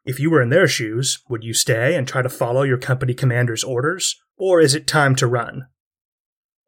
If 0.06 0.20
you 0.20 0.30
were 0.30 0.42
in 0.42 0.50
their 0.50 0.68
shoes, 0.68 1.20
would 1.30 1.44
you 1.44 1.54
stay 1.54 1.96
and 1.96 2.08
try 2.08 2.22
to 2.22 2.30
follow 2.30 2.64
your 2.64 2.78
company 2.78 3.14
commander's 3.14 3.64
orders, 3.64 4.20
or 4.40 4.60
is 4.60 4.74
it 4.74 4.88
time 4.88 5.16
to 5.18 5.28
run? 5.28 5.68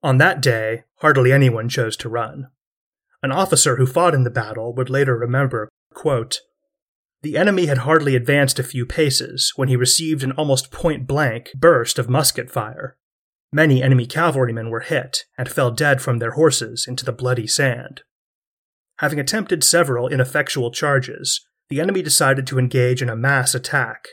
On 0.03 0.17
that 0.17 0.41
day, 0.41 0.83
hardly 0.97 1.31
anyone 1.31 1.69
chose 1.69 1.97
to 1.97 2.09
run. 2.09 2.49
An 3.23 3.31
officer 3.31 3.77
who 3.77 3.85
fought 3.85 4.13
in 4.13 4.23
the 4.23 4.29
battle 4.29 4.73
would 4.75 4.89
later 4.89 5.17
remember, 5.17 5.69
quote, 5.93 6.41
The 7.21 7.37
enemy 7.37 7.67
had 7.67 7.79
hardly 7.79 8.15
advanced 8.15 8.59
a 8.59 8.63
few 8.63 8.85
paces 8.85 9.53
when 9.55 9.67
he 9.67 9.75
received 9.75 10.23
an 10.23 10.31
almost 10.33 10.71
point 10.71 11.07
blank 11.07 11.51
burst 11.55 11.97
of 11.97 12.09
musket 12.09 12.49
fire. 12.51 12.97
Many 13.53 13.83
enemy 13.83 14.05
cavalrymen 14.05 14.69
were 14.69 14.79
hit 14.79 15.25
and 15.37 15.49
fell 15.49 15.71
dead 15.71 16.01
from 16.01 16.17
their 16.17 16.31
horses 16.31 16.85
into 16.87 17.05
the 17.05 17.11
bloody 17.11 17.47
sand. 17.47 18.01
Having 18.97 19.19
attempted 19.19 19.63
several 19.63 20.07
ineffectual 20.07 20.71
charges, 20.71 21.45
the 21.69 21.81
enemy 21.81 22.01
decided 22.01 22.47
to 22.47 22.59
engage 22.59 23.01
in 23.01 23.09
a 23.09 23.15
mass 23.15 23.53
attack. 23.53 24.09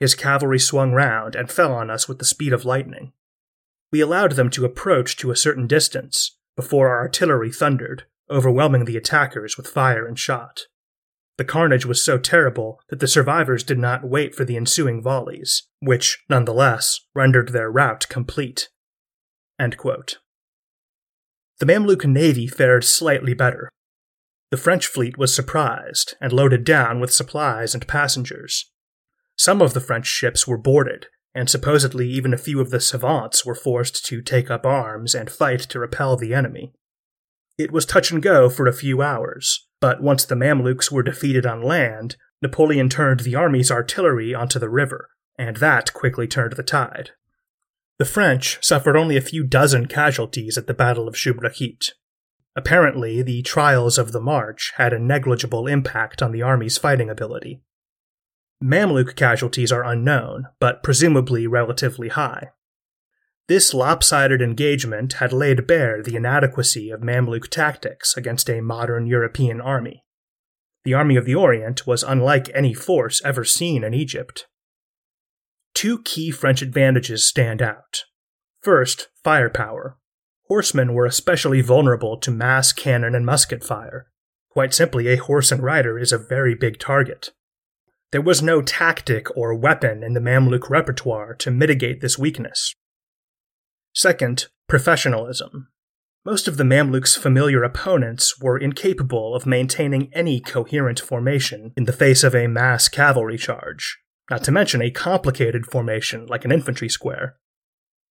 His 0.00 0.14
cavalry 0.14 0.58
swung 0.58 0.92
round 0.92 1.36
and 1.36 1.50
fell 1.50 1.72
on 1.72 1.90
us 1.90 2.08
with 2.08 2.18
the 2.18 2.24
speed 2.24 2.54
of 2.54 2.64
lightning. 2.64 3.12
We 3.92 4.00
allowed 4.00 4.32
them 4.32 4.50
to 4.50 4.64
approach 4.64 5.16
to 5.18 5.30
a 5.30 5.36
certain 5.36 5.66
distance 5.66 6.38
before 6.56 6.88
our 6.88 7.00
artillery 7.00 7.52
thundered, 7.52 8.04
overwhelming 8.30 8.86
the 8.86 8.96
attackers 8.96 9.56
with 9.56 9.68
fire 9.68 10.06
and 10.06 10.18
shot. 10.18 10.62
The 11.36 11.44
carnage 11.44 11.86
was 11.86 12.02
so 12.02 12.18
terrible 12.18 12.80
that 12.88 13.00
the 13.00 13.08
survivors 13.08 13.62
did 13.62 13.78
not 13.78 14.04
wait 14.04 14.34
for 14.34 14.44
the 14.44 14.56
ensuing 14.56 15.02
volleys, 15.02 15.64
which, 15.80 16.22
nonetheless, 16.28 17.00
rendered 17.14 17.50
their 17.50 17.70
rout 17.70 18.06
complete. 18.08 18.68
The 21.58 21.66
Mamluk 21.66 22.06
navy 22.06 22.46
fared 22.46 22.84
slightly 22.84 23.34
better. 23.34 23.70
The 24.50 24.56
French 24.56 24.86
fleet 24.86 25.18
was 25.18 25.34
surprised 25.34 26.14
and 26.20 26.32
loaded 26.32 26.64
down 26.64 27.00
with 27.00 27.12
supplies 27.12 27.74
and 27.74 27.86
passengers. 27.86 28.70
Some 29.40 29.62
of 29.62 29.72
the 29.72 29.80
French 29.80 30.04
ships 30.04 30.46
were 30.46 30.58
boarded, 30.58 31.06
and 31.34 31.48
supposedly 31.48 32.06
even 32.06 32.34
a 32.34 32.36
few 32.36 32.60
of 32.60 32.68
the 32.68 32.78
savants 32.78 33.46
were 33.46 33.54
forced 33.54 34.04
to 34.04 34.20
take 34.20 34.50
up 34.50 34.66
arms 34.66 35.14
and 35.14 35.30
fight 35.30 35.60
to 35.60 35.78
repel 35.78 36.18
the 36.18 36.34
enemy. 36.34 36.74
It 37.56 37.72
was 37.72 37.86
touch 37.86 38.10
and 38.10 38.22
go 38.22 38.50
for 38.50 38.66
a 38.66 38.72
few 38.74 39.00
hours, 39.00 39.66
but 39.80 40.02
once 40.02 40.26
the 40.26 40.34
Mamluks 40.34 40.92
were 40.92 41.02
defeated 41.02 41.46
on 41.46 41.62
land, 41.62 42.16
Napoleon 42.42 42.90
turned 42.90 43.20
the 43.20 43.34
army's 43.34 43.70
artillery 43.70 44.34
onto 44.34 44.58
the 44.58 44.68
river, 44.68 45.08
and 45.38 45.56
that 45.56 45.94
quickly 45.94 46.26
turned 46.26 46.52
the 46.52 46.62
tide. 46.62 47.12
The 47.98 48.04
French 48.04 48.62
suffered 48.62 48.94
only 48.94 49.16
a 49.16 49.22
few 49.22 49.42
dozen 49.42 49.86
casualties 49.86 50.58
at 50.58 50.66
the 50.66 50.74
Battle 50.74 51.08
of 51.08 51.14
Shubra 51.14 51.50
Khit. 51.50 51.92
Apparently, 52.54 53.22
the 53.22 53.40
trials 53.40 53.96
of 53.96 54.12
the 54.12 54.20
march 54.20 54.74
had 54.76 54.92
a 54.92 54.98
negligible 54.98 55.66
impact 55.66 56.20
on 56.20 56.30
the 56.30 56.42
army's 56.42 56.76
fighting 56.76 57.08
ability. 57.08 57.62
Mamluk 58.62 59.16
casualties 59.16 59.72
are 59.72 59.84
unknown, 59.84 60.48
but 60.58 60.82
presumably 60.82 61.46
relatively 61.46 62.08
high. 62.08 62.50
This 63.48 63.74
lopsided 63.74 64.42
engagement 64.42 65.14
had 65.14 65.32
laid 65.32 65.66
bare 65.66 66.02
the 66.02 66.14
inadequacy 66.14 66.90
of 66.90 67.00
Mamluk 67.00 67.48
tactics 67.48 68.16
against 68.16 68.48
a 68.48 68.60
modern 68.60 69.06
European 69.06 69.60
army. 69.60 70.04
The 70.84 70.94
Army 70.94 71.16
of 71.16 71.24
the 71.24 71.34
Orient 71.34 71.86
was 71.86 72.02
unlike 72.02 72.50
any 72.54 72.72
force 72.74 73.20
ever 73.24 73.44
seen 73.44 73.82
in 73.82 73.92
Egypt. 73.92 74.46
Two 75.74 76.00
key 76.02 76.30
French 76.30 76.62
advantages 76.62 77.26
stand 77.26 77.60
out. 77.60 78.04
First, 78.60 79.08
firepower. 79.24 79.98
Horsemen 80.48 80.94
were 80.94 81.06
especially 81.06 81.60
vulnerable 81.60 82.18
to 82.18 82.30
mass 82.30 82.72
cannon 82.72 83.14
and 83.14 83.24
musket 83.24 83.64
fire. 83.64 84.06
Quite 84.50 84.74
simply, 84.74 85.08
a 85.08 85.16
horse 85.16 85.50
and 85.50 85.62
rider 85.62 85.98
is 85.98 86.12
a 86.12 86.18
very 86.18 86.54
big 86.54 86.78
target. 86.78 87.30
There 88.12 88.20
was 88.20 88.42
no 88.42 88.60
tactic 88.60 89.28
or 89.36 89.54
weapon 89.54 90.02
in 90.02 90.14
the 90.14 90.20
Mamluk 90.20 90.68
repertoire 90.68 91.34
to 91.36 91.50
mitigate 91.50 92.00
this 92.00 92.18
weakness. 92.18 92.74
Second, 93.94 94.48
professionalism. 94.68 95.68
Most 96.24 96.48
of 96.48 96.56
the 96.56 96.64
Mamluks' 96.64 97.16
familiar 97.16 97.62
opponents 97.62 98.40
were 98.40 98.58
incapable 98.58 99.34
of 99.34 99.46
maintaining 99.46 100.12
any 100.12 100.40
coherent 100.40 101.00
formation 101.00 101.72
in 101.76 101.84
the 101.84 101.92
face 101.92 102.24
of 102.24 102.34
a 102.34 102.48
mass 102.48 102.88
cavalry 102.88 103.38
charge, 103.38 103.98
not 104.28 104.42
to 104.44 104.52
mention 104.52 104.82
a 104.82 104.90
complicated 104.90 105.64
formation 105.66 106.26
like 106.26 106.44
an 106.44 106.52
infantry 106.52 106.88
square. 106.88 107.36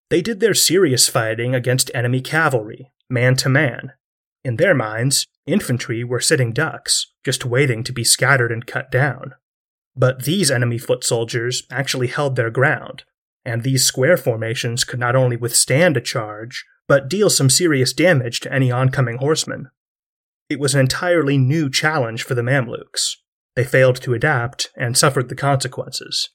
They 0.10 0.22
did 0.22 0.40
their 0.40 0.54
serious 0.54 1.10
fighting 1.10 1.54
against 1.54 1.92
enemy 1.94 2.22
cavalry, 2.22 2.92
man 3.10 3.36
to 3.38 3.50
man. 3.50 3.94
In 4.44 4.56
their 4.56 4.74
minds, 4.76 5.26
infantry 5.46 6.04
were 6.04 6.22
sitting 6.22 6.54
ducks, 6.54 7.12
just 7.26 7.46
waiting 7.46 7.84
to 7.84 7.92
be 7.92 8.04
scattered 8.04 8.52
and 8.52 8.66
cut 8.66 8.90
down. 8.92 9.34
But 9.98 10.26
these 10.26 10.52
enemy 10.52 10.78
foot 10.78 11.04
soldiers 11.04 11.64
actually 11.72 12.08
held 12.08 12.36
their 12.36 12.52
ground, 12.52 13.04
and 13.44 13.64
these 13.64 13.84
square 13.84 14.16
formations 14.16 14.84
could 14.84 15.00
not 15.00 15.16
only 15.16 15.36
withstand 15.36 15.98
a 15.98 16.02
charge, 16.02 16.64
but 16.88 17.10
deal 17.10 17.30
some 17.30 17.50
serious 17.50 17.94
damage 17.94 18.40
to 18.42 18.54
any 18.54 18.72
oncoming 18.72 19.18
horsemen. 19.18 19.70
It 20.50 20.60
was 20.60 20.74
an 20.74 20.82
entirely 20.82 21.38
new 21.38 21.70
challenge 21.70 22.24
for 22.24 22.36
the 22.36 22.42
Mamluks. 22.42 23.16
They 23.56 23.66
failed 23.66 24.00
to 24.02 24.14
adapt 24.14 24.70
and 24.78 24.96
suffered 24.96 25.30
the 25.30 25.36
consequences. 25.36 26.30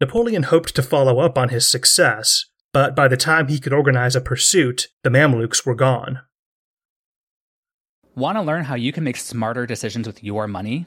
Napoleon 0.00 0.44
hoped 0.44 0.74
to 0.74 0.82
follow 0.82 1.20
up 1.20 1.36
on 1.38 1.50
his 1.50 1.68
success, 1.68 2.46
but 2.72 2.96
by 2.96 3.08
the 3.08 3.16
time 3.16 3.48
he 3.48 3.60
could 3.60 3.72
organize 3.72 4.16
a 4.16 4.20
pursuit, 4.20 4.88
the 5.02 5.10
Mamluks 5.10 5.64
were 5.64 5.74
gone. 5.74 6.20
Want 8.14 8.36
to 8.36 8.42
learn 8.42 8.64
how 8.64 8.74
you 8.74 8.92
can 8.92 9.04
make 9.04 9.16
smarter 9.16 9.66
decisions 9.66 10.06
with 10.06 10.24
your 10.24 10.48
money? 10.48 10.86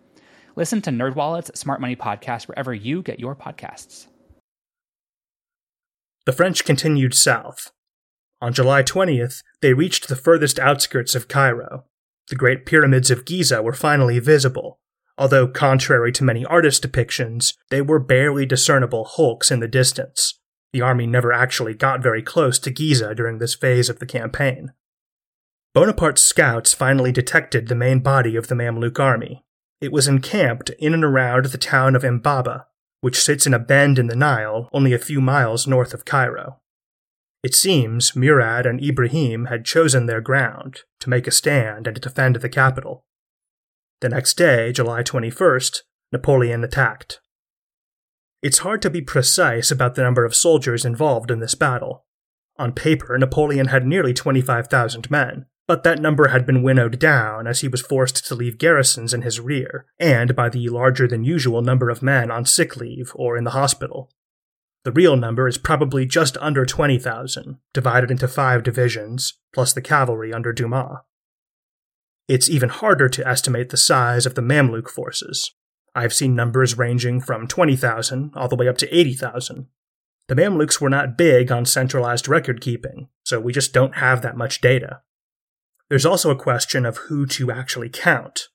Listen 0.55 0.81
to 0.83 0.91
NerdWallet's 0.91 1.59
Smart 1.59 1.81
Money 1.81 1.95
Podcast 1.95 2.47
wherever 2.47 2.73
you 2.73 3.01
get 3.01 3.19
your 3.19 3.35
podcasts. 3.35 4.07
The 6.25 6.33
French 6.33 6.65
continued 6.65 7.13
south. 7.13 7.71
On 8.41 8.53
July 8.53 8.83
20th, 8.83 9.43
they 9.61 9.73
reached 9.73 10.07
the 10.07 10.15
furthest 10.15 10.59
outskirts 10.59 11.15
of 11.15 11.27
Cairo, 11.27 11.85
the 12.31 12.37
Great 12.37 12.65
Pyramids 12.65 13.11
of 13.11 13.25
Giza 13.25 13.61
were 13.61 13.73
finally 13.73 14.17
visible, 14.19 14.79
although, 15.17 15.49
contrary 15.49 16.13
to 16.13 16.23
many 16.23 16.45
artist 16.45 16.81
depictions, 16.81 17.55
they 17.69 17.81
were 17.81 17.99
barely 17.99 18.45
discernible 18.45 19.03
hulks 19.03 19.51
in 19.51 19.59
the 19.59 19.67
distance. 19.67 20.39
The 20.71 20.81
army 20.81 21.07
never 21.07 21.33
actually 21.33 21.73
got 21.73 22.01
very 22.01 22.23
close 22.23 22.57
to 22.59 22.71
Giza 22.71 23.13
during 23.15 23.39
this 23.39 23.53
phase 23.53 23.89
of 23.89 23.99
the 23.99 24.05
campaign. 24.05 24.71
Bonaparte's 25.73 26.21
scouts 26.21 26.73
finally 26.73 27.11
detected 27.11 27.67
the 27.67 27.75
main 27.75 27.99
body 27.99 28.37
of 28.37 28.47
the 28.47 28.55
Mamluk 28.55 28.97
army. 28.97 29.43
It 29.81 29.91
was 29.91 30.07
encamped 30.07 30.69
in 30.77 30.93
and 30.93 31.03
around 31.03 31.45
the 31.45 31.57
town 31.57 31.95
of 31.95 32.03
Embaba, 32.03 32.65
which 33.01 33.19
sits 33.19 33.47
in 33.47 33.53
a 33.53 33.59
bend 33.59 33.97
in 33.97 34.07
the 34.07 34.15
Nile 34.15 34.69
only 34.71 34.93
a 34.93 34.99
few 34.99 35.19
miles 35.19 35.65
north 35.65 35.93
of 35.93 36.05
Cairo. 36.05 36.59
It 37.43 37.55
seems 37.55 38.15
Murad 38.15 38.67
and 38.67 38.83
Ibrahim 38.83 39.45
had 39.45 39.65
chosen 39.65 40.05
their 40.05 40.21
ground 40.21 40.81
to 40.99 41.09
make 41.09 41.25
a 41.25 41.31
stand 41.31 41.87
and 41.87 41.99
defend 41.99 42.35
the 42.35 42.49
capital. 42.49 43.03
The 44.01 44.09
next 44.09 44.35
day, 44.35 44.71
July 44.71 45.01
21st, 45.01 45.79
Napoleon 46.11 46.63
attacked. 46.63 47.19
It's 48.43 48.59
hard 48.59 48.81
to 48.83 48.89
be 48.91 49.01
precise 49.01 49.71
about 49.71 49.95
the 49.95 50.03
number 50.03 50.25
of 50.25 50.35
soldiers 50.35 50.85
involved 50.85 51.31
in 51.31 51.39
this 51.39 51.55
battle. 51.55 52.05
On 52.57 52.71
paper, 52.71 53.17
Napoleon 53.17 53.67
had 53.67 53.87
nearly 53.87 54.13
25,000 54.13 55.09
men, 55.09 55.47
but 55.71 55.83
that 55.83 56.01
number 56.01 56.27
had 56.27 56.45
been 56.45 56.63
winnowed 56.63 56.99
down 56.99 57.47
as 57.47 57.61
he 57.61 57.67
was 57.69 57.79
forced 57.79 58.25
to 58.25 58.35
leave 58.35 58.57
garrisons 58.57 59.13
in 59.13 59.21
his 59.21 59.39
rear, 59.39 59.85
and 59.97 60.35
by 60.35 60.49
the 60.49 60.67
larger 60.67 61.07
than 61.07 61.23
usual 61.23 61.61
number 61.61 61.89
of 61.89 62.01
men 62.01 62.29
on 62.29 62.45
sick 62.45 62.75
leave 62.75 63.13
or 63.15 63.37
in 63.37 63.45
the 63.45 63.51
hospital. 63.51 64.11
The 64.83 64.91
real 64.91 65.15
number 65.15 65.47
is 65.47 65.57
probably 65.57 66.05
just 66.05 66.35
under 66.41 66.65
20,000, 66.65 67.57
divided 67.73 68.11
into 68.11 68.27
five 68.27 68.63
divisions, 68.63 69.39
plus 69.53 69.71
the 69.71 69.81
cavalry 69.81 70.33
under 70.33 70.51
Dumas. 70.51 70.97
It's 72.27 72.49
even 72.49 72.67
harder 72.67 73.07
to 73.07 73.25
estimate 73.25 73.69
the 73.69 73.77
size 73.77 74.25
of 74.25 74.35
the 74.35 74.41
Mamluk 74.41 74.89
forces. 74.89 75.53
I've 75.95 76.13
seen 76.13 76.35
numbers 76.35 76.77
ranging 76.77 77.21
from 77.21 77.47
20,000 77.47 78.33
all 78.35 78.49
the 78.49 78.57
way 78.57 78.67
up 78.67 78.77
to 78.79 78.93
80,000. 78.93 79.67
The 80.27 80.35
Mamluks 80.35 80.81
were 80.81 80.89
not 80.89 81.17
big 81.17 81.49
on 81.49 81.65
centralized 81.65 82.27
record 82.27 82.59
keeping, 82.59 83.07
so 83.23 83.39
we 83.39 83.53
just 83.53 83.71
don't 83.71 83.95
have 83.95 84.21
that 84.21 84.35
much 84.35 84.59
data. 84.59 84.99
There's 85.91 86.05
also 86.05 86.31
a 86.31 86.37
question 86.37 86.85
of 86.85 86.95
who 87.09 87.25
to 87.25 87.51
actually 87.51 87.89
count. 87.89 88.47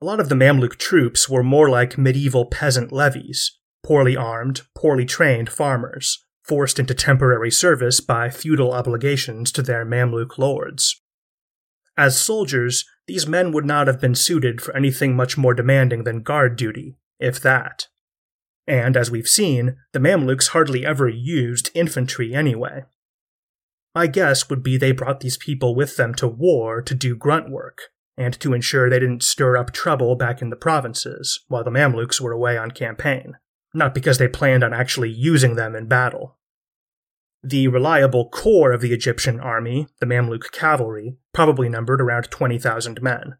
A 0.00 0.06
lot 0.06 0.18
of 0.18 0.30
the 0.30 0.34
Mamluk 0.34 0.78
troops 0.78 1.28
were 1.28 1.42
more 1.42 1.68
like 1.68 1.98
medieval 1.98 2.46
peasant 2.46 2.90
levies, 2.90 3.58
poorly 3.82 4.16
armed, 4.16 4.62
poorly 4.74 5.04
trained 5.04 5.50
farmers, 5.50 6.24
forced 6.42 6.78
into 6.78 6.94
temporary 6.94 7.50
service 7.50 8.00
by 8.00 8.30
feudal 8.30 8.72
obligations 8.72 9.52
to 9.52 9.62
their 9.62 9.84
Mamluk 9.84 10.38
lords. 10.38 11.02
As 11.98 12.18
soldiers, 12.18 12.86
these 13.06 13.26
men 13.26 13.52
would 13.52 13.66
not 13.66 13.86
have 13.86 14.00
been 14.00 14.14
suited 14.14 14.62
for 14.62 14.74
anything 14.74 15.14
much 15.14 15.36
more 15.36 15.52
demanding 15.52 16.04
than 16.04 16.22
guard 16.22 16.56
duty, 16.56 16.96
if 17.18 17.42
that. 17.42 17.88
And 18.66 18.96
as 18.96 19.10
we've 19.10 19.28
seen, 19.28 19.76
the 19.92 20.00
Mamluks 20.00 20.48
hardly 20.48 20.86
ever 20.86 21.10
used 21.10 21.70
infantry 21.74 22.34
anyway. 22.34 22.84
My 23.94 24.06
guess 24.06 24.48
would 24.48 24.62
be 24.62 24.76
they 24.76 24.92
brought 24.92 25.20
these 25.20 25.36
people 25.36 25.74
with 25.74 25.96
them 25.96 26.14
to 26.14 26.28
war 26.28 26.80
to 26.82 26.94
do 26.94 27.16
grunt 27.16 27.50
work, 27.50 27.78
and 28.16 28.38
to 28.40 28.54
ensure 28.54 28.88
they 28.88 29.00
didn't 29.00 29.22
stir 29.22 29.56
up 29.56 29.72
trouble 29.72 30.14
back 30.14 30.40
in 30.40 30.50
the 30.50 30.56
provinces 30.56 31.44
while 31.48 31.64
the 31.64 31.70
Mamluks 31.70 32.20
were 32.20 32.32
away 32.32 32.56
on 32.56 32.70
campaign 32.70 33.36
not 33.72 33.94
because 33.94 34.18
they 34.18 34.28
planned 34.28 34.64
on 34.64 34.72
actually 34.72 35.10
using 35.10 35.54
them 35.54 35.74
in 35.74 35.86
battle. 35.86 36.36
The 37.42 37.68
reliable 37.68 38.28
core 38.28 38.72
of 38.72 38.80
the 38.80 38.92
Egyptian 38.92 39.40
army, 39.40 39.86
the 40.00 40.06
Mamluk 40.06 40.52
cavalry, 40.52 41.16
probably 41.32 41.68
numbered 41.68 42.00
around 42.00 42.30
20,000 42.30 43.00
men. 43.00 43.36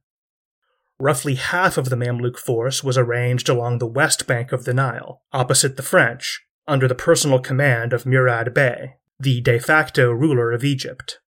Roughly 0.98 1.34
half 1.34 1.76
of 1.76 1.90
the 1.90 1.96
Mamluk 1.96 2.38
force 2.38 2.84
was 2.84 2.96
arranged 2.96 3.48
along 3.48 3.78
the 3.78 3.86
west 3.86 4.26
bank 4.26 4.52
of 4.52 4.64
the 4.64 4.74
Nile, 4.74 5.22
opposite 5.32 5.76
the 5.76 5.82
French, 5.82 6.42
under 6.66 6.86
the 6.86 6.94
personal 6.94 7.40
command 7.40 7.92
of 7.92 8.06
Murad 8.06 8.54
Bey, 8.54 8.94
the 9.20 9.40
de 9.40 9.58
facto 9.58 10.10
ruler 10.10 10.50
of 10.50 10.64
Egypt. 10.64 11.20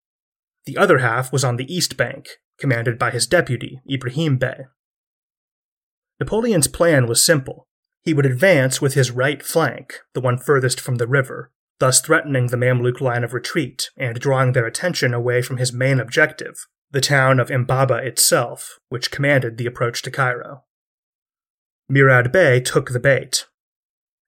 The 0.64 0.76
other 0.76 0.98
half 0.98 1.32
was 1.32 1.44
on 1.44 1.56
the 1.56 1.72
east 1.72 1.96
bank, 1.96 2.28
commanded 2.58 2.98
by 2.98 3.10
his 3.10 3.26
deputy, 3.26 3.80
Ibrahim 3.90 4.38
Bey. 4.38 4.66
Napoleon's 6.18 6.68
plan 6.68 7.06
was 7.06 7.22
simple 7.22 7.66
he 8.04 8.14
would 8.14 8.26
advance 8.26 8.80
with 8.80 8.94
his 8.94 9.10
right 9.10 9.42
flank, 9.42 10.00
the 10.12 10.20
one 10.20 10.36
furthest 10.36 10.80
from 10.80 10.96
the 10.96 11.06
river, 11.06 11.52
thus 11.78 12.00
threatening 12.00 12.48
the 12.48 12.56
Mamluk 12.56 13.00
line 13.00 13.22
of 13.22 13.32
retreat 13.32 13.90
and 13.96 14.18
drawing 14.18 14.52
their 14.52 14.66
attention 14.66 15.14
away 15.14 15.40
from 15.40 15.58
his 15.58 15.72
main 15.72 16.00
objective, 16.00 16.66
the 16.90 17.00
town 17.00 17.38
of 17.38 17.48
Embaba 17.48 18.04
itself, 18.04 18.80
which 18.88 19.10
commanded 19.10 19.56
the 19.56 19.66
approach 19.66 20.02
to 20.02 20.10
Cairo. 20.10 20.64
Murad 21.88 22.32
Bey 22.32 22.60
took 22.60 22.90
the 22.90 23.00
bait. 23.00 23.46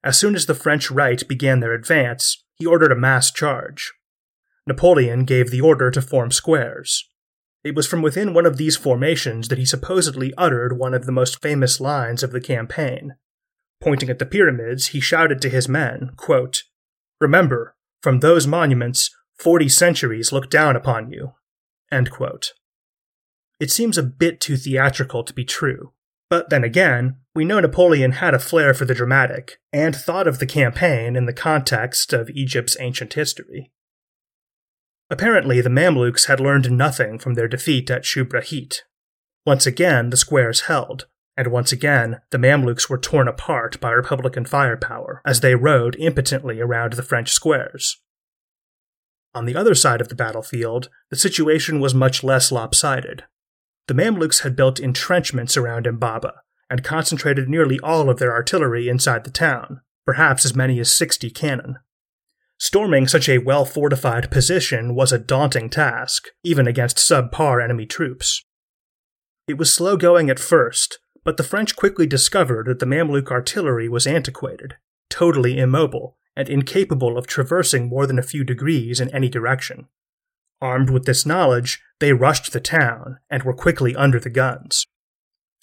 As 0.03 0.17
soon 0.17 0.35
as 0.35 0.45
the 0.45 0.55
French 0.55 0.89
right 0.89 1.27
began 1.27 1.59
their 1.59 1.73
advance, 1.73 2.44
he 2.55 2.65
ordered 2.65 2.91
a 2.91 2.95
mass 2.95 3.31
charge. 3.31 3.93
Napoleon 4.67 5.25
gave 5.25 5.51
the 5.51 5.61
order 5.61 5.91
to 5.91 6.01
form 6.01 6.31
squares. 6.31 7.07
It 7.63 7.75
was 7.75 7.87
from 7.87 8.01
within 8.01 8.33
one 8.33 8.45
of 8.45 8.57
these 8.57 8.77
formations 8.77 9.47
that 9.47 9.57
he 9.57 9.65
supposedly 9.65 10.33
uttered 10.37 10.77
one 10.77 10.93
of 10.93 11.05
the 11.05 11.11
most 11.11 11.41
famous 11.41 11.79
lines 11.79 12.23
of 12.23 12.31
the 12.31 12.41
campaign 12.41 13.15
Pointing 13.81 14.09
at 14.09 14.19
the 14.19 14.25
pyramids, 14.25 14.87
he 14.87 14.99
shouted 14.99 15.41
to 15.41 15.49
his 15.49 15.67
men, 15.67 16.11
quote, 16.15 16.63
Remember, 17.19 17.75
from 18.01 18.19
those 18.19 18.47
monuments, 18.47 19.11
forty 19.37 19.69
centuries 19.69 20.31
look 20.31 20.49
down 20.49 20.75
upon 20.75 21.11
you. 21.11 21.33
It 23.59 23.71
seems 23.71 23.97
a 23.97 24.03
bit 24.03 24.41
too 24.41 24.57
theatrical 24.57 25.23
to 25.23 25.33
be 25.33 25.45
true. 25.45 25.93
But 26.29 26.49
then 26.49 26.63
again, 26.63 27.17
we 27.35 27.45
know 27.45 27.59
Napoleon 27.59 28.13
had 28.13 28.33
a 28.33 28.39
flair 28.39 28.73
for 28.73 28.85
the 28.85 28.95
dramatic, 28.95 29.57
and 29.71 29.95
thought 29.95 30.27
of 30.27 30.39
the 30.39 30.45
campaign 30.45 31.15
in 31.15 31.25
the 31.25 31.33
context 31.33 32.13
of 32.13 32.29
Egypt's 32.29 32.77
ancient 32.79 33.13
history. 33.13 33.71
Apparently, 35.09 35.61
the 35.61 35.69
Mamluks 35.69 36.25
had 36.25 36.39
learned 36.39 36.71
nothing 36.71 37.19
from 37.19 37.35
their 37.35 37.47
defeat 37.47 37.91
at 37.91 38.03
Shubra 38.03 38.41
Khit. 38.41 38.83
Once 39.45 39.67
again, 39.67 40.09
the 40.09 40.17
squares 40.17 40.61
held, 40.61 41.05
and 41.37 41.47
once 41.47 41.71
again, 41.71 42.21
the 42.31 42.39
Mamluks 42.39 42.89
were 42.89 42.97
torn 42.97 43.27
apart 43.27 43.79
by 43.79 43.91
Republican 43.91 44.45
firepower 44.45 45.21
as 45.25 45.41
they 45.41 45.53
rode 45.53 45.95
impotently 45.97 46.59
around 46.59 46.93
the 46.93 47.03
French 47.03 47.31
squares. 47.31 48.01
On 49.35 49.45
the 49.45 49.55
other 49.55 49.75
side 49.75 50.01
of 50.01 50.07
the 50.07 50.15
battlefield, 50.15 50.89
the 51.11 51.17
situation 51.17 51.79
was 51.79 51.93
much 51.93 52.23
less 52.23 52.51
lopsided. 52.51 53.25
The 53.87 53.93
Mamluks 53.93 54.41
had 54.41 54.55
built 54.55 54.79
entrenchments 54.79 55.55
around 55.55 55.85
Imbaba 55.85 56.33
and 56.69 56.83
concentrated 56.83 57.47
nearly 57.47 57.79
all 57.81 58.09
of 58.09 58.17
their 58.17 58.33
artillery 58.33 58.89
inside 58.89 59.23
the 59.23 59.31
town, 59.31 59.81
perhaps 60.05 60.45
as 60.45 60.55
many 60.55 60.79
as 60.79 60.91
60 60.91 61.29
cannon. 61.29 61.77
Storming 62.57 63.07
such 63.07 63.27
a 63.27 63.39
well 63.39 63.65
fortified 63.65 64.31
position 64.31 64.95
was 64.95 65.11
a 65.11 65.19
daunting 65.19 65.69
task, 65.69 66.29
even 66.43 66.67
against 66.67 66.97
subpar 66.97 67.63
enemy 67.63 67.85
troops. 67.85 68.43
It 69.47 69.57
was 69.57 69.71
slow 69.71 69.97
going 69.97 70.29
at 70.29 70.39
first, 70.39 70.99
but 71.23 71.37
the 71.37 71.43
French 71.43 71.75
quickly 71.75 72.07
discovered 72.07 72.67
that 72.67 72.79
the 72.79 72.85
Mamluk 72.85 73.29
artillery 73.29 73.89
was 73.89 74.07
antiquated, 74.07 74.75
totally 75.09 75.59
immobile, 75.59 76.17
and 76.35 76.49
incapable 76.49 77.17
of 77.17 77.27
traversing 77.27 77.87
more 77.89 78.07
than 78.07 78.17
a 78.17 78.23
few 78.23 78.43
degrees 78.43 78.99
in 78.99 79.13
any 79.13 79.29
direction. 79.29 79.87
Armed 80.61 80.89
with 80.89 81.05
this 81.05 81.25
knowledge, 81.25 81.81
they 81.99 82.13
rushed 82.13 82.51
the 82.51 82.59
town 82.59 83.19
and 83.29 83.43
were 83.43 83.53
quickly 83.53 83.95
under 83.95 84.19
the 84.19 84.29
guns. 84.29 84.85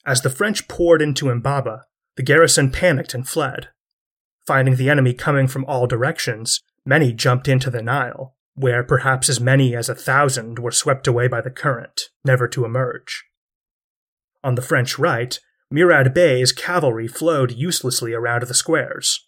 As 0.05 0.23
the 0.23 0.31
French 0.31 0.69
poured 0.69 1.01
into 1.01 1.27
Imbaba, 1.27 1.83
the 2.17 2.23
garrison 2.23 2.71
panicked 2.71 3.15
and 3.15 3.29
fled. 3.29 3.69
Finding 4.47 4.77
the 4.77 4.91
enemy 4.91 5.15
coming 5.15 5.47
from 5.47 5.65
all 5.67 5.87
directions, 5.87 6.61
many 6.85 7.13
jumped 7.13 7.49
into 7.49 7.71
the 7.71 7.83
Nile, 7.83 8.35
where 8.55 8.83
perhaps 8.83 9.29
as 9.29 9.41
many 9.41 9.75
as 9.75 9.89
a 9.89 9.95
thousand 9.95 10.59
were 10.59 10.73
swept 10.73 11.07
away 11.07 11.29
by 11.29 11.41
the 11.41 11.51
current, 11.51 12.11
never 12.25 12.49
to 12.49 12.65
emerge. 12.65 13.25
On 14.45 14.57
the 14.57 14.63
French 14.63 14.99
right, 14.99 15.39
Murad 15.71 16.13
Bey's 16.13 16.53
cavalry 16.53 17.09
flowed 17.09 17.53
uselessly 17.53 18.13
around 18.13 18.43
the 18.43 18.55
squares. 18.55 19.25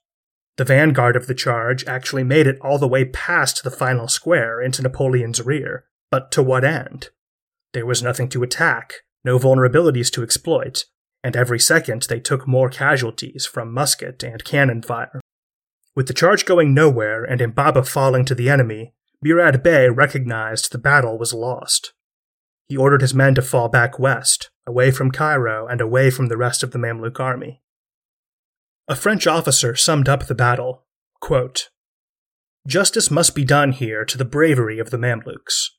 The 0.57 0.65
vanguard 0.65 1.17
of 1.17 1.27
the 1.27 1.35
charge 1.35 1.85
actually 1.87 2.23
made 2.23 2.47
it 2.47 2.59
all 2.61 2.79
the 2.79 2.89
way 2.89 3.05
past 3.05 3.65
the 3.65 3.71
final 3.71 4.07
square 4.07 4.61
into 4.61 4.83
Napoleon's 4.83 5.45
rear, 5.45 5.85
but 6.11 6.31
to 6.33 6.43
what 6.43 6.65
end? 6.65 7.11
There 7.73 7.87
was 7.87 8.03
nothing 8.03 8.29
to 8.31 8.43
attack, 8.45 8.95
no 9.25 9.37
vulnerabilities 9.39 10.13
to 10.13 10.23
exploit, 10.23 10.85
and 11.25 11.35
every 11.35 11.59
second 11.59 12.03
they 12.03 12.21
took 12.21 12.47
more 12.47 12.69
casualties 12.69 13.47
from 13.47 13.73
musket 13.73 14.23
and 14.23 14.45
cannon 14.45 14.83
fire. 14.83 15.21
With 15.97 16.07
the 16.07 16.15
charge 16.15 16.45
going 16.45 16.73
nowhere 16.73 17.25
and 17.25 17.41
Imbaba 17.41 17.87
falling 17.87 18.25
to 18.27 18.35
the 18.35 18.49
enemy, 18.49 18.95
Murad 19.23 19.63
Bey 19.63 19.89
recognized 19.89 20.71
the 20.71 20.79
battle 20.79 21.19
was 21.19 21.35
lost. 21.35 21.95
He 22.69 22.77
ordered 22.77 23.01
his 23.01 23.15
men 23.15 23.35
to 23.35 23.43
fall 23.43 23.69
back 23.69 23.99
west, 23.99 24.51
away 24.67 24.93
from 24.93 25.11
Cairo 25.11 25.67
and 25.67 25.81
away 25.81 26.11
from 26.11 26.27
the 26.27 26.37
rest 26.37 26.63
of 26.63 26.71
the 26.71 26.79
Mamluk 26.79 27.19
army. 27.19 27.61
A 28.87 28.95
French 28.95 29.27
officer 29.27 29.75
summed 29.75 30.09
up 30.09 30.27
the 30.27 30.35
battle 30.35 30.85
quote, 31.21 31.71
Justice 32.67 33.11
must 33.11 33.35
be 33.35 33.45
done 33.45 33.73
here 33.73 34.05
to 34.05 34.19
the 34.19 34.27
bravery 34.27 34.79
of 34.79 34.91
the 34.91 34.99
Mamluks. 34.99 35.71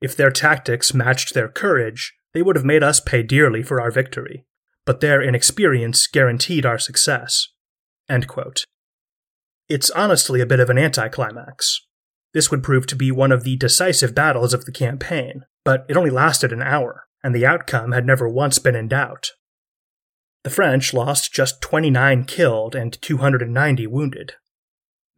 If 0.00 0.16
their 0.16 0.30
tactics 0.30 0.94
matched 0.94 1.34
their 1.34 1.48
courage, 1.48 2.14
they 2.32 2.42
would 2.42 2.54
have 2.54 2.64
made 2.64 2.84
us 2.84 3.00
pay 3.00 3.24
dearly 3.24 3.60
for 3.60 3.80
our 3.80 3.90
victory, 3.90 4.44
but 4.84 5.00
their 5.00 5.20
inexperience 5.20 6.06
guaranteed 6.06 6.64
our 6.64 6.78
success. 6.78 7.48
It's 9.68 9.90
honestly 9.90 10.40
a 10.40 10.46
bit 10.46 10.60
of 10.60 10.70
an 10.70 10.78
anticlimax. 10.78 11.80
This 12.34 12.52
would 12.52 12.62
prove 12.62 12.86
to 12.86 12.96
be 12.96 13.10
one 13.10 13.32
of 13.32 13.42
the 13.42 13.56
decisive 13.56 14.14
battles 14.14 14.54
of 14.54 14.64
the 14.64 14.72
campaign, 14.72 15.44
but 15.64 15.86
it 15.88 15.96
only 15.96 16.10
lasted 16.10 16.52
an 16.52 16.62
hour, 16.62 17.06
and 17.24 17.34
the 17.34 17.46
outcome 17.46 17.90
had 17.90 18.06
never 18.06 18.28
once 18.28 18.60
been 18.60 18.76
in 18.76 18.86
doubt. 18.86 19.30
The 20.44 20.50
French 20.50 20.92
lost 20.92 21.32
just 21.32 21.62
29 21.62 22.24
killed 22.24 22.74
and 22.74 23.00
290 23.00 23.86
wounded. 23.86 24.34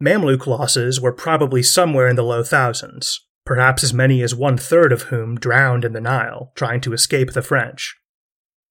Mamluk 0.01 0.47
losses 0.47 1.01
were 1.01 1.11
probably 1.11 1.61
somewhere 1.61 2.07
in 2.07 2.15
the 2.15 2.23
low 2.23 2.43
thousands, 2.43 3.25
perhaps 3.45 3.83
as 3.83 3.93
many 3.93 4.21
as 4.21 4.33
one 4.33 4.57
third 4.57 4.93
of 4.93 5.03
whom 5.03 5.37
drowned 5.37 5.83
in 5.83 5.91
the 5.91 6.01
Nile, 6.01 6.53
trying 6.55 6.79
to 6.81 6.93
escape 6.93 7.33
the 7.33 7.41
French. 7.41 7.97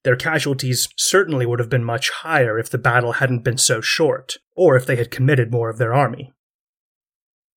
Their 0.03 0.17
casualties 0.17 0.89
certainly 0.97 1.45
would 1.45 1.59
have 1.59 1.69
been 1.69 1.85
much 1.85 2.11
higher 2.11 2.59
if 2.59 2.71
the 2.71 2.79
battle 2.79 3.13
hadn't 3.13 3.45
been 3.45 3.59
so 3.59 3.81
short, 3.81 4.39
or 4.55 4.77
if 4.77 4.87
they 4.87 4.97
had 4.97 5.11
committed 5.11 5.53
more 5.53 5.69
of 5.69 5.79
their 5.79 5.93
army. 5.93 6.33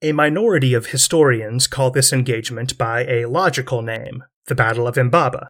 A 0.01 0.11
minority 0.13 0.73
of 0.73 0.87
historians 0.87 1.67
call 1.67 1.91
this 1.91 2.11
engagement 2.11 2.77
by 2.77 3.05
a 3.05 3.27
logical 3.27 3.81
name, 3.81 4.23
the 4.47 4.55
Battle 4.55 4.87
of 4.87 4.95
Imbaba, 4.95 5.47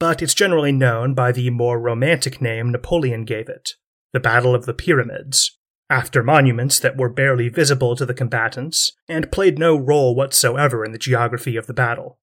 but 0.00 0.22
it's 0.22 0.34
generally 0.34 0.72
known 0.72 1.14
by 1.14 1.30
the 1.30 1.50
more 1.50 1.78
romantic 1.78 2.40
name 2.40 2.72
Napoleon 2.72 3.24
gave 3.24 3.48
it, 3.48 3.74
the 4.12 4.18
Battle 4.18 4.54
of 4.54 4.66
the 4.66 4.74
Pyramids, 4.74 5.56
after 5.90 6.22
monuments 6.22 6.80
that 6.80 6.96
were 6.96 7.10
barely 7.10 7.48
visible 7.48 7.94
to 7.94 8.06
the 8.06 8.14
combatants 8.14 8.90
and 9.08 9.30
played 9.30 9.58
no 9.58 9.76
role 9.76 10.16
whatsoever 10.16 10.84
in 10.84 10.92
the 10.92 10.98
geography 10.98 11.56
of 11.56 11.66
the 11.66 11.74
battle. 11.74 12.18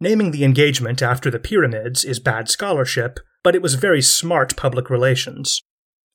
Naming 0.00 0.32
the 0.32 0.44
engagement 0.44 1.00
after 1.00 1.30
the 1.30 1.38
pyramids 1.38 2.04
is 2.04 2.18
bad 2.18 2.48
scholarship, 2.48 3.20
but 3.44 3.54
it 3.54 3.62
was 3.62 3.74
very 3.74 4.02
smart 4.02 4.56
public 4.56 4.90
relations. 4.90 5.62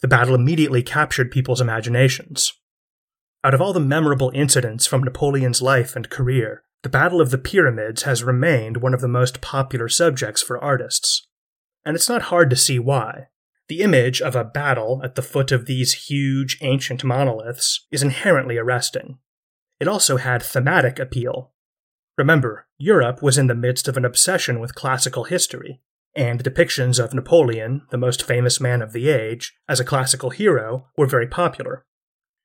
The 0.02 0.10
battle 0.10 0.36
immediately 0.36 0.84
captured 0.84 1.32
people's 1.32 1.62
imaginations. 1.62 2.52
Out 3.44 3.54
of 3.54 3.62
all 3.62 3.72
the 3.72 3.80
memorable 3.80 4.32
incidents 4.36 4.86
from 4.86 5.04
Napoleon's 5.04 5.62
life 5.62 5.96
and 5.96 6.10
career, 6.10 6.64
the 6.84 6.90
Battle 6.90 7.20
of 7.20 7.32
the 7.32 7.38
Pyramids 7.38 8.04
has 8.04 8.24
remained 8.24 8.78
one 8.78 8.94
of 8.94 9.02
the 9.02 9.08
most 9.08 9.42
popular 9.42 9.90
subjects 9.90 10.42
for 10.42 10.64
artists. 10.64 11.28
And 11.86 11.96
it's 11.96 12.10
not 12.10 12.24
hard 12.24 12.50
to 12.50 12.56
see 12.56 12.80
why. 12.80 13.28
The 13.68 13.82
image 13.82 14.22
of 14.22 14.36
a 14.36 14.44
battle 14.44 15.02
at 15.04 15.16
the 15.16 15.22
foot 15.22 15.52
of 15.52 15.66
these 15.66 16.08
huge 16.08 16.58
ancient 16.62 17.04
monoliths 17.04 17.86
is 17.92 18.04
inherently 18.04 18.58
arresting. 18.58 19.18
It 19.80 19.88
also 19.88 20.18
had 20.18 20.42
thematic 20.42 21.00
appeal. 21.00 21.52
Remember, 22.18 22.68
Europe 22.78 23.22
was 23.22 23.38
in 23.38 23.48
the 23.48 23.56
midst 23.56 23.88
of 23.88 23.98
an 23.98 24.06
obsession 24.06 24.60
with 24.60 24.76
classical 24.76 25.26
history, 25.26 25.82
and 26.16 26.44
depictions 26.44 27.04
of 27.04 27.14
Napoleon, 27.14 27.84
the 27.92 27.98
most 27.98 28.24
famous 28.24 28.60
man 28.60 28.82
of 28.82 28.94
the 28.94 29.10
age, 29.10 29.56
as 29.68 29.80
a 29.80 29.86
classical 29.86 30.30
hero 30.32 30.88
were 30.98 31.06
very 31.06 31.28
popular. 31.28 31.86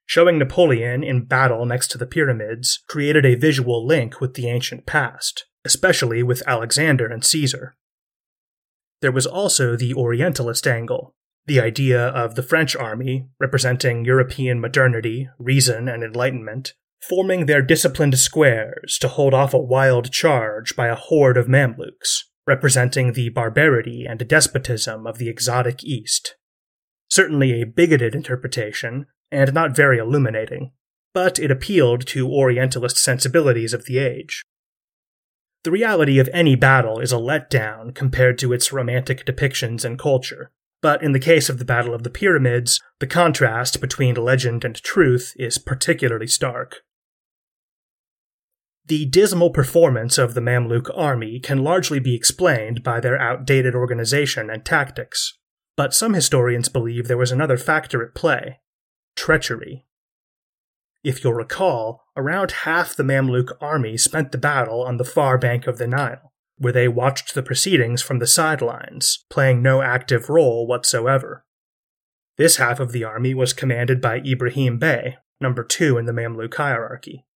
Showing 0.07 0.39
Napoleon 0.39 1.03
in 1.03 1.25
battle 1.25 1.65
next 1.65 1.89
to 1.93 1.99
the 1.99 2.07
pyramids 2.07 2.83
created 2.89 3.25
a 3.25 3.35
visual 3.35 3.87
link 3.87 4.21
with 4.21 4.35
the 4.35 4.49
ancient 4.49 4.87
past, 4.87 5.47
especially 5.65 6.23
with 6.23 6.43
Alexander 6.47 7.07
and 7.07 7.25
Caesar. 7.25 7.77
There 9.01 9.13
was 9.13 9.27
also 9.27 9.77
the 9.77 9.95
Orientalist 9.95 10.67
angle, 10.67 11.15
the 11.47 11.61
idea 11.61 12.09
of 12.09 12.35
the 12.35 12.43
French 12.43 12.77
army, 12.77 13.27
representing 13.41 14.05
European 14.05 14.61
modernity, 14.61 15.29
reason, 15.39 15.89
and 15.89 16.05
enlightenment, 16.05 16.75
forming 17.01 17.47
their 17.47 17.63
disciplined 17.63 18.17
squares 18.19 18.99
to 18.99 19.09
hold 19.09 19.35
off 19.35 19.53
a 19.53 19.59
wild 19.59 20.13
charge 20.13 20.77
by 20.77 20.87
a 20.87 20.95
horde 20.95 21.37
of 21.37 21.49
Mamluks, 21.49 22.25
representing 22.47 23.13
the 23.13 23.29
barbarity 23.29 24.07
and 24.09 24.29
despotism 24.29 25.07
of 25.07 25.19
the 25.19 25.29
exotic 25.29 25.83
East. 25.83 26.37
Certainly 27.09 27.61
a 27.61 27.67
bigoted 27.67 28.15
interpretation, 28.15 29.07
and 29.33 29.53
not 29.53 29.75
very 29.75 29.99
illuminating, 29.99 30.71
but 31.15 31.39
it 31.39 31.51
appealed 31.51 32.07
to 32.09 32.31
Orientalist 32.31 32.99
sensibilities 32.99 33.75
of 33.75 33.87
the 33.87 33.99
age. 33.99 34.43
The 35.65 35.71
reality 35.71 36.19
of 36.19 36.29
any 36.33 36.55
battle 36.55 37.01
is 37.01 37.13
a 37.13 37.17
letdown 37.17 37.95
compared 37.95 38.39
to 38.39 38.53
its 38.53 38.73
romantic 38.73 39.25
depictions 39.25 39.85
and 39.85 39.99
culture, 39.99 40.51
but 40.83 41.03
in 41.03 41.13
the 41.13 41.21
case 41.21 41.49
of 41.49 41.59
the 41.59 41.65
Battle 41.65 41.95
of 41.95 42.03
the 42.03 42.11
Pyramids, 42.11 42.81
the 42.99 43.07
contrast 43.07 43.81
between 43.81 44.17
legend 44.17 44.65
and 44.65 44.75
truth 44.75 45.33
is 45.37 45.59
particularly 45.59 46.27
stark. 46.27 46.83
The 48.87 49.07
dismal 49.07 49.51
performance 49.51 50.19
of 50.19 50.35
the 50.35 50.41
Mamluk 50.41 50.91
army 50.95 51.39
can 51.39 51.63
largely 51.63 52.01
be 52.01 52.17
explained 52.17 52.83
by 52.83 52.99
their 52.99 53.19
outdated 53.19 53.77
organization 53.77 54.51
and 54.51 54.65
tactics, 54.65 55.39
but 55.77 55.95
some 55.95 56.15
historians 56.15 56.69
believe 56.69 57.07
there 57.07 57.17
was 57.17 57.31
another 57.31 57.57
factor 57.57 58.05
at 58.05 58.17
play 58.17 58.59
treachery. 59.17 59.87
If 61.05 61.25
you'll 61.25 61.35
recall, 61.35 62.05
around 62.17 62.51
half 62.51 62.95
the 62.95 63.03
Mamluk 63.03 63.51
army 63.61 63.97
spent 63.97 64.33
the 64.33 64.39
battle 64.39 64.83
on 64.83 64.97
the 64.97 65.05
far 65.05 65.37
bank 65.37 65.67
of 65.67 65.79
the 65.79 65.89
Nile, 65.89 66.33
where 66.59 66.73
they 66.73 66.89
watched 66.89 67.35
the 67.35 67.43
proceedings 67.43 68.03
from 68.03 68.19
the 68.19 68.27
sidelines, 68.27 69.25
playing 69.29 69.63
no 69.63 69.83
active 69.83 70.29
role 70.29 70.67
whatsoever. 70.67 71.45
This 72.39 72.57
half 72.57 72.79
of 72.81 72.93
the 72.93 73.05
army 73.05 73.35
was 73.35 73.53
commanded 73.53 74.01
by 74.01 74.21
Ibrahim 74.21 74.79
Bey, 74.79 75.17
number 75.41 75.65
two 75.65 75.99
in 75.99 76.07
the 76.07 76.13
Mamluk 76.13 76.55
hierarchy. 76.55 77.27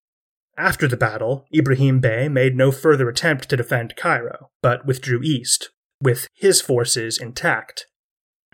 After 0.57 0.89
the 0.89 0.97
battle, 0.97 1.45
Ibrahim 1.55 2.01
Bey 2.01 2.29
made 2.29 2.57
no 2.57 2.71
further 2.73 3.09
attempt 3.09 3.49
to 3.51 3.57
defend 3.57 3.97
Cairo, 3.97 4.51
but 4.63 4.87
withdrew 4.87 5.23
east, 5.23 5.71
with 6.01 6.29
his 6.35 6.63
forces 6.63 7.19
intact. 7.19 7.87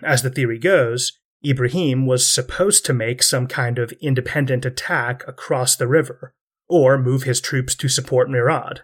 As 0.02 0.22
the 0.22 0.30
theory 0.30 0.58
goes, 0.58 1.12
Ibrahim 1.45 2.07
was 2.07 2.30
supposed 2.30 2.86
to 2.86 2.93
make 2.93 3.22
some 3.22 3.47
kind 3.47 3.78
of 3.78 3.93
independent 4.01 4.64
attack 4.64 5.26
across 5.26 5.74
the 5.74 5.88
river, 5.88 6.34
or 6.68 6.99
move 6.99 7.24
his 7.24 7.40
troops 7.40 7.74
to 7.76 7.88
support 7.88 8.30
Murad. 8.30 8.82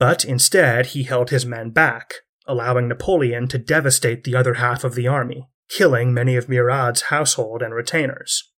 But 0.00 0.24
instead, 0.24 0.86
he 0.86 1.04
held 1.04 1.30
his 1.30 1.46
men 1.46 1.70
back, 1.70 2.14
allowing 2.46 2.88
Napoleon 2.88 3.46
to 3.48 3.58
devastate 3.58 4.24
the 4.24 4.34
other 4.34 4.54
half 4.54 4.82
of 4.82 4.96
the 4.96 5.06
army, 5.06 5.48
killing 5.68 6.12
many 6.12 6.36
of 6.36 6.48
Murad's 6.48 7.02
household 7.02 7.62
and 7.62 7.72
retainers. 7.72 8.50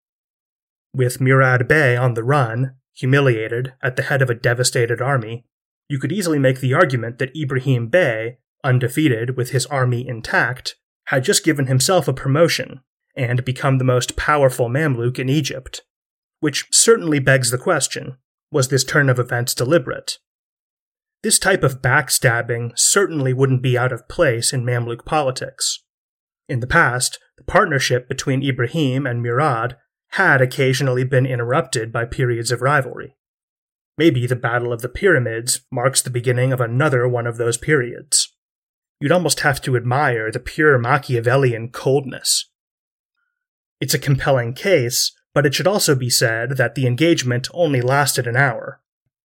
With 0.95 1.20
Murad 1.20 1.68
Bey 1.68 1.95
on 1.95 2.14
the 2.14 2.24
run, 2.24 2.76
humiliated, 2.95 3.74
at 3.82 3.97
the 3.97 4.05
head 4.05 4.22
of 4.22 4.30
a 4.30 4.34
devastated 4.34 5.03
army, 5.03 5.45
you 5.89 5.99
could 5.99 6.11
easily 6.11 6.39
make 6.39 6.61
the 6.61 6.72
argument 6.72 7.18
that 7.18 7.37
Ibrahim 7.37 7.89
Bey, 7.89 8.39
undefeated 8.64 9.37
with 9.37 9.51
his 9.51 9.66
army 9.66 10.09
intact, 10.09 10.76
had 11.09 11.22
just 11.22 11.45
given 11.45 11.66
himself 11.66 12.09
a 12.09 12.14
promotion 12.14 12.80
and 13.16 13.44
become 13.44 13.78
the 13.78 13.84
most 13.84 14.16
powerful 14.16 14.68
Mamluk 14.68 15.18
in 15.18 15.28
Egypt. 15.28 15.82
Which 16.40 16.66
certainly 16.70 17.18
begs 17.18 17.50
the 17.50 17.58
question 17.58 18.18
was 18.52 18.68
this 18.68 18.84
turn 18.84 19.08
of 19.08 19.18
events 19.18 19.54
deliberate? 19.54 20.18
This 21.22 21.38
type 21.38 21.64
of 21.64 21.82
backstabbing 21.82 22.78
certainly 22.78 23.32
wouldn't 23.32 23.62
be 23.62 23.76
out 23.76 23.92
of 23.92 24.08
place 24.08 24.52
in 24.52 24.64
Mamluk 24.64 25.04
politics. 25.04 25.82
In 26.48 26.60
the 26.60 26.66
past, 26.66 27.18
the 27.36 27.44
partnership 27.44 28.08
between 28.08 28.44
Ibrahim 28.44 29.06
and 29.06 29.22
Murad 29.22 29.76
had 30.10 30.40
occasionally 30.40 31.04
been 31.04 31.26
interrupted 31.26 31.92
by 31.92 32.04
periods 32.04 32.52
of 32.52 32.62
rivalry. 32.62 33.16
Maybe 33.98 34.26
the 34.26 34.36
Battle 34.36 34.72
of 34.72 34.82
the 34.82 34.88
Pyramids 34.88 35.62
marks 35.72 36.02
the 36.02 36.10
beginning 36.10 36.52
of 36.52 36.60
another 36.60 37.08
one 37.08 37.26
of 37.26 37.38
those 37.38 37.56
periods. 37.56 38.32
You'd 39.00 39.12
almost 39.12 39.40
have 39.40 39.60
to 39.62 39.76
admire 39.76 40.30
the 40.30 40.38
pure 40.38 40.78
Machiavellian 40.78 41.70
coldness. 41.70 42.50
It's 43.80 43.94
a 43.94 43.98
compelling 43.98 44.54
case, 44.54 45.12
but 45.34 45.44
it 45.44 45.54
should 45.54 45.66
also 45.66 45.94
be 45.94 46.10
said 46.10 46.52
that 46.52 46.74
the 46.74 46.86
engagement 46.86 47.48
only 47.52 47.80
lasted 47.80 48.26
an 48.26 48.36
hour. 48.36 48.80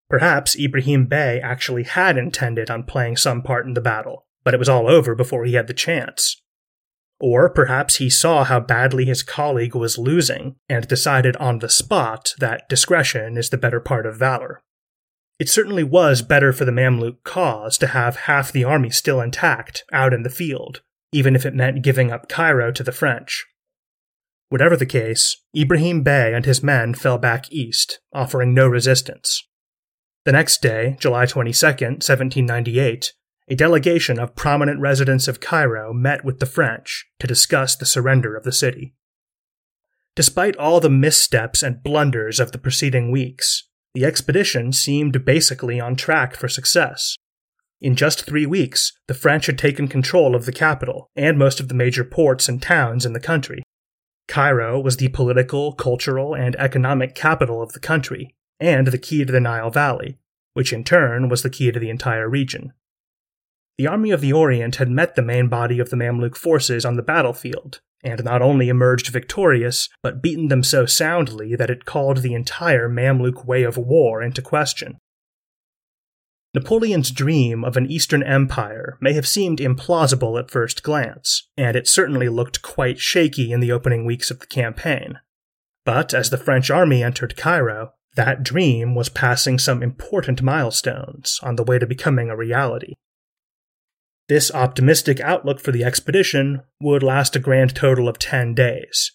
Perhaps 0.10 0.60
Ibrahim 0.60 1.06
Bey 1.06 1.40
actually 1.40 1.84
had 1.84 2.18
intended 2.18 2.70
on 2.70 2.84
playing 2.84 3.16
some 3.16 3.42
part 3.42 3.66
in 3.66 3.76
the 3.76 3.82
battle, 3.82 4.26
but 4.44 4.54
it 4.54 4.60
was 4.60 4.68
all 4.68 4.90
over 4.90 5.16
before 5.16 5.46
he 5.46 5.54
had 5.54 5.68
the 5.68 5.74
chance. 5.74 6.42
Or 7.18 7.50
perhaps 7.50 7.98
he 7.98 8.10
saw 8.10 8.44
how 8.44 8.60
badly 8.60 9.06
his 9.06 9.24
colleague 9.24 9.76
was 9.76 9.98
losing 9.98 10.56
and 10.68 10.88
decided 10.88 11.38
on 11.38 11.60
the 11.60 11.70
spot 11.70 12.34
that 12.40 12.68
discretion 12.68 13.38
is 13.38 13.52
the 13.52 13.58
better 13.58 13.80
part 13.80 14.06
of 14.06 14.18
valor. 14.18 14.62
It 15.40 15.48
certainly 15.48 15.84
was 15.84 16.22
better 16.22 16.52
for 16.52 16.66
the 16.66 16.72
Mamluk 16.72 17.24
cause 17.24 17.78
to 17.78 17.88
have 17.88 18.16
half 18.28 18.52
the 18.52 18.64
army 18.64 18.90
still 18.90 19.22
intact 19.22 19.86
out 19.94 20.14
in 20.14 20.24
the 20.24 20.30
field, 20.30 20.82
even 21.14 21.36
if 21.36 21.46
it 21.46 21.56
meant 21.56 21.84
giving 21.84 22.12
up 22.12 22.28
Cairo 22.28 22.72
to 22.72 22.84
the 22.84 22.92
French. 22.92 23.46
Whatever 24.52 24.76
the 24.76 24.86
case, 24.86 25.38
Ibrahim 25.58 26.04
Bey 26.04 26.34
and 26.34 26.46
his 26.46 26.62
men 26.62 26.94
fell 26.94 27.18
back 27.18 27.50
east, 27.54 28.02
offering 28.12 28.54
no 28.54 28.68
resistance. 28.68 29.48
The 30.26 30.34
next 30.34 30.62
day, 30.62 30.98
July 31.00 31.26
22, 31.26 31.66
1798, 31.66 33.14
a 33.48 33.56
delegation 33.56 34.20
of 34.20 34.36
prominent 34.36 34.82
residents 34.82 35.30
of 35.30 35.40
Cairo 35.40 35.94
met 35.94 36.26
with 36.26 36.42
the 36.42 36.46
French 36.46 37.06
to 37.22 37.28
discuss 37.28 37.78
the 37.78 37.86
surrender 37.86 38.36
of 38.36 38.44
the 38.44 38.52
city. 38.52 38.94
Despite 40.18 40.58
all 40.58 40.82
the 40.82 40.90
missteps 40.90 41.64
and 41.64 41.82
blunders 41.82 42.42
of 42.42 42.52
the 42.52 42.58
preceding 42.58 43.10
weeks, 43.10 43.70
the 43.94 44.04
expedition 44.04 44.74
seemed 44.74 45.24
basically 45.24 45.80
on 45.80 45.96
track 45.96 46.36
for 46.36 46.50
success. 46.50 47.16
In 47.80 47.96
just 47.96 48.26
three 48.26 48.46
weeks, 48.46 48.92
the 49.08 49.14
French 49.14 49.46
had 49.46 49.58
taken 49.58 49.88
control 49.88 50.36
of 50.36 50.46
the 50.46 50.52
capital 50.52 51.10
and 51.16 51.40
most 51.40 51.62
of 51.62 51.70
the 51.70 51.74
major 51.74 52.04
ports 52.04 52.50
and 52.50 52.62
towns 52.62 53.06
in 53.06 53.14
the 53.14 53.20
country. 53.22 53.64
Cairo 54.32 54.80
was 54.80 54.96
the 54.96 55.10
political, 55.10 55.74
cultural, 55.74 56.34
and 56.34 56.56
economic 56.56 57.14
capital 57.14 57.62
of 57.62 57.74
the 57.74 57.82
country, 57.82 58.34
and 58.62 58.88
the 58.88 58.98
key 58.98 59.26
to 59.26 59.32
the 59.32 59.42
Nile 59.42 59.70
Valley, 59.70 60.20
which 60.54 60.72
in 60.72 60.86
turn 60.86 61.28
was 61.28 61.44
the 61.44 61.50
key 61.50 61.70
to 61.70 61.80
the 61.82 61.90
entire 61.90 62.30
region. 62.30 62.72
The 63.78 63.88
Army 63.88 64.10
of 64.12 64.22
the 64.22 64.32
Orient 64.32 64.78
had 64.78 64.90
met 64.90 65.16
the 65.16 65.22
main 65.22 65.50
body 65.50 65.80
of 65.80 65.90
the 65.90 65.98
Mamluk 65.98 66.38
forces 66.38 66.86
on 66.86 66.96
the 66.96 67.02
battlefield, 67.02 67.82
and 68.06 68.24
not 68.24 68.42
only 68.42 68.70
emerged 68.70 69.10
victorious, 69.10 69.90
but 70.02 70.22
beaten 70.22 70.48
them 70.48 70.64
so 70.64 70.86
soundly 70.86 71.54
that 71.58 71.70
it 71.70 71.84
called 71.84 72.20
the 72.20 72.34
entire 72.34 72.88
Mamluk 72.88 73.44
way 73.44 73.64
of 73.64 73.76
war 73.76 74.22
into 74.22 74.42
question. 74.42 74.98
Napoleon's 76.54 77.12
dream 77.12 77.64
of 77.64 77.78
an 77.78 77.90
Eastern 77.90 78.22
Empire 78.24 78.98
may 79.00 79.14
have 79.14 79.28
seemed 79.28 79.60
implausible 79.60 80.38
at 80.38 80.52
first 80.52 80.84
glance, 80.84 81.48
and 81.56 81.78
it 81.78 81.88
certainly 81.88 82.28
looked 82.28 82.62
quite 82.62 83.00
shaky 83.00 83.54
in 83.54 83.62
the 83.62 83.72
opening 83.72 84.06
weeks 84.06 84.30
of 84.30 84.40
the 84.40 84.48
campaign. 84.48 85.20
But 85.86 86.14
as 86.14 86.30
the 86.30 86.38
French 86.38 86.70
army 86.70 87.04
entered 87.04 87.38
Cairo, 87.38 87.94
that 88.16 88.44
dream 88.44 88.96
was 88.96 89.08
passing 89.08 89.58
some 89.58 89.82
important 89.82 90.42
milestones 90.42 91.40
on 91.42 91.56
the 91.56 91.64
way 91.64 91.80
to 91.80 91.88
becoming 91.88 92.30
a 92.30 92.36
reality. 92.36 92.96
This 94.28 94.54
optimistic 94.54 95.22
outlook 95.22 95.62
for 95.62 95.72
the 95.72 95.86
expedition 95.86 96.64
would 96.82 97.02
last 97.02 97.36
a 97.36 97.40
grand 97.40 97.76
total 97.76 98.10
of 98.10 98.20
10 98.20 98.54
days. 98.54 99.14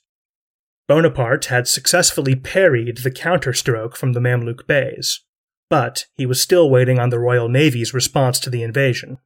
Bonaparte 0.88 1.46
had 1.46 1.68
successfully 1.68 2.34
parried 2.34 2.98
the 2.98 3.10
counterstroke 3.10 3.96
from 3.96 4.12
the 4.12 4.20
Mamluk 4.20 4.66
Beys, 4.66 5.20
but 5.68 6.06
he 6.14 6.26
was 6.26 6.40
still 6.40 6.70
waiting 6.70 6.98
on 6.98 7.10
the 7.10 7.18
Royal 7.18 7.48
Navy's 7.48 7.94
response 7.94 8.38
to 8.40 8.50
the 8.50 8.62
invasion. 8.62 9.18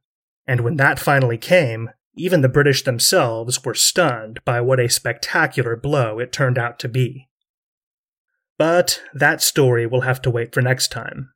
And 0.47 0.61
when 0.61 0.77
that 0.77 0.99
finally 0.99 1.37
came, 1.37 1.89
even 2.15 2.41
the 2.41 2.49
British 2.49 2.83
themselves 2.83 3.63
were 3.63 3.73
stunned 3.73 4.43
by 4.43 4.59
what 4.59 4.79
a 4.79 4.89
spectacular 4.89 5.75
blow 5.75 6.19
it 6.19 6.31
turned 6.31 6.57
out 6.57 6.79
to 6.79 6.89
be. 6.89 7.29
But 8.57 9.01
that 9.13 9.41
story 9.41 9.87
will 9.87 10.01
have 10.01 10.21
to 10.23 10.31
wait 10.31 10.53
for 10.53 10.61
next 10.61 10.91
time. 10.91 11.31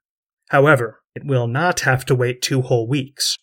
However, 0.50 1.02
it 1.16 1.26
will 1.26 1.48
not 1.48 1.82
have 1.82 2.06
to 2.06 2.16
wait 2.16 2.42
two 2.42 2.62
whole 2.62 2.88
weeks. 2.88 3.38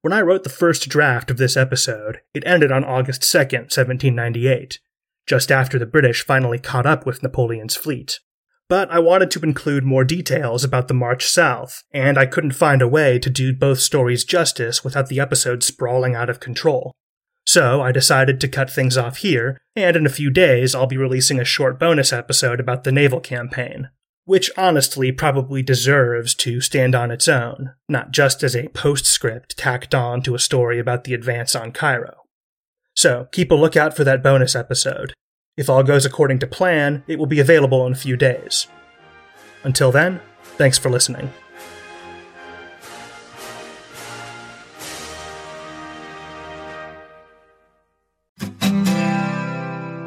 When 0.00 0.12
I 0.12 0.22
wrote 0.22 0.44
the 0.44 0.48
first 0.48 0.88
draft 0.88 1.30
of 1.30 1.36
this 1.36 1.56
episode, 1.56 2.20
it 2.32 2.42
ended 2.46 2.72
on 2.72 2.84
August 2.84 3.22
2nd, 3.22 3.68
1798, 3.70 4.80
just 5.26 5.52
after 5.52 5.78
the 5.78 5.86
British 5.86 6.24
finally 6.24 6.58
caught 6.58 6.86
up 6.86 7.04
with 7.04 7.22
Napoleon's 7.22 7.76
fleet. 7.76 8.18
But 8.70 8.90
I 8.90 8.98
wanted 9.00 9.30
to 9.32 9.40
include 9.40 9.84
more 9.84 10.04
details 10.04 10.64
about 10.64 10.88
the 10.88 10.94
march 10.94 11.26
south, 11.26 11.82
and 11.92 12.16
I 12.16 12.24
couldn't 12.24 12.52
find 12.52 12.80
a 12.80 12.88
way 12.88 13.18
to 13.18 13.28
do 13.28 13.52
both 13.52 13.80
stories 13.80 14.24
justice 14.24 14.82
without 14.82 15.08
the 15.08 15.20
episode 15.20 15.62
sprawling 15.62 16.14
out 16.14 16.30
of 16.30 16.40
control. 16.40 16.92
So 17.44 17.82
I 17.82 17.92
decided 17.92 18.40
to 18.40 18.48
cut 18.48 18.70
things 18.70 18.96
off 18.96 19.18
here, 19.18 19.60
and 19.76 19.96
in 19.96 20.06
a 20.06 20.08
few 20.08 20.30
days 20.30 20.74
I'll 20.74 20.86
be 20.86 20.96
releasing 20.96 21.38
a 21.38 21.44
short 21.44 21.78
bonus 21.78 22.12
episode 22.12 22.60
about 22.60 22.84
the 22.84 22.92
naval 22.92 23.20
campaign 23.20 23.90
which 24.30 24.48
honestly 24.56 25.10
probably 25.10 25.60
deserves 25.60 26.36
to 26.36 26.60
stand 26.60 26.94
on 26.94 27.10
its 27.10 27.26
own, 27.26 27.72
not 27.88 28.12
just 28.12 28.44
as 28.44 28.54
a 28.54 28.68
postscript 28.68 29.56
tacked 29.56 29.92
on 29.92 30.22
to 30.22 30.36
a 30.36 30.38
story 30.38 30.78
about 30.78 31.02
the 31.02 31.12
advance 31.12 31.56
on 31.56 31.72
Cairo. 31.72 32.14
So 32.94 33.26
keep 33.32 33.50
a 33.50 33.56
lookout 33.56 33.96
for 33.96 34.04
that 34.04 34.22
bonus 34.22 34.54
episode. 34.54 35.14
If 35.56 35.68
all 35.68 35.82
goes 35.82 36.06
according 36.06 36.38
to 36.40 36.46
plan, 36.46 37.02
it 37.06 37.18
will 37.18 37.26
be 37.26 37.40
available 37.40 37.86
in 37.86 37.92
a 37.92 37.96
few 37.96 38.16
days. 38.16 38.66
Until 39.64 39.90
then, 39.92 40.20
thanks 40.42 40.78
for 40.78 40.88
listening. 40.88 41.32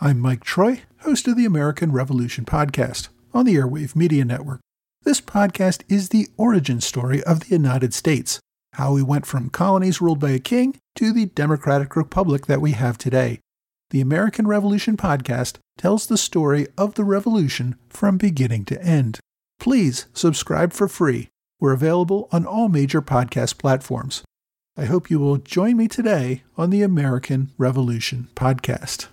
I'm 0.00 0.18
Mike 0.18 0.42
Troy, 0.42 0.82
host 1.02 1.28
of 1.28 1.36
the 1.36 1.44
American 1.44 1.92
Revolution 1.92 2.44
podcast 2.44 3.08
on 3.32 3.46
the 3.46 3.54
Airwave 3.54 3.94
Media 3.94 4.24
Network. 4.24 4.58
This 5.04 5.20
podcast 5.20 5.82
is 5.88 6.08
the 6.08 6.26
origin 6.36 6.80
story 6.80 7.22
of 7.22 7.40
the 7.40 7.50
United 7.50 7.94
States, 7.94 8.40
how 8.72 8.92
we 8.92 9.04
went 9.04 9.24
from 9.24 9.50
colonies 9.50 10.00
ruled 10.00 10.18
by 10.18 10.30
a 10.30 10.40
king 10.40 10.76
to 10.96 11.12
the 11.12 11.26
democratic 11.26 11.94
republic 11.94 12.46
that 12.46 12.60
we 12.60 12.72
have 12.72 12.98
today. 12.98 13.38
The 13.90 14.00
American 14.00 14.48
Revolution 14.48 14.96
podcast 14.96 15.58
tells 15.78 16.06
the 16.06 16.18
story 16.18 16.66
of 16.76 16.94
the 16.96 17.04
revolution 17.04 17.76
from 17.88 18.18
beginning 18.18 18.64
to 18.66 18.82
end. 18.82 19.20
Please 19.60 20.06
subscribe 20.12 20.72
for 20.72 20.88
free. 20.88 21.28
We're 21.60 21.72
available 21.72 22.28
on 22.32 22.44
all 22.44 22.68
major 22.68 23.00
podcast 23.00 23.58
platforms. 23.58 24.24
I 24.76 24.86
hope 24.86 25.08
you 25.08 25.20
will 25.20 25.36
join 25.36 25.76
me 25.76 25.86
today 25.86 26.42
on 26.58 26.70
the 26.70 26.82
American 26.82 27.52
Revolution 27.56 28.26
podcast. 28.34 29.06